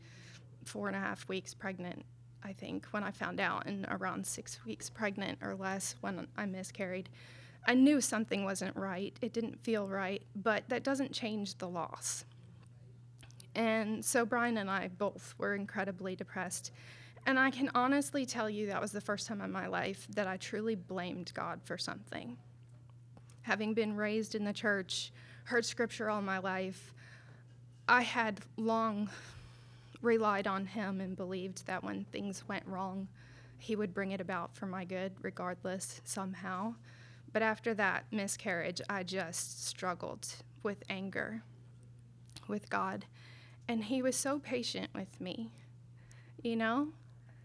four 0.64 0.88
and 0.88 0.96
a 0.96 1.00
half 1.02 1.28
weeks 1.28 1.54
pregnant, 1.54 2.06
I 2.46 2.54
think, 2.54 2.86
when 2.92 3.04
I 3.04 3.12
found 3.12 3.42
out, 3.42 3.66
and 3.66 3.86
around 3.90 4.26
six 4.26 4.66
weeks 4.66 4.90
pregnant 4.90 5.40
or 5.42 5.54
less 5.54 5.96
when 6.00 6.28
I 6.38 6.46
miscarried. 6.46 7.10
I 7.68 7.74
knew 7.74 8.00
something 8.00 8.46
wasn't 8.46 8.74
right. 8.78 9.14
It 9.22 9.34
didn't 9.34 9.60
feel 9.60 9.86
right, 9.86 10.22
but 10.38 10.64
that 10.70 10.86
doesn't 10.86 11.12
change 11.12 11.58
the 11.58 11.68
loss. 11.68 12.24
And 13.54 14.06
so 14.06 14.26
Brian 14.26 14.60
and 14.60 14.72
I 14.72 14.88
both 14.88 15.36
were 15.38 15.56
incredibly 15.56 16.16
depressed. 16.16 16.72
And 17.26 17.38
I 17.38 17.52
can 17.52 17.70
honestly 17.76 18.26
tell 18.26 18.50
you 18.50 18.68
that 18.68 18.80
was 18.80 18.94
the 18.94 19.02
first 19.02 19.28
time 19.28 19.42
in 19.42 19.52
my 19.52 19.68
life 19.68 20.08
that 20.12 20.26
I 20.26 20.38
truly 20.38 20.76
blamed 20.76 21.34
God 21.34 21.60
for 21.66 21.78
something. 21.78 22.38
Having 23.46 23.76
been 23.76 23.96
raised 23.96 24.34
in 24.34 24.43
the 24.43 24.52
church, 24.52 25.12
heard 25.43 25.64
scripture 25.64 26.10
all 26.10 26.20
my 26.20 26.39
life, 26.39 26.96
I 27.88 28.02
had 28.02 28.41
long 28.58 29.08
relied 30.02 30.48
on 30.48 30.66
Him 30.66 31.00
and 31.00 31.16
believed 31.16 31.68
that 31.68 31.84
when 31.84 32.06
things 32.06 32.48
went 32.48 32.66
wrong, 32.66 33.08
He 33.60 33.76
would 33.76 33.93
bring 33.93 34.12
it 34.12 34.20
about 34.20 34.56
for 34.56 34.66
my 34.66 34.84
good, 34.84 35.14
regardless, 35.22 36.02
somehow. 36.04 36.74
But 37.34 37.43
after 37.43 37.76
that 37.76 38.06
miscarriage, 38.12 38.82
I 38.89 39.04
just 39.04 39.68
struggled 39.68 40.28
with 40.64 40.84
anger 40.89 41.43
with 42.48 42.68
God. 42.72 43.06
And 43.68 43.84
He 43.84 44.02
was 44.02 44.16
so 44.16 44.39
patient 44.39 44.89
with 44.96 45.22
me. 45.22 45.52
You 46.41 46.56
know, 46.56 46.88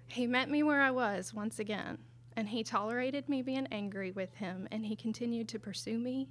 He 0.06 0.26
met 0.26 0.48
me 0.48 0.62
where 0.62 0.80
I 0.80 0.92
was 0.92 1.34
once 1.34 1.58
again. 1.58 1.98
And 2.36 2.48
He 2.48 2.62
tolerated 2.62 3.28
me 3.28 3.42
being 3.42 3.66
angry 3.70 4.10
with 4.10 4.34
Him. 4.34 4.68
And 4.70 4.86
He 4.86 4.96
continued 4.96 5.48
to 5.48 5.58
pursue 5.58 5.98
me. 5.98 6.28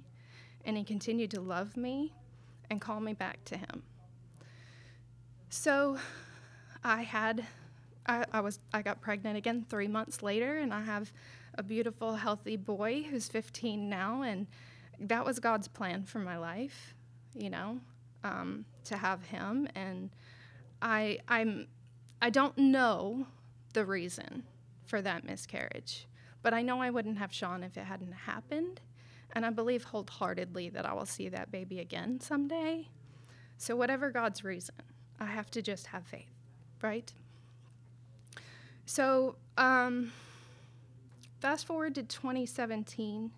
And 0.64 0.76
He 0.76 0.84
continued 0.84 1.30
to 1.32 1.40
love 1.40 1.76
me 1.76 2.12
and 2.70 2.80
call 2.80 3.00
me 3.00 3.12
back 3.12 3.44
to 3.46 3.56
Him. 3.56 3.82
So 5.48 5.98
I 6.84 7.02
had, 7.02 7.44
I, 8.06 8.24
I 8.32 8.40
was, 8.40 8.60
I 8.72 8.82
got 8.82 9.00
pregnant 9.00 9.36
again 9.36 9.66
three 9.68 9.88
months 9.88 10.22
later, 10.22 10.58
and 10.58 10.72
I 10.72 10.82
have 10.82 11.12
a 11.54 11.62
beautiful, 11.62 12.14
healthy 12.14 12.56
boy 12.56 13.02
who's 13.02 13.28
15 13.28 13.88
now, 13.88 14.22
and 14.22 14.46
that 15.00 15.24
was 15.24 15.40
God's 15.40 15.66
plan 15.66 16.04
for 16.04 16.20
my 16.20 16.36
life, 16.36 16.94
you 17.34 17.50
know, 17.50 17.80
um, 18.22 18.64
to 18.84 18.96
have 18.96 19.24
him. 19.24 19.68
And 19.74 20.10
I, 20.80 21.18
I'm, 21.28 21.66
I 22.22 22.30
don't 22.30 22.56
know 22.56 23.26
the 23.72 23.84
reason 23.84 24.44
for 24.90 25.00
that 25.00 25.24
miscarriage, 25.24 26.06
but 26.42 26.52
I 26.52 26.62
know 26.62 26.82
I 26.82 26.90
wouldn't 26.90 27.18
have 27.18 27.32
Sean 27.32 27.62
if 27.62 27.76
it 27.76 27.84
hadn't 27.84 28.12
happened. 28.12 28.80
And 29.32 29.46
I 29.46 29.50
believe 29.50 29.84
wholeheartedly 29.84 30.70
that 30.70 30.84
I 30.84 30.92
will 30.92 31.06
see 31.06 31.28
that 31.28 31.52
baby 31.52 31.78
again 31.78 32.18
someday. 32.18 32.88
So, 33.56 33.76
whatever 33.76 34.10
God's 34.10 34.42
reason, 34.42 34.74
I 35.20 35.26
have 35.26 35.50
to 35.52 35.62
just 35.62 35.86
have 35.86 36.04
faith, 36.04 36.32
right? 36.82 37.12
So, 38.86 39.36
um, 39.56 40.12
fast 41.38 41.66
forward 41.66 41.94
to 41.94 42.02
2017. 42.02 43.30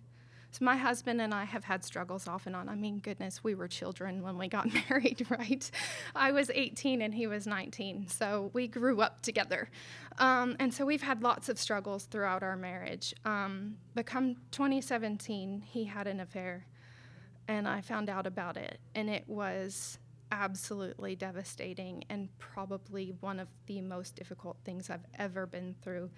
So, 0.53 0.65
my 0.65 0.77
husband 0.77 1.19
and 1.19 1.33
I 1.33 1.45
have 1.45 1.63
had 1.63 1.83
struggles 1.83 2.27
off 2.27 2.45
and 2.45 2.55
on. 2.55 2.69
I 2.69 2.75
mean, 2.75 2.99
goodness, 2.99 3.43
we 3.43 3.55
were 3.55 3.67
children 3.67 4.21
when 4.21 4.37
we 4.37 4.47
got 4.47 4.67
married, 4.89 5.25
right? 5.27 5.69
I 6.15 6.31
was 6.31 6.51
18 6.53 7.01
and 7.01 7.11
he 7.11 7.25
was 7.25 7.47
19. 7.47 8.07
So, 8.07 8.51
we 8.53 8.67
grew 8.67 9.01
up 9.01 9.23
together. 9.23 9.71
Um, 10.19 10.55
and 10.59 10.71
so, 10.71 10.85
we've 10.85 11.01
had 11.01 11.23
lots 11.23 11.49
of 11.49 11.57
struggles 11.57 12.05
throughout 12.05 12.43
our 12.43 12.55
marriage. 12.55 13.15
Um, 13.25 13.77
but 13.95 14.05
come 14.05 14.35
2017, 14.51 15.61
he 15.61 15.85
had 15.85 16.05
an 16.05 16.19
affair, 16.19 16.67
and 17.47 17.67
I 17.67 17.81
found 17.81 18.07
out 18.07 18.27
about 18.27 18.55
it. 18.55 18.77
And 18.93 19.09
it 19.09 19.23
was 19.27 19.97
absolutely 20.31 21.15
devastating 21.15 22.03
and 22.11 22.29
probably 22.37 23.15
one 23.21 23.39
of 23.39 23.47
the 23.65 23.81
most 23.81 24.15
difficult 24.15 24.57
things 24.63 24.91
I've 24.91 25.05
ever 25.17 25.47
been 25.47 25.73
through 25.81 26.11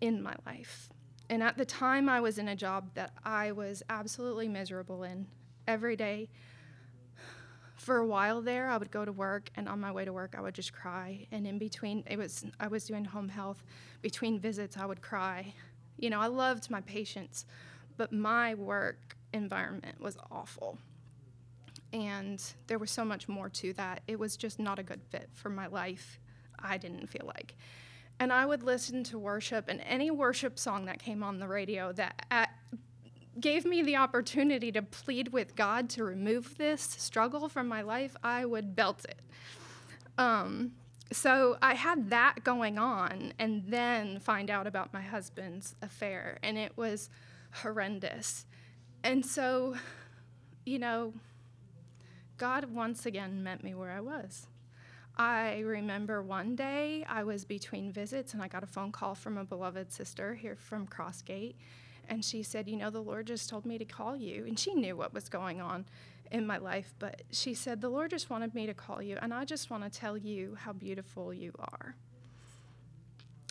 in 0.00 0.22
my 0.22 0.34
life. 0.46 0.90
And 1.30 1.42
at 1.42 1.56
the 1.56 1.64
time, 1.64 2.08
I 2.08 2.20
was 2.20 2.38
in 2.38 2.48
a 2.48 2.56
job 2.56 2.90
that 2.94 3.12
I 3.24 3.52
was 3.52 3.82
absolutely 3.88 4.48
miserable 4.48 5.04
in 5.04 5.26
every 5.66 5.96
day. 5.96 6.28
For 7.76 7.98
a 7.98 8.06
while 8.06 8.40
there, 8.40 8.68
I 8.68 8.76
would 8.76 8.90
go 8.90 9.04
to 9.04 9.12
work, 9.12 9.50
and 9.56 9.68
on 9.68 9.80
my 9.80 9.92
way 9.92 10.04
to 10.04 10.12
work, 10.12 10.34
I 10.36 10.40
would 10.40 10.54
just 10.54 10.72
cry. 10.72 11.26
And 11.32 11.46
in 11.46 11.58
between, 11.58 12.04
it 12.06 12.18
was 12.18 12.44
I 12.60 12.68
was 12.68 12.84
doing 12.84 13.04
home 13.04 13.28
health. 13.28 13.62
Between 14.02 14.38
visits, 14.38 14.76
I 14.76 14.86
would 14.86 15.02
cry. 15.02 15.54
You 15.98 16.10
know, 16.10 16.20
I 16.20 16.26
loved 16.26 16.70
my 16.70 16.80
patients, 16.82 17.46
but 17.96 18.12
my 18.12 18.54
work 18.54 19.16
environment 19.32 20.00
was 20.00 20.16
awful. 20.30 20.78
And 21.92 22.42
there 22.66 22.78
was 22.78 22.90
so 22.90 23.04
much 23.04 23.28
more 23.28 23.48
to 23.50 23.72
that. 23.74 24.02
It 24.08 24.18
was 24.18 24.36
just 24.36 24.58
not 24.58 24.78
a 24.78 24.82
good 24.82 25.02
fit 25.10 25.28
for 25.32 25.48
my 25.48 25.66
life. 25.68 26.18
I 26.58 26.76
didn't 26.76 27.06
feel 27.08 27.26
like 27.26 27.54
and 28.20 28.32
I 28.32 28.46
would 28.46 28.62
listen 28.62 29.04
to 29.04 29.18
worship 29.18 29.68
and 29.68 29.80
any 29.82 30.10
worship 30.10 30.58
song 30.58 30.86
that 30.86 30.98
came 30.98 31.22
on 31.22 31.38
the 31.38 31.48
radio 31.48 31.92
that 31.92 32.26
at, 32.30 32.50
gave 33.40 33.64
me 33.64 33.82
the 33.82 33.96
opportunity 33.96 34.70
to 34.72 34.82
plead 34.82 35.32
with 35.32 35.56
God 35.56 35.88
to 35.90 36.04
remove 36.04 36.56
this 36.56 36.82
struggle 36.82 37.48
from 37.48 37.66
my 37.66 37.82
life, 37.82 38.16
I 38.22 38.44
would 38.44 38.76
belt 38.76 39.04
it. 39.08 39.20
Um, 40.18 40.72
so 41.12 41.58
I 41.60 41.74
had 41.74 42.10
that 42.10 42.44
going 42.44 42.78
on, 42.78 43.34
and 43.38 43.64
then 43.66 44.18
find 44.20 44.50
out 44.50 44.66
about 44.66 44.92
my 44.92 45.02
husband's 45.02 45.74
affair, 45.82 46.38
and 46.42 46.56
it 46.56 46.72
was 46.76 47.10
horrendous. 47.52 48.46
And 49.02 49.24
so, 49.24 49.76
you 50.64 50.78
know, 50.78 51.12
God 52.36 52.64
once 52.66 53.06
again 53.06 53.42
met 53.42 53.62
me 53.62 53.74
where 53.74 53.90
I 53.90 54.00
was. 54.00 54.46
I 55.16 55.60
remember 55.60 56.22
one 56.22 56.56
day 56.56 57.04
I 57.08 57.22
was 57.22 57.44
between 57.44 57.92
visits 57.92 58.34
and 58.34 58.42
I 58.42 58.48
got 58.48 58.64
a 58.64 58.66
phone 58.66 58.90
call 58.90 59.14
from 59.14 59.38
a 59.38 59.44
beloved 59.44 59.92
sister 59.92 60.34
here 60.34 60.56
from 60.56 60.88
Crossgate. 60.88 61.54
And 62.08 62.24
she 62.24 62.42
said, 62.42 62.68
You 62.68 62.76
know, 62.76 62.90
the 62.90 63.00
Lord 63.00 63.26
just 63.26 63.48
told 63.48 63.64
me 63.64 63.78
to 63.78 63.84
call 63.84 64.16
you. 64.16 64.44
And 64.44 64.58
she 64.58 64.74
knew 64.74 64.96
what 64.96 65.14
was 65.14 65.28
going 65.28 65.60
on 65.60 65.86
in 66.32 66.46
my 66.46 66.58
life, 66.58 66.94
but 66.98 67.22
she 67.30 67.54
said, 67.54 67.80
The 67.80 67.88
Lord 67.88 68.10
just 68.10 68.28
wanted 68.28 68.54
me 68.54 68.66
to 68.66 68.74
call 68.74 69.00
you. 69.00 69.16
And 69.22 69.32
I 69.32 69.44
just 69.44 69.70
want 69.70 69.84
to 69.84 69.90
tell 69.90 70.16
you 70.16 70.56
how 70.58 70.72
beautiful 70.72 71.32
you 71.32 71.52
are. 71.58 71.94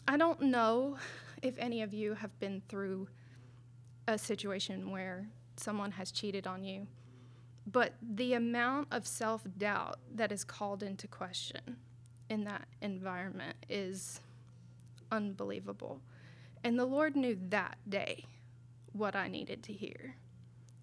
I 0.05 0.17
don't 0.17 0.41
know 0.41 0.97
if 1.41 1.57
any 1.57 1.81
of 1.81 1.93
you 1.93 2.13
have 2.15 2.37
been 2.39 2.61
through 2.67 3.07
a 4.07 4.17
situation 4.17 4.91
where 4.91 5.27
someone 5.55 5.91
has 5.91 6.11
cheated 6.11 6.45
on 6.45 6.63
you 6.65 6.87
but 7.65 7.93
the 8.01 8.33
amount 8.33 8.87
of 8.91 9.07
self 9.07 9.43
doubt 9.57 9.99
that 10.13 10.31
is 10.31 10.43
called 10.43 10.83
into 10.83 11.07
question 11.07 11.77
in 12.29 12.43
that 12.43 12.67
environment 12.81 13.55
is 13.69 14.19
unbelievable. 15.11 16.01
And 16.63 16.77
the 16.77 16.85
Lord 16.85 17.15
knew 17.15 17.37
that 17.49 17.77
day 17.87 18.25
what 18.91 19.15
I 19.15 19.27
needed 19.27 19.63
to 19.63 19.73
hear, 19.73 20.15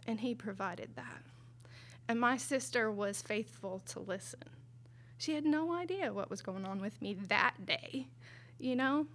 and 0.07 0.21
He 0.21 0.35
provided 0.35 0.97
that. 0.97 1.23
And 2.09 2.19
my 2.19 2.37
sister 2.37 2.91
was 2.91 3.23
faithful 3.23 3.83
to 3.87 4.01
listen. 4.01 4.41
She 5.19 5.35
had 5.35 5.45
no 5.45 5.75
idea 5.75 6.13
what 6.13 6.31
was 6.31 6.43
going 6.43 6.65
on 6.65 6.81
with 6.81 7.01
me 7.03 7.15
that 7.15 7.67
day, 7.67 8.09
you 8.59 8.75
know? 8.75 9.07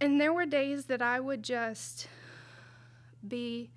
And 0.00 0.20
there 0.20 0.32
were 0.32 0.44
days 0.44 0.86
that 0.86 1.00
I 1.00 1.20
would 1.20 1.42
just 1.42 2.08
be 3.26 3.70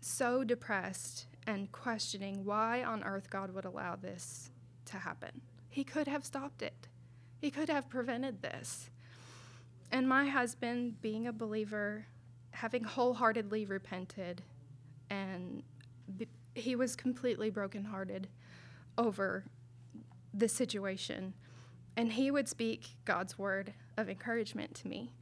so 0.00 0.44
depressed 0.44 1.26
and 1.46 1.70
questioning 1.72 2.44
why 2.44 2.82
on 2.82 3.02
earth 3.04 3.30
God 3.30 3.54
would 3.54 3.64
allow 3.64 3.96
this 3.96 4.50
to 4.86 4.96
happen. 4.96 5.40
He 5.68 5.84
could 5.84 6.08
have 6.08 6.24
stopped 6.24 6.62
it, 6.62 6.88
He 7.38 7.50
could 7.50 7.68
have 7.68 7.88
prevented 7.88 8.42
this. 8.42 8.90
And 9.92 10.08
my 10.08 10.26
husband, 10.26 11.00
being 11.00 11.28
a 11.28 11.32
believer, 11.32 12.06
having 12.50 12.82
wholeheartedly 12.82 13.66
repented, 13.66 14.42
and 15.10 15.62
b- 16.16 16.26
he 16.54 16.74
was 16.74 16.96
completely 16.96 17.50
brokenhearted 17.50 18.28
over 18.98 19.44
the 20.34 20.48
situation. 20.48 21.34
And 21.96 22.12
he 22.12 22.30
would 22.30 22.48
speak 22.48 22.96
God's 23.04 23.38
word 23.38 23.74
of 23.96 24.08
encouragement 24.08 24.74
to 24.76 24.88
me. 24.88 25.12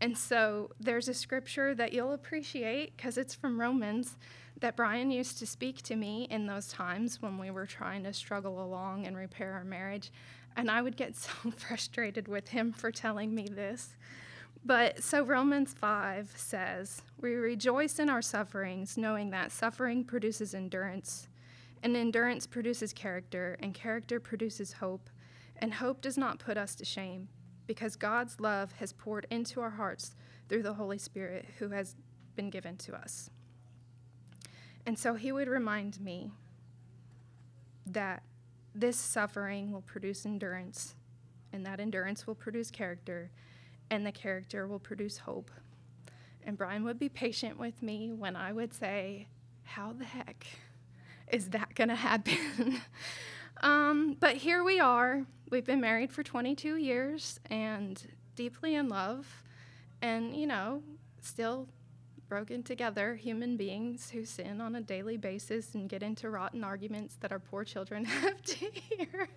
And 0.00 0.16
so 0.16 0.70
there's 0.80 1.08
a 1.08 1.14
scripture 1.14 1.74
that 1.74 1.92
you'll 1.92 2.12
appreciate 2.12 2.96
because 2.96 3.18
it's 3.18 3.34
from 3.34 3.60
Romans 3.60 4.16
that 4.60 4.76
Brian 4.76 5.10
used 5.10 5.38
to 5.38 5.46
speak 5.46 5.82
to 5.82 5.96
me 5.96 6.26
in 6.30 6.46
those 6.46 6.68
times 6.68 7.20
when 7.20 7.38
we 7.38 7.50
were 7.50 7.66
trying 7.66 8.04
to 8.04 8.12
struggle 8.12 8.62
along 8.62 9.06
and 9.06 9.16
repair 9.16 9.52
our 9.52 9.64
marriage. 9.64 10.12
And 10.56 10.70
I 10.70 10.82
would 10.82 10.96
get 10.96 11.16
so 11.16 11.32
frustrated 11.56 12.28
with 12.28 12.48
him 12.48 12.72
for 12.72 12.90
telling 12.90 13.34
me 13.34 13.46
this. 13.48 13.96
But 14.64 15.02
so 15.02 15.22
Romans 15.22 15.72
5 15.72 16.34
says, 16.36 17.02
We 17.20 17.34
rejoice 17.34 17.98
in 17.98 18.10
our 18.10 18.20
sufferings, 18.22 18.98
knowing 18.98 19.30
that 19.30 19.52
suffering 19.52 20.04
produces 20.04 20.54
endurance, 20.54 21.28
and 21.82 21.96
endurance 21.96 22.46
produces 22.46 22.92
character, 22.92 23.56
and 23.60 23.72
character 23.72 24.20
produces 24.20 24.74
hope. 24.74 25.08
And 25.56 25.74
hope 25.74 26.02
does 26.02 26.18
not 26.18 26.38
put 26.38 26.58
us 26.58 26.74
to 26.76 26.84
shame, 26.84 27.28
because 27.66 27.96
God's 27.96 28.40
love 28.40 28.72
has 28.72 28.92
poured 28.92 29.26
into 29.30 29.60
our 29.60 29.70
hearts 29.70 30.14
through 30.48 30.62
the 30.62 30.74
Holy 30.74 30.98
Spirit 30.98 31.46
who 31.58 31.70
has 31.70 31.96
been 32.34 32.50
given 32.50 32.76
to 32.78 32.94
us. 32.94 33.30
And 34.86 34.98
so 34.98 35.14
he 35.14 35.32
would 35.32 35.48
remind 35.48 36.00
me 36.00 36.30
that 37.86 38.22
this 38.74 38.96
suffering 38.96 39.72
will 39.72 39.82
produce 39.82 40.24
endurance, 40.24 40.94
and 41.52 41.66
that 41.66 41.80
endurance 41.80 42.26
will 42.26 42.34
produce 42.34 42.70
character, 42.70 43.30
and 43.90 44.06
the 44.06 44.12
character 44.12 44.66
will 44.66 44.78
produce 44.78 45.18
hope. 45.18 45.50
And 46.44 46.56
Brian 46.56 46.84
would 46.84 46.98
be 46.98 47.08
patient 47.08 47.58
with 47.58 47.82
me 47.82 48.12
when 48.12 48.36
I 48.36 48.52
would 48.52 48.72
say, 48.72 49.26
How 49.64 49.92
the 49.92 50.04
heck 50.04 50.46
is 51.30 51.50
that 51.50 51.74
going 51.74 51.88
to 51.88 51.94
happen? 51.94 52.80
um, 53.62 54.16
but 54.18 54.36
here 54.36 54.64
we 54.64 54.80
are. 54.80 55.24
We've 55.50 55.64
been 55.64 55.80
married 55.80 56.12
for 56.12 56.22
22 56.22 56.76
years 56.76 57.40
and 57.50 58.02
deeply 58.36 58.74
in 58.74 58.88
love. 58.88 59.26
And, 60.02 60.34
you 60.34 60.46
know, 60.46 60.82
still 61.20 61.68
broken 62.30 62.62
together 62.62 63.16
human 63.16 63.56
beings 63.56 64.08
who 64.08 64.24
sin 64.24 64.60
on 64.60 64.76
a 64.76 64.80
daily 64.80 65.16
basis 65.16 65.74
and 65.74 65.88
get 65.88 66.00
into 66.00 66.30
rotten 66.30 66.62
arguments 66.62 67.16
that 67.16 67.32
our 67.32 67.40
poor 67.40 67.64
children 67.64 68.04
have 68.06 68.40
to 68.44 68.66
hear. 68.70 69.28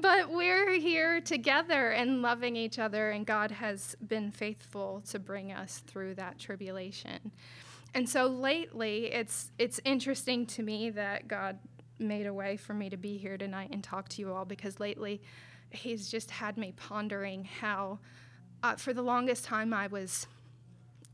but 0.00 0.30
we're 0.30 0.72
here 0.72 1.20
together 1.20 1.90
and 1.90 2.22
loving 2.22 2.56
each 2.56 2.78
other, 2.78 3.10
and 3.10 3.26
God 3.26 3.50
has 3.50 3.94
been 4.08 4.30
faithful 4.30 5.02
to 5.10 5.18
bring 5.18 5.52
us 5.52 5.82
through 5.86 6.14
that 6.14 6.38
tribulation. 6.38 7.30
And 7.94 8.08
so 8.08 8.26
lately, 8.26 9.12
it's 9.12 9.52
it's 9.58 9.78
interesting 9.84 10.46
to 10.46 10.62
me 10.62 10.88
that 10.88 11.28
God 11.28 11.58
made 11.98 12.26
a 12.26 12.32
way 12.32 12.56
for 12.56 12.72
me 12.72 12.88
to 12.88 12.96
be 12.96 13.18
here 13.18 13.36
tonight 13.36 13.68
and 13.72 13.84
talk 13.84 14.08
to 14.08 14.22
you 14.22 14.32
all 14.32 14.46
because 14.46 14.80
lately, 14.80 15.20
He's 15.68 16.10
just 16.10 16.30
had 16.30 16.56
me 16.56 16.72
pondering 16.76 17.44
how, 17.60 17.98
uh, 18.62 18.76
for 18.76 18.94
the 18.94 19.02
longest 19.02 19.44
time, 19.44 19.74
I 19.74 19.86
was 19.86 20.26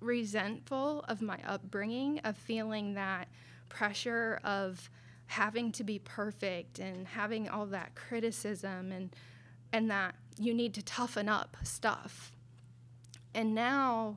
resentful 0.01 1.05
of 1.09 1.22
my 1.22 1.38
upbringing, 1.46 2.20
of 2.20 2.36
feeling 2.36 2.94
that 2.94 3.28
pressure 3.68 4.40
of 4.44 4.90
having 5.26 5.70
to 5.72 5.84
be 5.84 5.99
perfect 5.99 6.78
and 6.78 7.07
having 7.07 7.49
all 7.49 7.66
that 7.66 7.94
criticism 7.94 8.92
and 8.92 9.14
and 9.72 9.90
that 9.90 10.14
you 10.38 10.55
need 10.55 10.72
to 10.72 10.82
toughen 10.82 11.28
up 11.28 11.57
stuff. 11.62 12.32
And 13.34 13.55
now 13.55 14.16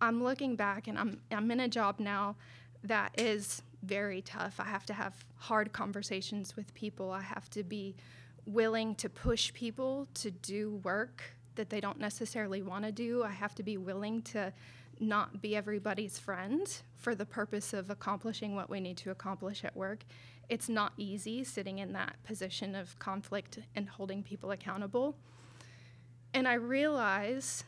I'm 0.00 0.22
looking 0.22 0.54
back 0.54 0.86
and 0.86 0.98
I'm 0.98 1.20
I'm 1.30 1.50
in 1.50 1.60
a 1.60 1.68
job 1.68 1.98
now 1.98 2.36
that 2.84 3.12
is 3.18 3.62
very 3.82 4.22
tough. 4.22 4.60
I 4.60 4.64
have 4.64 4.86
to 4.86 4.94
have 4.94 5.24
hard 5.36 5.72
conversations 5.72 6.56
with 6.56 6.72
people. 6.74 7.10
I 7.10 7.22
have 7.22 7.50
to 7.50 7.64
be 7.64 7.96
willing 8.44 8.94
to 8.96 9.08
push 9.08 9.52
people 9.52 10.06
to 10.14 10.30
do 10.30 10.80
work 10.84 11.22
that 11.56 11.70
they 11.70 11.80
don't 11.80 11.98
necessarily 11.98 12.62
want 12.62 12.84
to 12.84 12.92
do. 12.92 13.24
I 13.24 13.30
have 13.30 13.54
to 13.56 13.62
be 13.62 13.76
willing 13.76 14.22
to 14.22 14.52
not 15.00 15.40
be 15.42 15.56
everybody's 15.56 16.18
friend 16.18 16.66
for 16.94 17.14
the 17.14 17.26
purpose 17.26 17.72
of 17.72 17.90
accomplishing 17.90 18.54
what 18.54 18.70
we 18.70 18.80
need 18.80 18.96
to 18.98 19.10
accomplish 19.10 19.64
at 19.64 19.76
work. 19.76 20.04
It's 20.48 20.68
not 20.68 20.92
easy 20.96 21.44
sitting 21.44 21.78
in 21.78 21.92
that 21.92 22.22
position 22.24 22.74
of 22.74 22.98
conflict 22.98 23.58
and 23.74 23.88
holding 23.88 24.22
people 24.22 24.50
accountable. 24.50 25.16
And 26.32 26.46
I 26.46 26.54
realize 26.54 27.64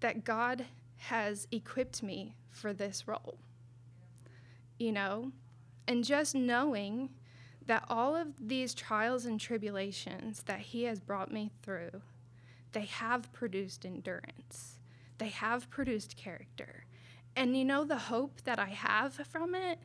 that 0.00 0.24
God 0.24 0.66
has 0.96 1.48
equipped 1.50 2.02
me 2.02 2.34
for 2.50 2.72
this 2.72 3.06
role. 3.06 3.38
You 4.78 4.92
know, 4.92 5.32
and 5.86 6.04
just 6.04 6.34
knowing 6.34 7.10
that 7.66 7.84
all 7.88 8.16
of 8.16 8.28
these 8.40 8.74
trials 8.74 9.26
and 9.26 9.38
tribulations 9.38 10.42
that 10.44 10.60
He 10.60 10.84
has 10.84 11.00
brought 11.00 11.32
me 11.32 11.50
through, 11.62 12.02
they 12.72 12.86
have 12.86 13.32
produced 13.32 13.84
endurance 13.84 14.79
they 15.20 15.28
have 15.28 15.70
produced 15.70 16.16
character. 16.16 16.86
And 17.36 17.56
you 17.56 17.64
know, 17.64 17.84
the 17.84 17.96
hope 17.96 18.42
that 18.42 18.58
I 18.58 18.70
have 18.70 19.14
from 19.14 19.54
it 19.54 19.78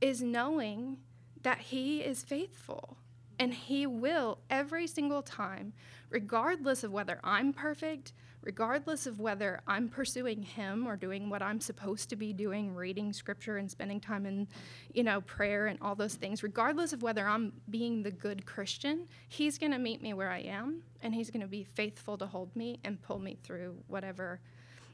is 0.00 0.20
knowing 0.20 0.98
that 1.42 1.58
He 1.58 2.00
is 2.00 2.22
faithful 2.22 2.98
and 3.38 3.54
He 3.54 3.86
will 3.86 4.40
every 4.50 4.86
single 4.86 5.22
time, 5.22 5.72
regardless 6.10 6.84
of 6.84 6.92
whether 6.92 7.20
I'm 7.24 7.52
perfect, 7.52 8.12
regardless 8.42 9.06
of 9.06 9.20
whether 9.20 9.60
I'm 9.66 9.88
pursuing 9.88 10.42
Him 10.42 10.86
or 10.86 10.96
doing 10.96 11.30
what 11.30 11.40
I'm 11.40 11.60
supposed 11.60 12.10
to 12.10 12.16
be 12.16 12.32
doing, 12.32 12.74
reading 12.74 13.12
scripture 13.12 13.58
and 13.58 13.70
spending 13.70 14.00
time 14.00 14.26
in, 14.26 14.48
you 14.92 15.04
know, 15.04 15.20
prayer 15.22 15.68
and 15.68 15.78
all 15.80 15.94
those 15.94 16.14
things, 16.14 16.42
regardless 16.42 16.92
of 16.92 17.02
whether 17.02 17.26
I'm 17.26 17.52
being 17.70 18.02
the 18.02 18.10
good 18.10 18.44
Christian, 18.44 19.06
He's 19.28 19.56
going 19.56 19.72
to 19.72 19.78
meet 19.78 20.02
me 20.02 20.14
where 20.14 20.30
I 20.30 20.40
am 20.40 20.82
and 21.00 21.14
He's 21.14 21.30
going 21.30 21.42
to 21.42 21.48
be 21.48 21.64
faithful 21.64 22.18
to 22.18 22.26
hold 22.26 22.54
me 22.56 22.80
and 22.84 23.00
pull 23.00 23.18
me 23.18 23.38
through 23.42 23.76
whatever 23.86 24.40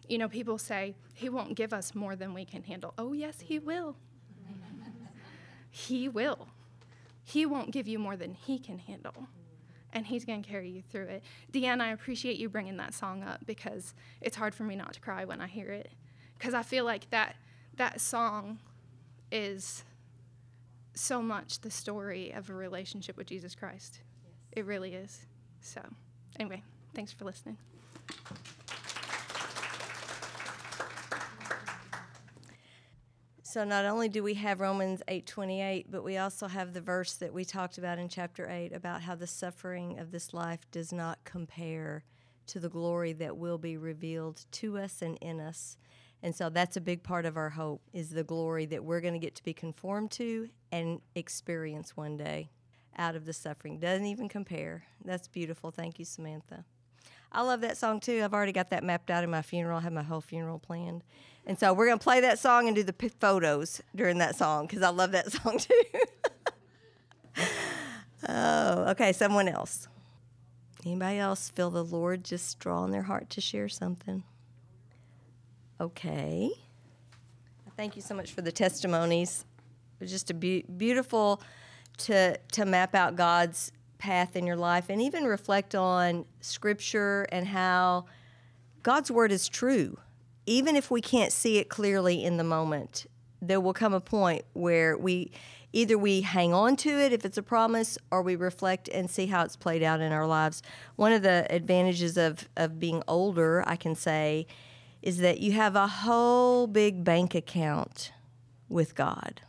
you 0.08 0.18
know, 0.18 0.28
people 0.28 0.58
say, 0.58 0.94
He 1.14 1.28
won't 1.28 1.54
give 1.54 1.72
us 1.72 1.94
more 1.94 2.16
than 2.16 2.34
we 2.34 2.44
can 2.44 2.62
handle. 2.62 2.94
Oh, 2.98 3.12
yes, 3.12 3.40
He 3.40 3.58
will. 3.58 3.96
he 5.70 6.08
will. 6.08 6.48
He 7.24 7.44
won't 7.46 7.72
give 7.72 7.88
you 7.88 7.98
more 7.98 8.16
than 8.16 8.34
He 8.34 8.58
can 8.58 8.78
handle. 8.78 9.28
And 9.92 10.06
He's 10.06 10.24
going 10.24 10.42
to 10.42 10.48
carry 10.48 10.68
you 10.70 10.82
through 10.82 11.06
it. 11.06 11.22
Deanne, 11.52 11.80
I 11.80 11.90
appreciate 11.90 12.36
you 12.36 12.48
bringing 12.48 12.76
that 12.76 12.94
song 12.94 13.22
up 13.22 13.46
because 13.46 13.94
it's 14.20 14.36
hard 14.36 14.54
for 14.54 14.64
me 14.64 14.76
not 14.76 14.92
to 14.94 15.00
cry 15.00 15.24
when 15.24 15.40
I 15.40 15.46
hear 15.46 15.70
it. 15.70 15.90
Because 16.38 16.54
I 16.54 16.62
feel 16.62 16.84
like 16.84 17.08
that, 17.10 17.36
that 17.76 18.00
song 18.00 18.58
is 19.32 19.84
so 20.94 21.20
much 21.22 21.60
the 21.60 21.70
story 21.70 22.30
of 22.32 22.50
a 22.50 22.54
relationship 22.54 23.16
with 23.16 23.26
Jesus 23.26 23.54
Christ. 23.54 24.00
Yes. 24.24 24.34
It 24.52 24.64
really 24.66 24.94
is. 24.94 25.26
So, 25.60 25.80
anyway, 26.38 26.62
thanks 26.94 27.12
for 27.12 27.24
listening. 27.24 27.56
So 33.56 33.64
not 33.64 33.86
only 33.86 34.10
do 34.10 34.22
we 34.22 34.34
have 34.34 34.60
Romans 34.60 35.02
8:28, 35.08 35.86
but 35.90 36.04
we 36.04 36.18
also 36.18 36.46
have 36.46 36.74
the 36.74 36.82
verse 36.82 37.14
that 37.14 37.32
we 37.32 37.46
talked 37.46 37.78
about 37.78 37.98
in 37.98 38.06
chapter 38.06 38.46
8 38.50 38.70
about 38.74 39.00
how 39.00 39.14
the 39.14 39.26
suffering 39.26 39.98
of 39.98 40.10
this 40.10 40.34
life 40.34 40.70
does 40.70 40.92
not 40.92 41.24
compare 41.24 42.04
to 42.48 42.60
the 42.60 42.68
glory 42.68 43.14
that 43.14 43.38
will 43.38 43.56
be 43.56 43.78
revealed 43.78 44.44
to 44.50 44.76
us 44.76 45.00
and 45.00 45.16
in 45.22 45.40
us. 45.40 45.78
And 46.22 46.36
so 46.36 46.50
that's 46.50 46.76
a 46.76 46.82
big 46.82 47.02
part 47.02 47.24
of 47.24 47.38
our 47.38 47.48
hope 47.48 47.80
is 47.94 48.10
the 48.10 48.24
glory 48.24 48.66
that 48.66 48.84
we're 48.84 49.00
going 49.00 49.14
to 49.14 49.18
get 49.18 49.34
to 49.36 49.42
be 49.42 49.54
conformed 49.54 50.10
to 50.10 50.50
and 50.70 51.00
experience 51.14 51.96
one 51.96 52.18
day 52.18 52.50
out 52.98 53.16
of 53.16 53.24
the 53.24 53.32
suffering. 53.32 53.78
Doesn't 53.78 54.04
even 54.04 54.28
compare. 54.28 54.84
That's 55.02 55.28
beautiful. 55.28 55.70
Thank 55.70 55.98
you, 55.98 56.04
Samantha. 56.04 56.66
I 57.32 57.42
love 57.42 57.60
that 57.60 57.76
song 57.76 58.00
too. 58.00 58.22
I've 58.24 58.32
already 58.32 58.52
got 58.52 58.70
that 58.70 58.82
mapped 58.82 59.10
out 59.10 59.24
in 59.24 59.30
my 59.30 59.42
funeral. 59.42 59.78
I 59.78 59.82
have 59.82 59.92
my 59.92 60.02
whole 60.02 60.20
funeral 60.20 60.58
planned. 60.58 61.02
And 61.46 61.58
so 61.58 61.72
we're 61.72 61.86
going 61.86 61.98
to 61.98 62.02
play 62.02 62.20
that 62.20 62.38
song 62.38 62.66
and 62.66 62.74
do 62.74 62.82
the 62.82 62.92
p- 62.92 63.08
photos 63.08 63.80
during 63.94 64.18
that 64.18 64.36
song 64.36 64.66
because 64.66 64.82
I 64.82 64.88
love 64.88 65.12
that 65.12 65.30
song 65.32 65.58
too. 65.58 65.82
oh, 68.28 68.90
okay. 68.90 69.12
Someone 69.12 69.48
else. 69.48 69.86
Anybody 70.84 71.18
else 71.18 71.50
feel 71.50 71.70
the 71.70 71.84
Lord 71.84 72.24
just 72.24 72.58
draw 72.58 72.86
their 72.86 73.02
heart 73.02 73.28
to 73.30 73.40
share 73.40 73.68
something? 73.68 74.22
Okay. 75.80 76.50
Thank 77.76 77.96
you 77.96 78.02
so 78.02 78.14
much 78.14 78.32
for 78.32 78.40
the 78.40 78.52
testimonies. 78.52 79.44
It 80.00 80.04
was 80.04 80.10
just 80.10 80.30
a 80.30 80.34
be- 80.34 80.64
beautiful 80.76 81.42
to 81.98 82.38
to 82.52 82.64
map 82.64 82.94
out 82.94 83.16
God's 83.16 83.72
path 83.98 84.36
in 84.36 84.46
your 84.46 84.56
life 84.56 84.88
and 84.88 85.00
even 85.00 85.24
reflect 85.24 85.74
on 85.74 86.24
scripture 86.40 87.26
and 87.32 87.46
how 87.46 88.06
God's 88.82 89.10
word 89.10 89.32
is 89.32 89.48
true 89.48 89.98
even 90.46 90.76
if 90.76 90.90
we 90.90 91.00
can't 91.00 91.32
see 91.32 91.58
it 91.58 91.68
clearly 91.68 92.24
in 92.24 92.36
the 92.36 92.44
moment, 92.44 93.06
there 93.42 93.60
will 93.60 93.74
come 93.74 93.92
a 93.92 94.00
point 94.00 94.44
where 94.52 94.96
we 94.96 95.32
either 95.72 95.98
we 95.98 96.22
hang 96.22 96.54
on 96.54 96.76
to 96.76 96.88
it 96.88 97.12
if 97.12 97.24
it's 97.24 97.36
a 97.36 97.42
promise 97.42 97.98
or 98.10 98.22
we 98.22 98.34
reflect 98.34 98.88
and 98.88 99.10
see 99.10 99.26
how 99.26 99.42
it's 99.42 99.56
played 99.56 99.82
out 99.82 100.00
in 100.00 100.12
our 100.12 100.26
lives. 100.26 100.62
One 100.94 101.12
of 101.12 101.22
the 101.22 101.46
advantages 101.50 102.16
of, 102.16 102.48
of 102.56 102.78
being 102.78 103.02
older, 103.06 103.62
I 103.66 103.76
can 103.76 103.94
say, 103.94 104.46
is 105.02 105.18
that 105.18 105.40
you 105.40 105.52
have 105.52 105.76
a 105.76 105.86
whole 105.86 106.66
big 106.66 107.04
bank 107.04 107.34
account 107.34 108.12
with 108.68 108.94
God 108.94 109.42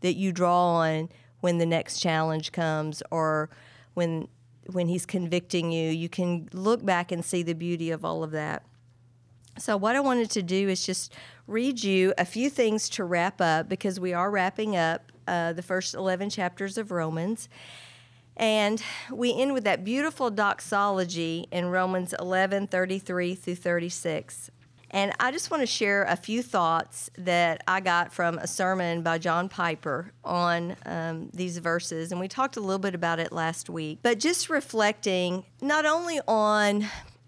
that 0.00 0.14
you 0.14 0.32
draw 0.32 0.76
on 0.76 1.10
when 1.40 1.58
the 1.58 1.66
next 1.66 1.98
challenge 1.98 2.52
comes 2.52 3.02
or 3.10 3.50
when 3.94 4.28
when 4.66 4.88
he's 4.88 5.06
convicting 5.06 5.72
you 5.72 5.90
you 5.90 6.08
can 6.08 6.48
look 6.52 6.84
back 6.84 7.10
and 7.10 7.24
see 7.24 7.42
the 7.42 7.54
beauty 7.54 7.90
of 7.90 8.04
all 8.04 8.22
of 8.22 8.30
that 8.30 8.64
so, 9.58 9.76
what 9.76 9.96
I 9.96 10.00
wanted 10.00 10.30
to 10.30 10.42
do 10.42 10.68
is 10.68 10.86
just 10.86 11.12
read 11.46 11.82
you 11.82 12.14
a 12.16 12.24
few 12.24 12.48
things 12.48 12.88
to 12.90 13.04
wrap 13.04 13.40
up 13.40 13.68
because 13.68 14.00
we 14.00 14.14
are 14.14 14.30
wrapping 14.30 14.76
up 14.76 15.12
uh, 15.28 15.52
the 15.52 15.62
first 15.62 15.94
11 15.94 16.30
chapters 16.30 16.78
of 16.78 16.90
Romans. 16.90 17.48
And 18.36 18.82
we 19.12 19.38
end 19.38 19.52
with 19.52 19.64
that 19.64 19.84
beautiful 19.84 20.30
doxology 20.30 21.46
in 21.50 21.66
Romans 21.66 22.14
11 22.18 22.68
33 22.68 23.34
through 23.34 23.54
36. 23.56 24.50
And 24.90 25.12
I 25.20 25.30
just 25.30 25.50
want 25.50 25.62
to 25.62 25.66
share 25.66 26.04
a 26.04 26.16
few 26.16 26.42
thoughts 26.42 27.10
that 27.16 27.62
I 27.68 27.80
got 27.80 28.12
from 28.12 28.38
a 28.38 28.46
sermon 28.46 29.02
by 29.02 29.18
John 29.18 29.48
Piper 29.48 30.12
on 30.24 30.76
um, 30.84 31.30
these 31.32 31.58
verses. 31.58 32.10
And 32.10 32.20
we 32.20 32.28
talked 32.28 32.56
a 32.56 32.60
little 32.60 32.78
bit 32.78 32.94
about 32.94 33.20
it 33.20 33.32
last 33.32 33.70
week. 33.70 34.00
But 34.02 34.18
just 34.18 34.50
reflecting 34.50 35.44
not 35.60 35.86
only 35.86 36.20
on 36.26 36.86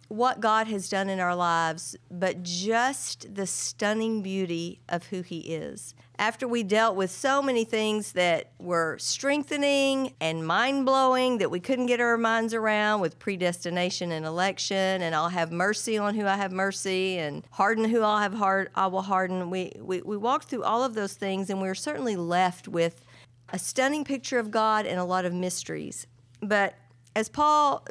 what 0.09 0.41
God 0.41 0.67
has 0.67 0.89
done 0.89 1.09
in 1.09 1.21
our 1.21 1.35
lives, 1.35 1.97
but 2.11 2.43
just 2.43 3.35
the 3.35 3.47
stunning 3.47 4.23
beauty 4.23 4.81
of 4.89 5.07
who 5.07 5.23
He 5.23 5.39
is. 5.39 5.95
After 6.23 6.47
we 6.47 6.63
dealt 6.63 6.95
with 6.95 7.11
so 7.11 7.43
many 7.43 7.65
things 7.65 8.13
that 8.13 8.53
were 8.61 8.97
strengthening 9.01 10.15
and 10.21 10.47
mind 10.47 10.87
blowing 10.87 11.39
that 11.39 11.51
we 11.51 11.59
couldn't 11.59 11.87
get 11.87 11.99
our 11.99 12.17
minds 12.17 12.55
around 12.55 13.01
with 13.01 13.19
predestination 13.19 14.13
and 14.13 14.25
election, 14.25 15.03
and 15.03 15.17
I'll 15.17 15.31
have 15.31 15.51
mercy 15.51 15.99
on 15.99 16.15
who 16.15 16.25
I 16.25 16.37
have 16.37 16.53
mercy, 16.53 17.19
and 17.19 17.43
harden 17.51 17.87
who 17.87 18.03
I'll 18.03 18.21
have 18.21 18.35
hard, 18.35 18.71
I 18.77 18.87
will 18.87 19.03
harden. 19.03 19.51
We, 19.51 19.73
we, 19.81 20.01
we 20.03 20.17
walked 20.17 20.45
through 20.45 20.63
all 20.63 20.85
of 20.85 20.95
those 20.95 21.15
things, 21.15 21.51
and 21.51 21.61
we 21.61 21.67
were 21.67 21.75
certainly 21.75 22.15
left 22.15 22.69
with 22.69 23.05
a 23.49 23.59
stunning 23.59 24.05
picture 24.05 24.39
of 24.39 24.53
God 24.53 24.87
and 24.87 25.01
a 25.01 25.05
lot 25.05 25.25
of 25.25 25.35
mysteries. 25.35 26.07
But 26.41 26.77
as 27.17 27.29
Paul 27.29 27.85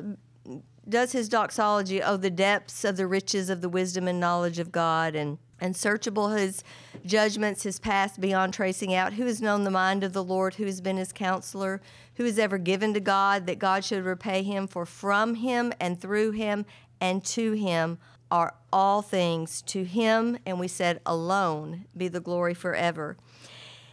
does 0.87 1.11
his 1.11 1.27
doxology, 1.27 2.01
oh, 2.01 2.15
the 2.15 2.29
depths 2.29 2.85
of 2.85 2.95
the 2.95 3.07
riches 3.07 3.49
of 3.49 3.59
the 3.59 3.67
wisdom 3.67 4.07
and 4.07 4.21
knowledge 4.21 4.57
of 4.57 4.71
God, 4.71 5.17
and 5.17 5.37
unsearchable 5.61 6.29
his 6.29 6.63
judgments, 7.05 7.63
his 7.63 7.79
past 7.79 8.19
beyond 8.19 8.53
tracing 8.53 8.93
out. 8.93 9.13
Who 9.13 9.25
has 9.25 9.41
known 9.41 9.63
the 9.63 9.71
mind 9.71 10.03
of 10.03 10.13
the 10.13 10.23
Lord? 10.23 10.55
Who 10.55 10.65
has 10.65 10.81
been 10.81 10.97
his 10.97 11.13
counselor? 11.13 11.81
Who 12.15 12.25
has 12.25 12.39
ever 12.39 12.57
given 12.57 12.93
to 12.93 12.99
God 12.99 13.45
that 13.47 13.59
God 13.59 13.85
should 13.85 14.03
repay 14.03 14.43
him? 14.43 14.67
For 14.67 14.85
from 14.85 15.35
him 15.35 15.71
and 15.79 15.99
through 15.99 16.31
him 16.31 16.65
and 16.99 17.23
to 17.25 17.53
him 17.53 17.99
are 18.29 18.55
all 18.73 19.01
things. 19.01 19.61
To 19.63 19.83
him, 19.83 20.37
and 20.45 20.59
we 20.59 20.67
said 20.67 20.99
alone, 21.05 21.85
be 21.95 22.07
the 22.07 22.19
glory 22.19 22.53
forever. 22.53 23.17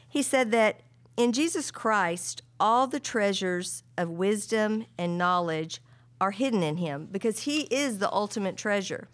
He 0.08 0.22
said 0.22 0.50
that 0.52 0.80
in 1.16 1.32
Jesus 1.32 1.70
Christ, 1.70 2.42
all 2.60 2.86
the 2.86 3.00
treasures 3.00 3.82
of 3.96 4.08
wisdom 4.08 4.86
and 4.96 5.18
knowledge 5.18 5.80
are 6.20 6.30
hidden 6.30 6.62
in 6.62 6.76
him 6.76 7.08
because 7.10 7.40
he 7.40 7.62
is 7.62 7.98
the 7.98 8.12
ultimate 8.12 8.56
treasure. 8.56 9.08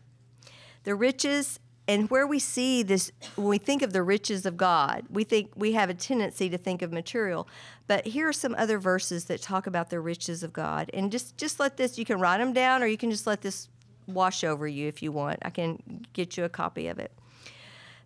The 0.84 0.94
riches 0.94 1.60
and 1.86 2.08
where 2.10 2.26
we 2.26 2.38
see 2.38 2.82
this 2.82 3.12
when 3.36 3.48
we 3.48 3.58
think 3.58 3.82
of 3.82 3.92
the 3.92 4.02
riches 4.02 4.46
of 4.46 4.56
god 4.56 5.04
we 5.10 5.24
think 5.24 5.50
we 5.54 5.72
have 5.72 5.90
a 5.90 5.94
tendency 5.94 6.48
to 6.50 6.58
think 6.58 6.82
of 6.82 6.92
material. 6.92 7.48
But 7.86 8.06
here 8.06 8.28
are 8.28 8.32
some 8.32 8.54
other 8.56 8.78
verses 8.78 9.26
that 9.26 9.42
talk 9.42 9.66
about 9.66 9.90
the 9.90 10.00
riches 10.00 10.42
of 10.42 10.52
god. 10.52 10.90
And 10.94 11.12
just 11.12 11.36
just 11.36 11.60
let 11.60 11.76
this 11.76 11.98
you 11.98 12.04
can 12.04 12.18
write 12.18 12.38
them 12.38 12.52
down 12.52 12.82
or 12.82 12.86
you 12.86 12.96
can 12.96 13.10
just 13.10 13.26
let 13.26 13.42
this 13.42 13.68
wash 14.06 14.44
over 14.44 14.66
you 14.66 14.88
if 14.88 15.02
you 15.02 15.12
want. 15.12 15.38
I 15.42 15.50
can 15.50 16.06
get 16.12 16.36
you 16.36 16.44
a 16.44 16.48
copy 16.48 16.88
of 16.88 16.98
it. 16.98 17.12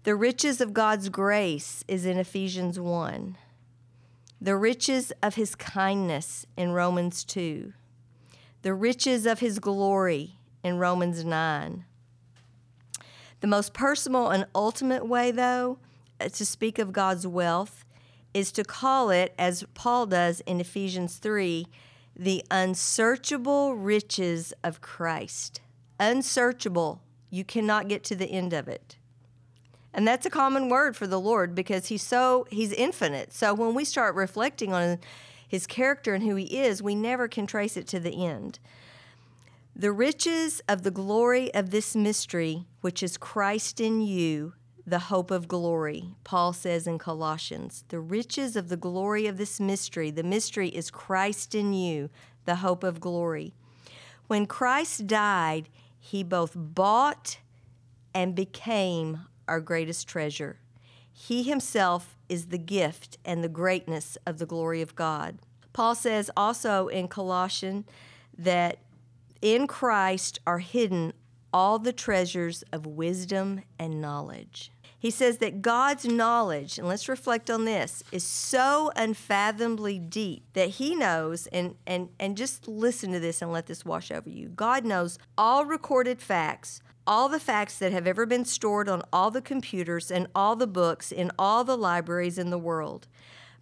The 0.04 0.16
riches 0.16 0.60
of 0.60 0.72
god's 0.72 1.08
grace 1.08 1.84
is 1.88 2.06
in 2.06 2.18
ephesians 2.18 2.78
1 2.78 3.36
the 4.40 4.56
riches 4.56 5.12
of 5.20 5.34
his 5.34 5.56
kindness 5.56 6.46
in 6.56 6.70
romans 6.70 7.24
2 7.24 7.72
the 8.62 8.72
riches 8.72 9.26
of 9.26 9.40
his 9.40 9.58
glory 9.58 10.38
in 10.62 10.78
romans 10.78 11.24
9 11.24 11.84
the 13.40 13.46
most 13.46 13.72
personal 13.72 14.30
and 14.30 14.46
ultimate 14.54 15.06
way, 15.06 15.30
though, 15.30 15.78
uh, 16.20 16.28
to 16.28 16.44
speak 16.44 16.78
of 16.78 16.92
God's 16.92 17.26
wealth 17.26 17.84
is 18.34 18.52
to 18.52 18.64
call 18.64 19.10
it, 19.10 19.34
as 19.38 19.64
Paul 19.74 20.06
does 20.06 20.40
in 20.40 20.60
Ephesians 20.60 21.16
3, 21.16 21.66
the 22.14 22.44
unsearchable 22.50 23.74
riches 23.74 24.52
of 24.62 24.80
Christ. 24.80 25.60
Unsearchable. 26.00 27.00
You 27.30 27.44
cannot 27.44 27.88
get 27.88 28.04
to 28.04 28.16
the 28.16 28.26
end 28.26 28.52
of 28.52 28.68
it. 28.68 28.96
And 29.94 30.06
that's 30.06 30.26
a 30.26 30.30
common 30.30 30.68
word 30.68 30.96
for 30.96 31.06
the 31.06 31.20
Lord 31.20 31.54
because 31.54 31.86
he's 31.86 32.02
so 32.02 32.46
he's 32.50 32.72
infinite. 32.72 33.32
So 33.32 33.54
when 33.54 33.74
we 33.74 33.84
start 33.84 34.14
reflecting 34.14 34.72
on 34.72 34.98
his 35.46 35.66
character 35.66 36.14
and 36.14 36.22
who 36.22 36.36
he 36.36 36.60
is, 36.60 36.82
we 36.82 36.94
never 36.94 37.26
can 37.26 37.46
trace 37.46 37.76
it 37.76 37.86
to 37.88 38.00
the 38.00 38.26
end. 38.26 38.58
The 39.80 39.92
riches 39.92 40.60
of 40.68 40.82
the 40.82 40.90
glory 40.90 41.54
of 41.54 41.70
this 41.70 41.94
mystery, 41.94 42.66
which 42.80 43.00
is 43.00 43.16
Christ 43.16 43.80
in 43.80 44.00
you, 44.00 44.54
the 44.84 44.98
hope 44.98 45.30
of 45.30 45.46
glory, 45.46 46.16
Paul 46.24 46.52
says 46.52 46.88
in 46.88 46.98
Colossians. 46.98 47.84
The 47.86 48.00
riches 48.00 48.56
of 48.56 48.70
the 48.70 48.76
glory 48.76 49.28
of 49.28 49.38
this 49.38 49.60
mystery, 49.60 50.10
the 50.10 50.24
mystery 50.24 50.70
is 50.70 50.90
Christ 50.90 51.54
in 51.54 51.74
you, 51.74 52.10
the 52.44 52.56
hope 52.56 52.82
of 52.82 52.98
glory. 52.98 53.54
When 54.26 54.46
Christ 54.46 55.06
died, 55.06 55.68
he 55.96 56.24
both 56.24 56.54
bought 56.56 57.38
and 58.12 58.34
became 58.34 59.20
our 59.46 59.60
greatest 59.60 60.08
treasure. 60.08 60.58
He 61.12 61.44
himself 61.44 62.16
is 62.28 62.46
the 62.46 62.58
gift 62.58 63.16
and 63.24 63.44
the 63.44 63.48
greatness 63.48 64.18
of 64.26 64.38
the 64.38 64.46
glory 64.46 64.82
of 64.82 64.96
God. 64.96 65.38
Paul 65.72 65.94
says 65.94 66.32
also 66.36 66.88
in 66.88 67.06
Colossians 67.06 67.84
that 68.36 68.78
in 69.40 69.66
Christ 69.66 70.38
are 70.46 70.58
hidden 70.58 71.12
all 71.52 71.78
the 71.78 71.92
treasures 71.92 72.62
of 72.72 72.86
wisdom 72.86 73.62
and 73.78 74.00
knowledge. 74.00 74.70
He 75.00 75.10
says 75.10 75.38
that 75.38 75.62
God's 75.62 76.04
knowledge, 76.04 76.76
and 76.76 76.88
let's 76.88 77.08
reflect 77.08 77.48
on 77.50 77.64
this, 77.64 78.02
is 78.10 78.24
so 78.24 78.90
unfathomably 78.96 79.98
deep 79.98 80.44
that 80.54 80.70
He 80.70 80.96
knows, 80.96 81.46
and, 81.48 81.76
and, 81.86 82.08
and 82.18 82.36
just 82.36 82.66
listen 82.66 83.12
to 83.12 83.20
this 83.20 83.40
and 83.40 83.52
let 83.52 83.66
this 83.66 83.84
wash 83.84 84.10
over 84.10 84.28
you. 84.28 84.48
God 84.48 84.84
knows 84.84 85.18
all 85.36 85.64
recorded 85.64 86.20
facts, 86.20 86.82
all 87.06 87.28
the 87.28 87.38
facts 87.38 87.78
that 87.78 87.92
have 87.92 88.08
ever 88.08 88.26
been 88.26 88.44
stored 88.44 88.88
on 88.88 89.02
all 89.12 89.30
the 89.30 89.40
computers 89.40 90.10
and 90.10 90.26
all 90.34 90.56
the 90.56 90.66
books 90.66 91.12
in 91.12 91.30
all 91.38 91.62
the 91.62 91.78
libraries 91.78 92.36
in 92.36 92.50
the 92.50 92.58
world. 92.58 93.06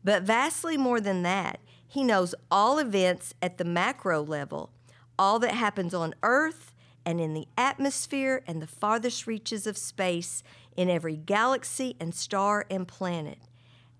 But 0.03 0.23
vastly 0.23 0.79
more 0.79 1.01
than 1.01 1.23
that, 1.23 1.61
He 1.87 2.03
knows 2.03 2.35
all 2.51 2.79
events 2.79 3.35
at 3.43 3.59
the 3.59 3.65
macro 3.65 4.23
level 4.23 4.71
all 5.19 5.39
that 5.39 5.53
happens 5.53 5.95
on 5.95 6.15
Earth 6.23 6.75
and 7.05 7.21
in 7.21 7.35
the 7.35 7.47
atmosphere 7.57 8.43
and 8.47 8.61
the 8.61 8.67
farthest 8.67 9.27
reaches 9.27 9.67
of 9.67 9.79
space, 9.79 10.43
in 10.77 10.91
every 10.91 11.17
galaxy 11.17 11.97
and 11.99 12.15
star 12.15 12.67
and 12.71 12.87
planet. 12.87 13.39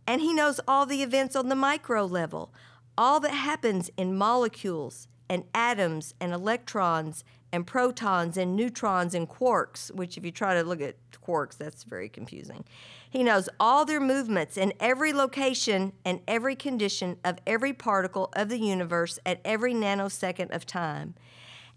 And 0.07 0.21
he 0.21 0.33
knows 0.33 0.61
all 0.69 0.87
the 0.87 1.03
events 1.03 1.35
on 1.35 1.49
the 1.49 1.57
micro 1.57 2.05
level, 2.05 2.53
all 2.97 3.19
that 3.21 3.33
happens 3.33 3.91
in 3.97 4.17
molecules 4.17 5.09
and 5.29 5.45
atoms 5.55 6.15
and 6.21 6.33
electrons 6.33 7.25
and 7.57 7.67
protons 7.67 8.37
and 8.37 8.55
neutrons 8.55 9.15
and 9.15 9.29
quarks, 9.29 9.91
which, 9.93 10.19
if 10.19 10.25
you 10.25 10.31
try 10.31 10.55
to 10.55 10.63
look 10.63 10.83
at 10.83 10.95
quarks, 11.27 11.57
that's 11.57 11.85
very 11.85 12.09
confusing. 12.09 12.65
He 13.09 13.23
knows 13.23 13.49
all 13.59 13.87
their 13.87 13.99
movements 13.99 14.59
in 14.59 14.75
every 14.79 15.13
location 15.13 15.95
and 16.05 16.21
every 16.29 16.55
condition 16.55 17.17
of 17.25 17.39
every 17.47 17.73
particle 17.73 18.29
of 18.35 18.51
the 18.51 18.59
universe 18.59 19.19
at 19.25 19.41
every 19.43 19.73
nanosecond 19.73 20.55
of 20.55 20.67
time. 20.67 21.15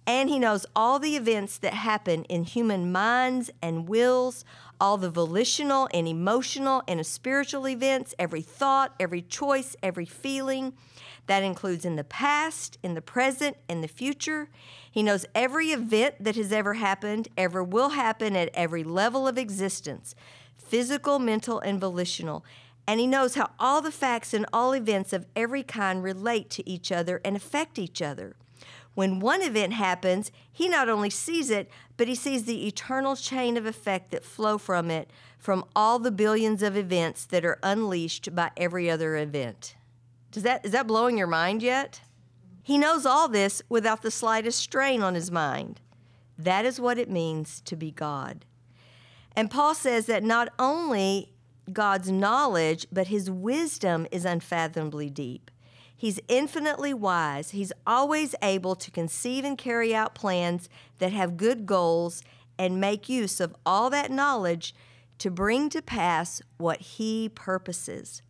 And 0.05 0.29
he 0.29 0.37
knows 0.37 0.65
all 0.75 0.99
the 0.99 1.15
events 1.15 1.57
that 1.59 1.73
happen 1.73 2.25
in 2.25 2.43
human 2.43 2.91
minds 2.91 3.49
and 3.61 3.87
wills, 3.87 4.43
all 4.79 4.97
the 4.97 5.09
volitional 5.09 5.89
and 5.93 6.07
emotional 6.07 6.83
and 6.87 7.05
spiritual 7.05 7.67
events, 7.67 8.13
every 8.17 8.41
thought, 8.41 8.95
every 8.99 9.21
choice, 9.21 9.75
every 9.83 10.05
feeling. 10.05 10.73
That 11.27 11.43
includes 11.43 11.85
in 11.85 11.95
the 11.95 12.03
past, 12.03 12.79
in 12.81 12.95
the 12.95 13.01
present, 13.01 13.57
in 13.67 13.81
the 13.81 13.87
future. 13.87 14.49
He 14.91 15.03
knows 15.03 15.25
every 15.35 15.67
event 15.67 16.15
that 16.19 16.35
has 16.35 16.51
ever 16.51 16.75
happened, 16.75 17.27
ever 17.37 17.63
will 17.63 17.89
happen 17.89 18.35
at 18.35 18.49
every 18.53 18.83
level 18.83 19.27
of 19.27 19.37
existence 19.37 20.15
physical, 20.57 21.17
mental, 21.17 21.59
and 21.59 21.79
volitional. 21.79 22.45
And 22.87 22.99
he 22.99 23.07
knows 23.07 23.35
how 23.35 23.51
all 23.59 23.81
the 23.81 23.91
facts 23.91 24.33
and 24.33 24.45
all 24.51 24.73
events 24.73 25.13
of 25.13 25.25
every 25.35 25.63
kind 25.63 26.03
relate 26.03 26.49
to 26.51 26.67
each 26.67 26.91
other 26.91 27.21
and 27.23 27.35
affect 27.35 27.77
each 27.77 28.01
other. 28.01 28.35
When 28.99 29.21
one 29.21 29.41
event 29.41 29.71
happens, 29.71 30.29
he 30.51 30.67
not 30.67 30.89
only 30.89 31.09
sees 31.09 31.49
it, 31.49 31.71
but 31.95 32.09
he 32.09 32.15
sees 32.15 32.43
the 32.43 32.67
eternal 32.67 33.15
chain 33.15 33.55
of 33.55 33.65
effect 33.65 34.11
that 34.11 34.25
flow 34.25 34.57
from 34.57 34.91
it 34.91 35.09
from 35.37 35.63
all 35.73 35.99
the 35.99 36.11
billions 36.11 36.61
of 36.61 36.75
events 36.75 37.23
that 37.27 37.45
are 37.45 37.59
unleashed 37.63 38.35
by 38.35 38.51
every 38.57 38.89
other 38.89 39.15
event. 39.15 39.77
Does 40.31 40.43
that 40.43 40.65
is 40.65 40.73
that 40.73 40.85
blowing 40.85 41.17
your 41.17 41.27
mind 41.27 41.63
yet? 41.63 42.01
He 42.61 42.77
knows 42.77 43.05
all 43.05 43.29
this 43.29 43.61
without 43.69 44.01
the 44.01 44.11
slightest 44.11 44.59
strain 44.59 45.01
on 45.01 45.15
his 45.15 45.31
mind. 45.31 45.79
That 46.37 46.65
is 46.65 46.77
what 46.77 46.97
it 46.97 47.09
means 47.09 47.61
to 47.61 47.77
be 47.77 47.91
God. 47.91 48.43
And 49.33 49.49
Paul 49.49 49.75
says 49.75 50.07
that 50.07 50.25
not 50.25 50.49
only 50.59 51.31
God's 51.71 52.11
knowledge, 52.11 52.85
but 52.91 53.07
his 53.07 53.31
wisdom 53.31 54.07
is 54.11 54.25
unfathomably 54.25 55.09
deep. 55.09 55.51
He's 55.99 56.21
infinitely 56.29 56.93
wise. 56.93 57.49
He's 57.49 57.73
always 57.85 58.33
able 58.41 58.73
to 58.73 58.89
conceive 58.89 59.43
and 59.43 59.57
carry 59.57 59.93
out 59.93 60.15
plans 60.15 60.69
that 60.99 61.11
have 61.11 61.35
good 61.35 61.65
goals 61.65 62.23
and 62.57 62.79
make 62.79 63.09
use 63.09 63.41
of 63.41 63.53
all 63.65 63.89
that 63.89 64.09
knowledge 64.09 64.73
to 65.17 65.29
bring 65.29 65.67
to 65.67 65.81
pass 65.81 66.41
what 66.57 66.79
he 66.79 67.27
purposes. 67.27 68.21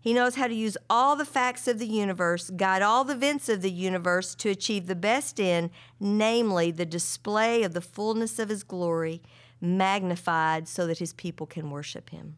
He 0.00 0.12
knows 0.12 0.34
how 0.34 0.48
to 0.48 0.54
use 0.54 0.76
all 0.90 1.14
the 1.14 1.24
facts 1.24 1.68
of 1.68 1.78
the 1.78 1.86
universe, 1.86 2.50
guide 2.50 2.82
all 2.82 3.04
the 3.04 3.14
events 3.14 3.48
of 3.48 3.62
the 3.62 3.70
universe 3.70 4.34
to 4.34 4.48
achieve 4.48 4.88
the 4.88 4.96
best 4.96 5.38
end, 5.38 5.70
namely 6.00 6.72
the 6.72 6.84
display 6.84 7.62
of 7.62 7.72
the 7.72 7.80
fullness 7.80 8.40
of 8.40 8.48
his 8.48 8.64
glory, 8.64 9.22
magnified 9.60 10.66
so 10.66 10.88
that 10.88 10.98
his 10.98 11.12
people 11.12 11.46
can 11.46 11.70
worship 11.70 12.10
him. 12.10 12.34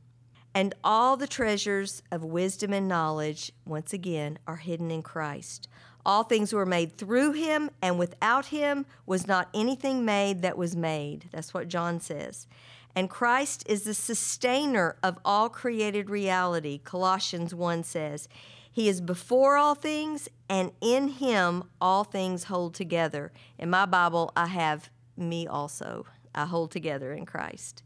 And 0.55 0.74
all 0.84 1.16
the 1.16 1.26
treasures 1.26 2.02
of 2.12 2.22
wisdom 2.22 2.72
and 2.72 2.86
knowledge, 2.86 3.50
once 3.66 3.92
again, 3.92 4.38
are 4.46 4.57
hidden 4.57 4.90
in 4.90 5.02
Christ. 5.02 5.68
All 6.07 6.22
things 6.22 6.52
were 6.52 6.66
made 6.66 6.96
through 6.96 7.32
him, 7.32 7.70
and 7.82 7.98
without 7.98 8.46
him 8.46 8.86
was 9.07 9.26
not 9.26 9.48
anything 9.52 10.05
made 10.05 10.42
that 10.42 10.59
was 10.59 10.76
made. 10.76 11.28
That's 11.32 11.55
what 11.55 11.68
John 11.68 11.98
says. 11.98 12.46
And 12.94 13.11
Christ 13.11 13.64
is 13.66 13.82
the 13.82 13.94
sustainer 13.94 14.96
of 15.02 15.18
all 15.24 15.48
created 15.48 16.09
reality. 16.09 16.78
Colossians 16.84 17.55
1 17.55 17.82
says, 17.82 18.28
He 18.70 18.88
is 18.88 19.00
before 19.00 19.57
all 19.57 19.74
things, 19.74 20.28
and 20.48 20.70
in 20.80 21.09
him 21.09 21.64
all 21.80 22.05
things 22.05 22.44
hold 22.44 22.74
together. 22.74 23.32
In 23.59 23.70
my 23.70 23.86
Bible, 23.86 24.30
I 24.36 24.46
have 24.46 24.90
me 25.16 25.46
also. 25.46 26.07
I 26.34 26.46
hold 26.46 26.70
together 26.70 27.12
in 27.12 27.26
Christ. 27.26 27.82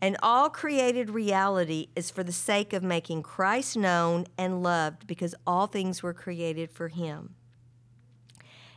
And 0.00 0.16
all 0.22 0.50
created 0.50 1.10
reality 1.10 1.88
is 1.96 2.10
for 2.10 2.22
the 2.22 2.32
sake 2.32 2.72
of 2.72 2.82
making 2.82 3.22
Christ 3.22 3.76
known 3.76 4.26
and 4.36 4.62
loved 4.62 5.06
because 5.06 5.34
all 5.46 5.66
things 5.66 6.02
were 6.02 6.12
created 6.12 6.70
for 6.70 6.88
him. 6.88 7.34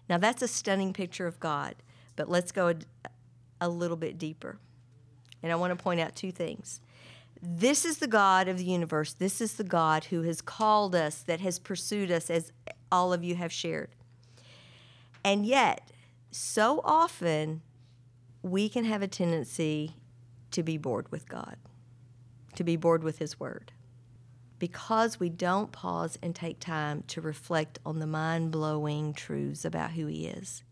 Now, 0.08 0.18
that's 0.18 0.42
a 0.42 0.48
stunning 0.48 0.94
picture 0.94 1.28
of 1.28 1.40
God, 1.40 1.76
but 2.16 2.30
let's 2.30 2.52
go 2.52 2.70
a, 2.70 2.76
a 3.62 3.70
little 3.70 3.98
bit 3.98 4.18
deeper. 4.18 4.58
And 5.44 5.52
I 5.52 5.56
want 5.56 5.78
to 5.78 5.82
point 5.82 6.00
out 6.00 6.16
two 6.16 6.32
things. 6.32 6.82
This 7.42 7.86
is 7.86 8.00
the 8.00 8.08
God 8.08 8.48
of 8.48 8.58
the 8.58 8.64
universe. 8.64 9.14
This 9.14 9.40
is 9.40 9.54
the 9.54 9.64
God 9.64 10.06
who 10.06 10.24
has 10.24 10.42
called 10.42 10.96
us, 10.96 11.22
that 11.22 11.40
has 11.42 11.60
pursued 11.60 12.12
us, 12.12 12.30
as 12.30 12.52
all 12.92 13.14
of 13.14 13.24
you 13.24 13.36
have 13.36 13.52
shared. 13.52 13.90
And 15.24 15.46
yet, 15.46 15.92
so 16.32 16.82
often, 16.84 17.62
we 18.42 18.68
can 18.68 18.86
have 18.86 19.02
a 19.02 19.08
tendency 19.08 19.96
to 20.52 20.64
be 20.64 20.78
bored 20.78 21.12
with 21.12 21.28
God, 21.28 21.58
to 22.56 22.64
be 22.64 22.76
bored 22.76 23.04
with 23.04 23.20
His 23.20 23.40
Word, 23.40 23.72
because 24.58 25.20
we 25.20 25.30
don't 25.30 25.72
pause 25.72 26.18
and 26.22 26.36
take 26.36 26.60
time 26.60 27.04
to 27.08 27.22
reflect 27.22 27.80
on 27.86 28.00
the 28.00 28.08
mind 28.08 28.52
blowing 28.52 29.14
truths 29.14 29.66
about 29.66 29.92
who 29.92 30.06
He 30.08 30.28
is. 30.28 30.64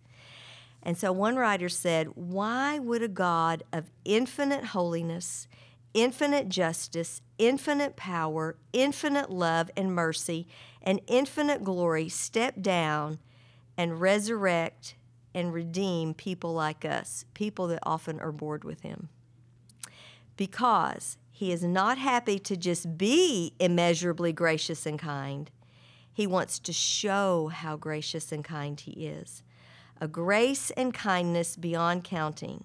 And 0.84 0.98
so 0.98 1.12
one 1.12 1.36
writer 1.36 1.70
said, 1.70 2.08
Why 2.16 2.80
would 2.80 3.02
a 3.02 3.08
God 3.08 3.64
of 3.74 3.92
infinite 4.06 4.66
holiness, 4.66 5.48
infinite 5.94 6.50
justice, 6.50 7.22
infinite 7.38 7.96
power, 7.96 8.56
infinite 8.72 9.30
love 9.30 9.70
and 9.76 9.94
mercy, 9.94 10.48
and 10.82 11.02
infinite 11.08 11.64
glory 11.64 12.08
step 12.08 12.62
down 12.62 13.20
and 13.78 14.00
resurrect 14.00 14.96
and 15.34 15.54
redeem 15.54 16.14
people 16.14 16.54
like 16.54 16.86
us, 16.86 17.26
people 17.34 17.68
that 17.68 17.80
often 17.84 18.20
are 18.20 18.32
bored 18.32 18.64
with 18.64 18.82
Him? 18.82 19.10
Because 20.38 21.18
He 21.32 21.52
is 21.52 21.64
not 21.64 21.98
happy 21.98 22.40
to 22.40 22.56
just 22.56 22.98
be 22.98 23.54
immeasurably 23.60 24.32
gracious 24.32 24.86
and 24.86 24.98
kind. 24.98 25.52
He 26.14 26.26
wants 26.26 26.58
to 26.60 26.74
show 26.74 27.48
how 27.48 27.76
gracious 27.76 28.32
and 28.32 28.44
kind 28.44 28.80
He 28.80 29.08
is 29.08 29.44
a 30.00 30.08
grace 30.08 30.70
and 30.72 30.94
kindness 30.94 31.56
beyond 31.56 32.04
counting. 32.04 32.64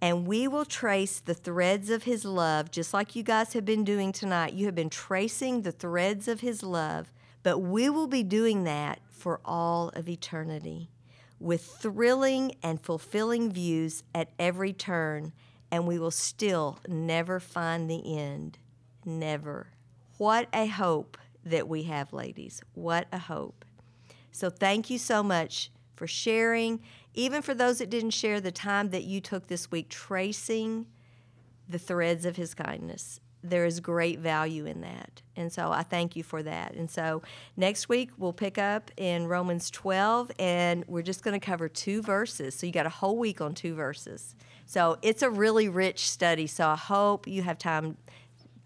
And 0.00 0.26
we 0.26 0.48
will 0.48 0.64
trace 0.64 1.20
the 1.20 1.34
threads 1.34 1.88
of 1.88 2.02
his 2.02 2.24
love, 2.24 2.72
just 2.72 2.92
like 2.92 3.14
you 3.14 3.22
guys 3.22 3.52
have 3.52 3.64
been 3.64 3.84
doing 3.84 4.10
tonight. 4.10 4.52
You 4.52 4.66
have 4.66 4.74
been 4.74 4.90
tracing 4.90 5.62
the 5.62 5.70
threads 5.70 6.26
of 6.26 6.40
his 6.40 6.64
love, 6.64 7.12
but 7.44 7.58
we 7.58 7.88
will 7.88 8.08
be 8.08 8.24
doing 8.24 8.64
that 8.64 8.98
for 9.08 9.40
all 9.44 9.90
of 9.90 10.08
eternity 10.08 10.90
with 11.38 11.64
thrilling 11.64 12.54
and 12.62 12.80
fulfilling 12.80 13.50
views 13.50 14.04
at 14.14 14.30
every 14.38 14.72
turn, 14.72 15.32
and 15.72 15.86
we 15.86 15.98
will 15.98 16.10
still 16.10 16.78
never 16.86 17.40
find 17.40 17.90
the 17.90 18.16
end. 18.16 18.58
Never. 19.06 19.68
What 20.18 20.48
a 20.52 20.66
hope 20.66 21.16
that 21.44 21.66
we 21.66 21.84
have, 21.84 22.12
ladies. 22.12 22.62
What 22.74 23.08
a 23.10 23.18
hope. 23.18 23.64
So, 24.30 24.50
thank 24.50 24.90
you 24.90 24.98
so 24.98 25.22
much 25.22 25.72
for 25.96 26.06
sharing, 26.06 26.80
even 27.14 27.42
for 27.42 27.54
those 27.54 27.78
that 27.78 27.90
didn't 27.90 28.10
share 28.10 28.40
the 28.40 28.52
time 28.52 28.90
that 28.90 29.04
you 29.04 29.20
took 29.20 29.48
this 29.48 29.70
week 29.70 29.88
tracing 29.88 30.86
the 31.68 31.78
threads 31.78 32.26
of 32.26 32.36
his 32.36 32.54
kindness. 32.54 33.20
There 33.42 33.64
is 33.64 33.80
great 33.80 34.20
value 34.20 34.66
in 34.66 34.82
that. 34.82 35.22
And 35.36 35.52
so 35.52 35.72
I 35.72 35.82
thank 35.82 36.14
you 36.14 36.22
for 36.22 36.42
that. 36.42 36.74
And 36.74 36.90
so 36.90 37.22
next 37.56 37.88
week 37.88 38.10
we'll 38.16 38.32
pick 38.32 38.58
up 38.58 38.90
in 38.96 39.26
Romans 39.26 39.70
12 39.70 40.30
and 40.38 40.84
we're 40.86 41.02
just 41.02 41.22
going 41.22 41.38
to 41.38 41.44
cover 41.44 41.68
two 41.68 42.02
verses. 42.02 42.54
So 42.54 42.66
you 42.66 42.72
got 42.72 42.86
a 42.86 42.90
whole 42.90 43.18
week 43.18 43.40
on 43.40 43.54
two 43.54 43.74
verses. 43.74 44.34
So 44.66 44.98
it's 45.02 45.22
a 45.22 45.30
really 45.30 45.68
rich 45.68 46.08
study. 46.08 46.46
So 46.46 46.68
I 46.68 46.76
hope 46.76 47.26
you 47.26 47.42
have 47.42 47.58
time 47.58 47.96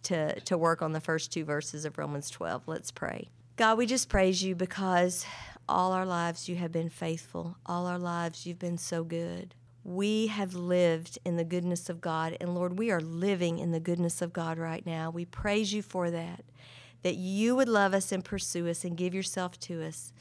to, 0.05 0.39
to 0.41 0.59
work 0.59 0.83
on 0.83 0.93
the 0.93 1.01
first 1.01 1.33
two 1.33 1.45
verses 1.45 1.85
of 1.85 1.99
Romans 1.99 2.31
12. 2.31 2.63
Let's 2.67 2.91
pray. 2.91 3.29
God, 3.57 3.79
we 3.79 3.87
just 3.87 4.09
praise 4.09 4.43
you 4.43 4.55
because 4.55 5.25
all 5.69 5.93
our 5.93 6.07
lives 6.07 6.49
you 6.49 6.57
have 6.57 6.73
been 6.73 6.91
faithful. 6.91 7.57
All 7.67 7.87
our 7.87 7.99
lives 7.99 8.47
you've 8.47 8.59
been 8.59 8.79
so 8.79 9.03
good. 9.03 9.55
We 9.87 10.27
have 10.27 10.57
lived 10.57 11.17
in 11.25 11.37
the 11.37 11.45
goodness 11.45 11.89
of 11.89 12.01
God. 12.01 12.37
And 12.41 12.57
Lord, 12.57 12.77
we 12.77 12.91
are 12.91 13.01
living 13.01 13.61
in 13.61 13.71
the 13.71 13.79
goodness 13.79 14.21
of 14.21 14.33
God 14.33 14.59
right 14.59 14.85
now. 14.85 15.11
We 15.11 15.25
praise 15.25 15.73
you 15.73 15.81
for 15.81 16.11
that, 16.11 16.45
that 17.05 17.15
you 17.15 17.55
would 17.55 17.69
love 17.69 17.95
us 17.95 18.11
and 18.11 18.25
pursue 18.25 18.67
us 18.69 18.85
and 18.85 18.97
give 18.97 19.15
yourself 19.15 19.61
to 19.61 19.85
us. 19.85 20.13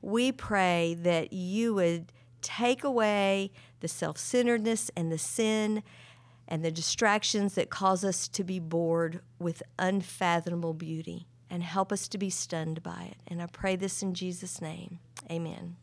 We 0.00 0.32
pray 0.32 0.96
that 1.02 1.32
you 1.32 1.72
would 1.74 2.10
take 2.40 2.82
away 2.82 3.52
the 3.78 3.86
self 3.86 4.18
centeredness 4.18 4.90
and 4.96 5.12
the 5.12 5.18
sin 5.18 5.84
and 6.48 6.64
the 6.64 6.72
distractions 6.72 7.54
that 7.54 7.70
cause 7.70 8.04
us 8.04 8.26
to 8.26 8.42
be 8.42 8.58
bored 8.58 9.20
with 9.38 9.62
unfathomable 9.78 10.74
beauty 10.74 11.28
and 11.48 11.62
help 11.62 11.92
us 11.92 12.08
to 12.08 12.18
be 12.18 12.28
stunned 12.28 12.82
by 12.82 13.10
it. 13.12 13.18
And 13.28 13.40
I 13.40 13.46
pray 13.46 13.76
this 13.76 14.02
in 14.02 14.14
Jesus' 14.14 14.60
name. 14.60 14.98
Amen. 15.30 15.76